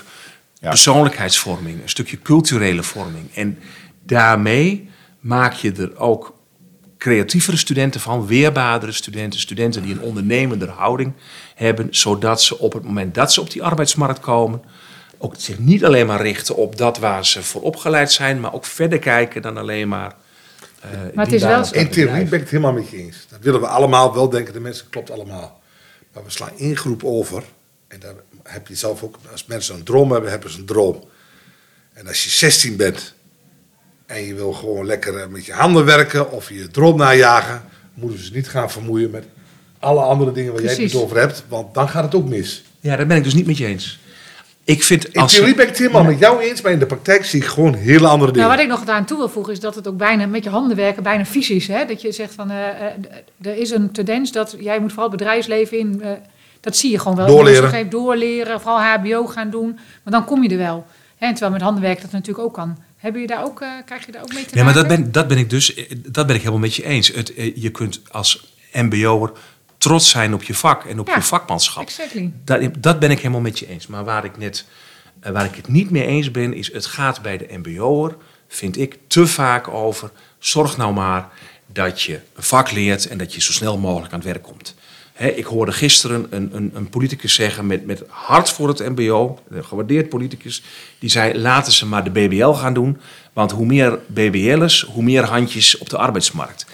Ja. 0.60 0.68
persoonlijkheidsvorming, 0.68 1.82
een 1.82 1.88
stukje 1.88 2.22
culturele 2.22 2.82
vorming. 2.82 3.34
En 3.34 3.58
daarmee 4.02 4.90
maak 5.20 5.52
je 5.52 5.72
er 5.72 5.98
ook 5.98 6.34
creatievere 6.98 7.56
studenten 7.56 8.00
van, 8.00 8.26
weerbaardere 8.26 8.92
studenten, 8.92 9.40
studenten 9.40 9.82
die 9.82 9.92
een 9.94 10.00
ondernemender 10.00 10.68
houding 10.68 11.12
hebben, 11.54 11.88
zodat 11.90 12.42
ze 12.42 12.58
op 12.58 12.72
het 12.72 12.84
moment 12.84 13.14
dat 13.14 13.32
ze 13.32 13.40
op 13.40 13.50
die 13.50 13.62
arbeidsmarkt 13.62 14.20
komen, 14.20 14.62
ook 15.18 15.34
zich 15.38 15.58
niet 15.58 15.84
alleen 15.84 16.06
maar 16.06 16.20
richten 16.22 16.56
op 16.56 16.76
dat 16.76 16.98
waar 16.98 17.26
ze 17.26 17.42
voor 17.42 17.62
opgeleid 17.62 18.12
zijn, 18.12 18.40
maar 18.40 18.52
ook 18.54 18.64
verder 18.64 18.98
kijken 18.98 19.42
dan 19.42 19.56
alleen 19.56 19.88
maar. 19.88 20.14
Eh, 20.92 21.00
het 21.16 21.26
die 21.26 21.34
is 21.34 21.42
wel 21.42 21.64
In 21.72 21.90
theorie 21.90 22.24
ben 22.24 22.32
ik 22.32 22.40
het 22.40 22.50
helemaal 22.50 22.72
met 22.72 22.88
je 22.88 22.96
eens. 22.96 23.26
Dat 23.28 23.38
willen 23.40 23.60
we 23.60 23.66
allemaal 23.66 24.14
wel 24.14 24.28
denken, 24.28 24.52
de 24.52 24.60
mensen 24.60 24.90
klopt 24.90 25.10
allemaal. 25.10 25.60
Maar 26.12 26.24
we 26.24 26.30
slaan 26.30 26.58
één 26.58 26.76
groep 26.76 27.04
over. 27.04 27.42
En 27.88 28.00
daar 28.00 28.14
heb 28.42 28.68
je 28.68 28.74
zelf 28.74 29.02
ook, 29.02 29.16
als 29.32 29.46
mensen 29.46 29.74
een 29.74 29.82
droom 29.82 30.12
hebben, 30.12 30.30
hebben 30.30 30.50
ze 30.50 30.58
een 30.58 30.64
droom. 30.64 31.04
En 31.92 32.06
als 32.06 32.24
je 32.24 32.30
16 32.30 32.76
bent 32.76 33.14
en 34.06 34.22
je 34.22 34.34
wil 34.34 34.52
gewoon 34.52 34.86
lekker 34.86 35.18
eh, 35.18 35.26
met 35.26 35.44
je 35.44 35.52
handen 35.52 35.84
werken 35.84 36.30
of 36.30 36.48
je 36.48 36.68
droom 36.68 36.96
najagen, 36.96 37.64
moeten 37.94 38.18
we 38.18 38.24
ze 38.24 38.32
niet 38.32 38.48
gaan 38.48 38.70
vermoeien 38.70 39.10
met 39.10 39.24
alle 39.78 40.00
andere 40.00 40.32
dingen 40.32 40.52
waar 40.52 40.62
jij 40.62 40.74
het 40.74 40.94
over 40.94 41.18
hebt, 41.18 41.44
want 41.48 41.74
dan 41.74 41.88
gaat 41.88 42.04
het 42.04 42.14
ook 42.14 42.28
mis. 42.28 42.64
Ja, 42.80 42.96
daar 42.96 43.06
ben 43.06 43.16
ik 43.16 43.24
dus 43.24 43.34
niet 43.34 43.46
met 43.46 43.58
je 43.58 43.66
eens. 43.66 43.98
Ik 44.66 44.82
vind 44.82 45.04
In 45.04 45.20
als 45.20 45.34
theorie 45.34 45.54
ben 45.54 45.62
ik 45.62 45.68
het 45.68 45.78
helemaal 45.78 46.04
met 46.04 46.18
jou 46.18 46.40
eens, 46.40 46.60
maar 46.60 46.72
in 46.72 46.78
de 46.78 46.86
praktijk 46.86 47.24
zie 47.24 47.40
ik 47.40 47.46
gewoon 47.46 47.74
hele 47.74 48.06
andere 48.06 48.32
dingen. 48.32 48.48
Nou, 48.48 48.58
wat 48.60 48.66
ik 48.66 48.86
nog 48.86 48.94
aan 48.94 49.04
toe 49.04 49.18
wil 49.18 49.28
voegen 49.28 49.52
is 49.52 49.60
dat 49.60 49.74
het 49.74 49.88
ook 49.88 49.96
bijna 49.96 50.26
met 50.26 50.44
je 50.44 50.50
handen 50.50 50.76
werken, 50.76 51.02
bijna 51.02 51.24
fysisch. 51.24 51.66
Hè? 51.66 51.84
Dat 51.84 52.00
je 52.02 52.12
zegt 52.12 52.34
van, 52.34 52.50
eh, 52.50 52.68
eh, 52.68 52.92
er 53.42 53.56
is 53.56 53.70
een 53.70 53.92
tendens 53.92 54.32
dat 54.32 54.56
jij 54.58 54.80
moet 54.80 54.92
vooral 54.92 55.10
bedrijfsleven 55.10 55.78
in, 55.78 56.02
eh, 56.02 56.10
dat 56.60 56.76
zie 56.76 56.90
je 56.90 56.98
gewoon 56.98 57.16
wel. 57.16 57.26
Doorleren. 57.26 57.62
Moment 57.62 57.90
doorleren, 57.90 58.60
vooral 58.60 58.80
HBO 58.80 59.26
gaan 59.26 59.50
doen, 59.50 59.72
maar 59.74 60.12
dan 60.12 60.24
kom 60.24 60.42
je 60.42 60.48
er 60.48 60.56
wel. 60.56 60.86
Hè? 61.16 61.26
En 61.26 61.32
terwijl 61.32 61.52
met 61.52 61.62
handen 61.62 61.82
werken 61.82 62.02
dat 62.02 62.12
natuurlijk 62.12 62.46
ook 62.46 62.54
kan. 62.54 62.78
Heb 62.96 63.16
je 63.16 63.26
daar 63.26 63.44
ook, 63.44 63.60
eh, 63.60 63.68
krijg 63.84 64.06
je 64.06 64.12
daar 64.12 64.22
ook 64.22 64.34
mee 64.34 64.44
te 64.44 64.54
Nee, 64.54 64.64
maar 64.64 64.74
maken? 64.74 64.88
dat 64.88 64.98
ben, 64.98 65.12
dat 65.12 65.28
ben 65.28 65.38
ik 65.38 65.50
dus, 65.50 65.74
dat 65.96 66.26
ben 66.26 66.34
ik 66.34 66.40
helemaal 66.40 66.60
met 66.60 66.74
je 66.74 66.84
eens. 66.84 67.08
Het, 67.08 67.32
je 67.54 67.70
kunt 67.70 68.00
als 68.10 68.54
MBO'er 68.72 69.32
trots 69.78 70.10
zijn 70.10 70.34
op 70.34 70.42
je 70.42 70.54
vak 70.54 70.84
en 70.84 71.00
op 71.00 71.08
Ja, 71.08 71.14
je 71.14 71.22
vakmanschap. 71.22 71.82
Exactly. 71.82 72.32
Dat, 72.44 72.70
dat 72.78 72.98
ben 72.98 73.10
ik 73.10 73.18
helemaal 73.18 73.40
met 73.40 73.58
je 73.58 73.68
eens. 73.68 73.86
Maar 73.86 74.04
waar 74.04 74.24
ik, 74.24 74.36
net, 74.36 74.64
eh, 75.20 75.32
waar 75.32 75.44
ik 75.44 75.54
het 75.54 75.68
niet 75.68 75.90
mee 75.90 76.06
eens 76.06 76.30
ben, 76.30 76.54
is 76.54 76.72
het 76.72 76.86
gaat 76.86 77.22
bij 77.22 77.38
de 77.38 77.58
MBO'er, 77.62 78.16
vind 78.48 78.78
ik, 78.78 78.98
te 79.06 79.26
vaak 79.26 79.68
over. 79.68 80.10
Zorg 80.38 80.76
nou 80.76 80.92
maar 80.92 81.28
dat 81.72 82.02
je 82.02 82.20
een 82.34 82.42
vak 82.42 82.70
leert 82.70 83.06
en 83.06 83.18
dat 83.18 83.34
je 83.34 83.40
zo 83.40 83.52
snel 83.52 83.78
mogelijk 83.78 84.12
aan 84.12 84.18
het 84.18 84.28
werk 84.28 84.42
komt. 84.42 84.74
Ik 85.18 85.44
hoorde 85.44 85.72
gisteren 85.72 86.26
een, 86.30 86.50
een, 86.52 86.70
een 86.74 86.88
politicus 86.88 87.34
zeggen 87.34 87.66
met, 87.66 87.86
met 87.86 88.02
hart 88.08 88.50
voor 88.50 88.68
het 88.68 88.78
MBO, 88.78 89.38
een 89.48 89.64
gewaardeerd 89.64 90.08
politicus, 90.08 90.62
die 90.98 91.10
zei: 91.10 91.38
laten 91.38 91.72
ze 91.72 91.86
maar 91.86 92.04
de 92.04 92.10
BBL 92.10 92.50
gaan 92.50 92.74
doen, 92.74 93.00
want 93.32 93.50
hoe 93.50 93.66
meer 93.66 93.98
BBL'ers, 94.06 94.82
hoe 94.82 95.02
meer 95.02 95.24
handjes 95.24 95.78
op 95.78 95.88
de 95.88 95.96
arbeidsmarkt. 95.96 96.66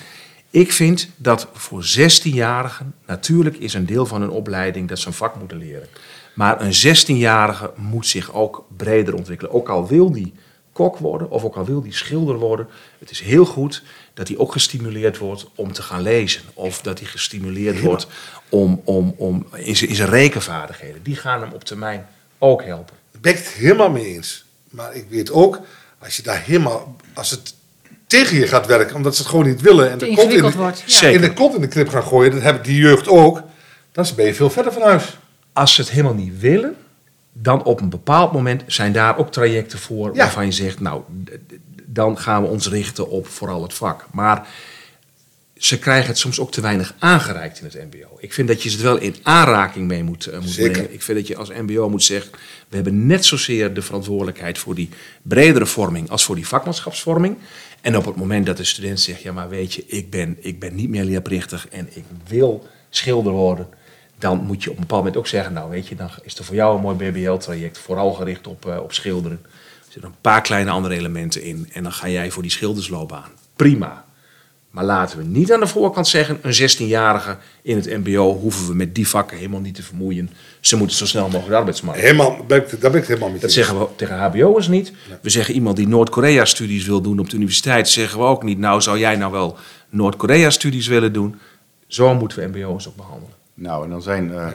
Ik 0.52 0.72
vind 0.72 1.08
dat 1.16 1.48
voor 1.52 1.84
16-jarigen, 1.98 2.94
natuurlijk 3.06 3.56
is 3.56 3.74
een 3.74 3.86
deel 3.86 4.06
van 4.06 4.20
hun 4.20 4.30
opleiding 4.30 4.88
dat 4.88 4.98
ze 4.98 5.06
een 5.06 5.12
vak 5.12 5.36
moeten 5.36 5.58
leren. 5.58 5.88
Maar 6.34 6.60
een 6.60 6.96
16-jarige 6.96 7.72
moet 7.76 8.06
zich 8.06 8.32
ook 8.32 8.66
breder 8.76 9.14
ontwikkelen. 9.14 9.52
Ook 9.52 9.68
al 9.68 9.86
wil 9.86 10.12
die 10.12 10.34
kok 10.72 10.98
worden 10.98 11.30
of 11.30 11.44
ook 11.44 11.56
al 11.56 11.64
wil 11.64 11.82
die 11.82 11.94
schilder 11.94 12.38
worden. 12.38 12.68
Het 12.98 13.10
is 13.10 13.20
heel 13.20 13.44
goed 13.44 13.82
dat 14.14 14.28
hij 14.28 14.36
ook 14.36 14.52
gestimuleerd 14.52 15.18
wordt 15.18 15.50
om 15.54 15.72
te 15.72 15.82
gaan 15.82 16.02
lezen. 16.02 16.42
Of 16.54 16.80
dat 16.80 16.98
hij 16.98 17.08
gestimuleerd 17.08 17.80
wordt 17.80 18.06
om, 18.48 18.80
om, 18.84 19.14
om 19.16 19.46
in, 19.54 19.76
zijn, 19.76 19.90
in 19.90 19.96
zijn 19.96 20.08
rekenvaardigheden. 20.08 21.02
Die 21.02 21.16
gaan 21.16 21.40
hem 21.40 21.52
op 21.52 21.64
termijn 21.64 22.06
ook 22.38 22.64
helpen. 22.64 22.96
Daar 23.10 23.20
ben 23.20 23.32
ik 23.32 23.38
het 23.38 23.48
helemaal 23.48 23.90
mee 23.90 24.14
eens. 24.14 24.44
Maar 24.70 24.94
ik 24.94 25.06
weet 25.08 25.30
ook, 25.30 25.60
als 25.98 26.16
je 26.16 26.22
daar 26.22 26.42
helemaal, 26.42 26.96
als 27.14 27.30
het 27.30 27.54
tegen 28.18 28.36
je 28.36 28.46
gaat 28.46 28.66
werken, 28.66 28.96
omdat 28.96 29.14
ze 29.16 29.22
het 29.22 29.30
gewoon 29.30 29.46
niet 29.46 29.60
willen 29.60 29.90
en 29.90 29.98
de 29.98 30.06
kont 30.14 30.32
in 30.32 30.42
de, 30.42 30.52
wordt. 30.52 30.82
Ja. 30.86 30.88
Zeker. 30.98 31.14
in 31.14 31.28
de 31.28 31.32
kont 31.32 31.54
in 31.54 31.60
de 31.60 31.68
krip 31.68 31.88
gaan 31.88 32.02
gooien, 32.02 32.32
dat 32.32 32.42
hebben 32.42 32.62
die 32.62 32.80
jeugd 32.80 33.08
ook. 33.08 33.42
Dan 33.92 34.06
ben 34.16 34.26
je 34.26 34.34
veel 34.34 34.50
verder 34.50 34.72
van 34.72 34.82
huis. 34.82 35.18
Als 35.52 35.74
ze 35.74 35.80
het 35.80 35.90
helemaal 35.90 36.14
niet 36.14 36.40
willen, 36.40 36.76
dan 37.32 37.64
op 37.64 37.80
een 37.80 37.88
bepaald 37.88 38.32
moment 38.32 38.62
zijn 38.66 38.92
daar 38.92 39.18
ook 39.18 39.32
trajecten 39.32 39.78
voor 39.78 40.08
Ja. 40.08 40.18
waarvan 40.18 40.46
je 40.46 40.52
zegt, 40.52 40.80
nou, 40.80 41.02
dan 41.84 42.18
gaan 42.18 42.42
we 42.42 42.48
ons 42.48 42.68
richten 42.68 43.08
op 43.10 43.26
vooral 43.26 43.62
het 43.62 43.74
vak. 43.74 44.06
Maar 44.10 44.46
ze 45.56 45.78
krijgen 45.78 46.08
het 46.08 46.18
soms 46.18 46.40
ook 46.40 46.52
te 46.52 46.60
weinig 46.60 46.94
aangereikt 46.98 47.58
in 47.58 47.64
het 47.64 47.74
MBO. 47.74 48.16
Ik 48.18 48.32
vind 48.32 48.48
dat 48.48 48.62
je 48.62 48.70
ze 48.70 48.76
er 48.76 48.82
wel 48.84 48.98
in 48.98 49.16
aanraking 49.22 49.88
mee 49.88 50.02
moet, 50.02 50.26
eh, 50.26 50.38
moet 50.38 50.50
Zeker. 50.50 50.70
brengen. 50.72 50.94
Ik 50.94 51.02
vind 51.02 51.18
dat 51.18 51.26
je 51.26 51.36
als 51.36 51.50
MBO 51.50 51.88
moet 51.88 52.02
zeggen: 52.02 52.30
we 52.68 52.74
hebben 52.74 53.06
net 53.06 53.24
zozeer 53.24 53.74
de 53.74 53.82
verantwoordelijkheid 53.82 54.58
voor 54.58 54.74
die 54.74 54.88
bredere 55.22 55.66
vorming 55.66 56.10
als 56.10 56.24
voor 56.24 56.34
die 56.34 56.46
vakmanschapsvorming. 56.46 57.36
En 57.82 57.96
op 57.96 58.04
het 58.04 58.16
moment 58.16 58.46
dat 58.46 58.56
de 58.56 58.64
student 58.64 59.00
zegt: 59.00 59.22
ja, 59.22 59.32
maar 59.32 59.48
weet 59.48 59.74
je, 59.74 59.84
ik 59.86 60.10
ben, 60.10 60.36
ik 60.40 60.58
ben 60.58 60.74
niet 60.74 60.88
meer 60.88 61.04
leerplichtig 61.04 61.68
en 61.68 61.88
ik 61.90 62.04
wil 62.26 62.66
schilder 62.90 63.32
worden. 63.32 63.68
Dan 64.18 64.44
moet 64.44 64.62
je 64.62 64.70
op 64.70 64.74
een 64.74 64.80
bepaald 64.80 65.00
moment 65.00 65.18
ook 65.18 65.26
zeggen: 65.26 65.52
nou, 65.52 65.70
weet 65.70 65.88
je, 65.88 65.94
dan 65.94 66.10
is 66.22 66.38
er 66.38 66.44
voor 66.44 66.54
jou 66.54 66.76
een 66.76 66.82
mooi 66.82 66.96
BBL-traject, 66.96 67.78
vooral 67.78 68.12
gericht 68.12 68.46
op, 68.46 68.66
eh, 68.66 68.78
op 68.82 68.92
schilderen. 68.92 69.40
Er 69.44 69.92
zitten 69.92 70.10
een 70.10 70.20
paar 70.20 70.42
kleine 70.42 70.70
andere 70.70 70.94
elementen 70.94 71.42
in 71.42 71.68
en 71.72 71.82
dan 71.82 71.92
ga 71.92 72.08
jij 72.08 72.30
voor 72.30 72.42
die 72.42 72.50
schildersloopbaan. 72.50 73.30
Prima. 73.56 74.04
Maar 74.72 74.84
laten 74.84 75.18
we 75.18 75.24
niet 75.24 75.52
aan 75.52 75.60
de 75.60 75.66
voorkant 75.66 76.08
zeggen, 76.08 76.38
een 76.42 76.70
16-jarige 76.70 77.36
in 77.62 77.76
het 77.76 77.86
mbo 77.86 78.38
hoeven 78.38 78.66
we 78.66 78.74
met 78.74 78.94
die 78.94 79.08
vakken 79.08 79.36
helemaal 79.36 79.60
niet 79.60 79.74
te 79.74 79.82
vermoeien. 79.82 80.30
Ze 80.60 80.76
moeten 80.76 80.96
zo 80.96 81.06
snel 81.06 81.24
mogelijk 81.24 81.48
de 81.48 81.56
arbeidsmarkt. 81.56 82.00
Helemaal, 82.00 82.44
ben 82.46 82.58
ik, 82.58 82.70
daar 82.70 82.78
ben 82.80 82.90
ik 82.90 82.96
het 82.96 83.06
helemaal 83.06 83.30
mee 83.30 83.40
Dat 83.40 83.52
zeggen 83.52 83.78
we 83.78 83.86
tegen 83.96 84.18
hbo'ers 84.18 84.68
niet. 84.68 84.92
We 85.20 85.30
zeggen 85.30 85.54
iemand 85.54 85.76
die 85.76 85.88
Noord-Korea-studies 85.88 86.86
wil 86.86 87.00
doen 87.00 87.18
op 87.18 87.30
de 87.30 87.36
universiteit, 87.36 87.88
zeggen 87.88 88.18
we 88.18 88.24
ook 88.24 88.42
niet. 88.42 88.58
Nou, 88.58 88.80
zou 88.80 88.98
jij 88.98 89.16
nou 89.16 89.32
wel 89.32 89.56
Noord-Korea-studies 89.88 90.86
willen 90.86 91.12
doen? 91.12 91.40
Zo 91.86 92.14
moeten 92.14 92.38
we 92.38 92.46
mbo'ers 92.46 92.88
ook 92.88 92.96
behandelen. 92.96 93.41
Nou, 93.54 93.84
en 93.84 93.90
dan 93.90 94.02
zijn 94.02 94.34
eh, 94.34 94.46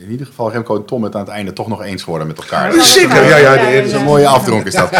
in 0.00 0.10
ieder 0.10 0.26
geval 0.26 0.50
Remco 0.50 0.76
en 0.76 0.84
Tom 0.84 1.02
het 1.02 1.14
aan 1.14 1.20
het 1.20 1.30
einde 1.30 1.52
toch 1.52 1.68
nog 1.68 1.82
eens 1.82 2.02
geworden 2.02 2.26
met 2.26 2.38
elkaar. 2.38 2.74
Ja, 2.74 2.82
Zeker, 2.82 3.24
ja, 3.24 3.36
ja. 3.36 3.54
Dat 3.56 3.84
is 3.84 3.92
een 3.92 4.04
mooie 4.04 4.26
afdronk 4.26 4.66
is 4.66 4.74
dat. 4.74 4.90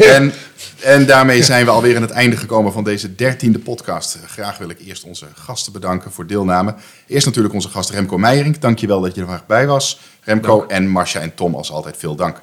En, 0.00 0.32
en 0.80 1.06
daarmee 1.06 1.42
zijn 1.42 1.64
we 1.64 1.70
alweer 1.70 1.96
aan 1.96 2.02
het 2.02 2.10
einde 2.10 2.36
gekomen 2.36 2.72
van 2.72 2.84
deze 2.84 3.14
dertiende 3.14 3.58
podcast. 3.58 4.18
Graag 4.26 4.58
wil 4.58 4.68
ik 4.70 4.80
eerst 4.80 5.04
onze 5.04 5.26
gasten 5.34 5.72
bedanken 5.72 6.12
voor 6.12 6.26
deelname. 6.26 6.74
Eerst 7.06 7.26
natuurlijk 7.26 7.54
onze 7.54 7.68
gast 7.68 7.90
Remco 7.90 8.18
Meijering. 8.18 8.58
Dankjewel 8.58 9.00
dat 9.00 9.14
je 9.14 9.20
er 9.20 9.26
vandaag 9.26 9.46
bij 9.46 9.66
was. 9.66 10.00
Remco 10.20 10.64
en 10.68 10.88
Marcia 10.88 11.20
en 11.20 11.34
Tom 11.34 11.54
als 11.54 11.70
altijd 11.70 11.96
veel 11.96 12.14
dank. 12.14 12.40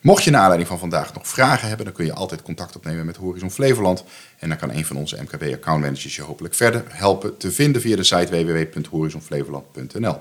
Mocht 0.00 0.24
je 0.24 0.30
naar 0.30 0.40
aanleiding 0.40 0.68
van 0.68 0.78
vandaag 0.78 1.14
nog 1.14 1.28
vragen 1.28 1.68
hebben, 1.68 1.86
dan 1.86 1.94
kun 1.94 2.04
je 2.04 2.12
altijd 2.12 2.42
contact 2.42 2.76
opnemen 2.76 3.06
met 3.06 3.16
Horizon 3.16 3.50
Flevoland. 3.50 4.04
En 4.38 4.48
dan 4.48 4.58
kan 4.58 4.70
een 4.70 4.84
van 4.84 4.96
onze 4.96 5.18
MKB-accountmanagers 5.22 6.16
je 6.16 6.22
hopelijk 6.22 6.54
verder 6.54 6.84
helpen 6.88 7.36
te 7.36 7.52
vinden 7.52 7.80
via 7.80 7.96
de 7.96 8.04
site 8.04 8.44
www.horizonflevoland.nl. 8.44 10.16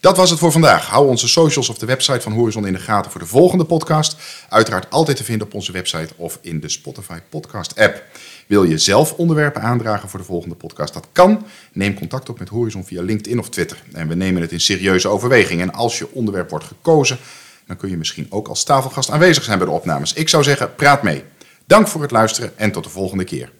Dat 0.00 0.16
was 0.16 0.30
het 0.30 0.38
voor 0.38 0.52
vandaag. 0.52 0.86
Hou 0.86 1.08
onze 1.08 1.28
socials 1.28 1.68
of 1.68 1.78
de 1.78 1.86
website 1.86 2.20
van 2.20 2.32
Horizon 2.32 2.66
in 2.66 2.72
de 2.72 2.78
gaten 2.78 3.10
voor 3.10 3.20
de 3.20 3.26
volgende 3.26 3.64
podcast. 3.64 4.16
Uiteraard 4.48 4.90
altijd 4.90 5.16
te 5.16 5.24
vinden 5.24 5.46
op 5.46 5.54
onze 5.54 5.72
website 5.72 6.12
of 6.16 6.38
in 6.40 6.60
de 6.60 6.68
Spotify 6.68 7.18
podcast 7.28 7.78
app. 7.78 8.02
Wil 8.46 8.64
je 8.64 8.78
zelf 8.78 9.12
onderwerpen 9.12 9.62
aandragen 9.62 10.08
voor 10.08 10.18
de 10.18 10.24
volgende 10.24 10.54
podcast? 10.54 10.94
Dat 10.94 11.08
kan. 11.12 11.46
Neem 11.72 11.94
contact 11.94 12.28
op 12.28 12.38
met 12.38 12.48
Horizon 12.48 12.84
via 12.84 13.02
LinkedIn 13.02 13.38
of 13.38 13.48
Twitter. 13.48 13.82
En 13.92 14.08
we 14.08 14.14
nemen 14.14 14.42
het 14.42 14.52
in 14.52 14.60
serieuze 14.60 15.08
overweging. 15.08 15.60
En 15.60 15.72
als 15.72 15.98
je 15.98 16.12
onderwerp 16.12 16.50
wordt 16.50 16.64
gekozen, 16.64 17.18
dan 17.66 17.76
kun 17.76 17.90
je 17.90 17.96
misschien 17.96 18.26
ook 18.30 18.48
als 18.48 18.64
tafelgast 18.64 19.10
aanwezig 19.10 19.44
zijn 19.44 19.58
bij 19.58 19.66
de 19.66 19.72
opnames. 19.72 20.12
Ik 20.12 20.28
zou 20.28 20.42
zeggen, 20.42 20.74
praat 20.74 21.02
mee. 21.02 21.24
Dank 21.66 21.88
voor 21.88 22.02
het 22.02 22.10
luisteren 22.10 22.58
en 22.58 22.72
tot 22.72 22.84
de 22.84 22.90
volgende 22.90 23.24
keer. 23.24 23.52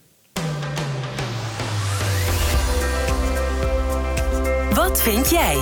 Wat 4.74 5.02
vind 5.02 5.30
jij? 5.30 5.58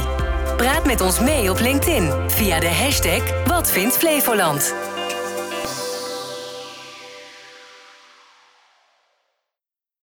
Praat 0.57 0.87
met 0.87 1.01
ons 1.01 1.21
mee 1.21 1.51
op 1.51 1.61
LinkedIn 1.61 2.31
via 2.31 2.61
de 2.61 2.69
hashtag 2.69 3.45
Wat. 3.45 4.92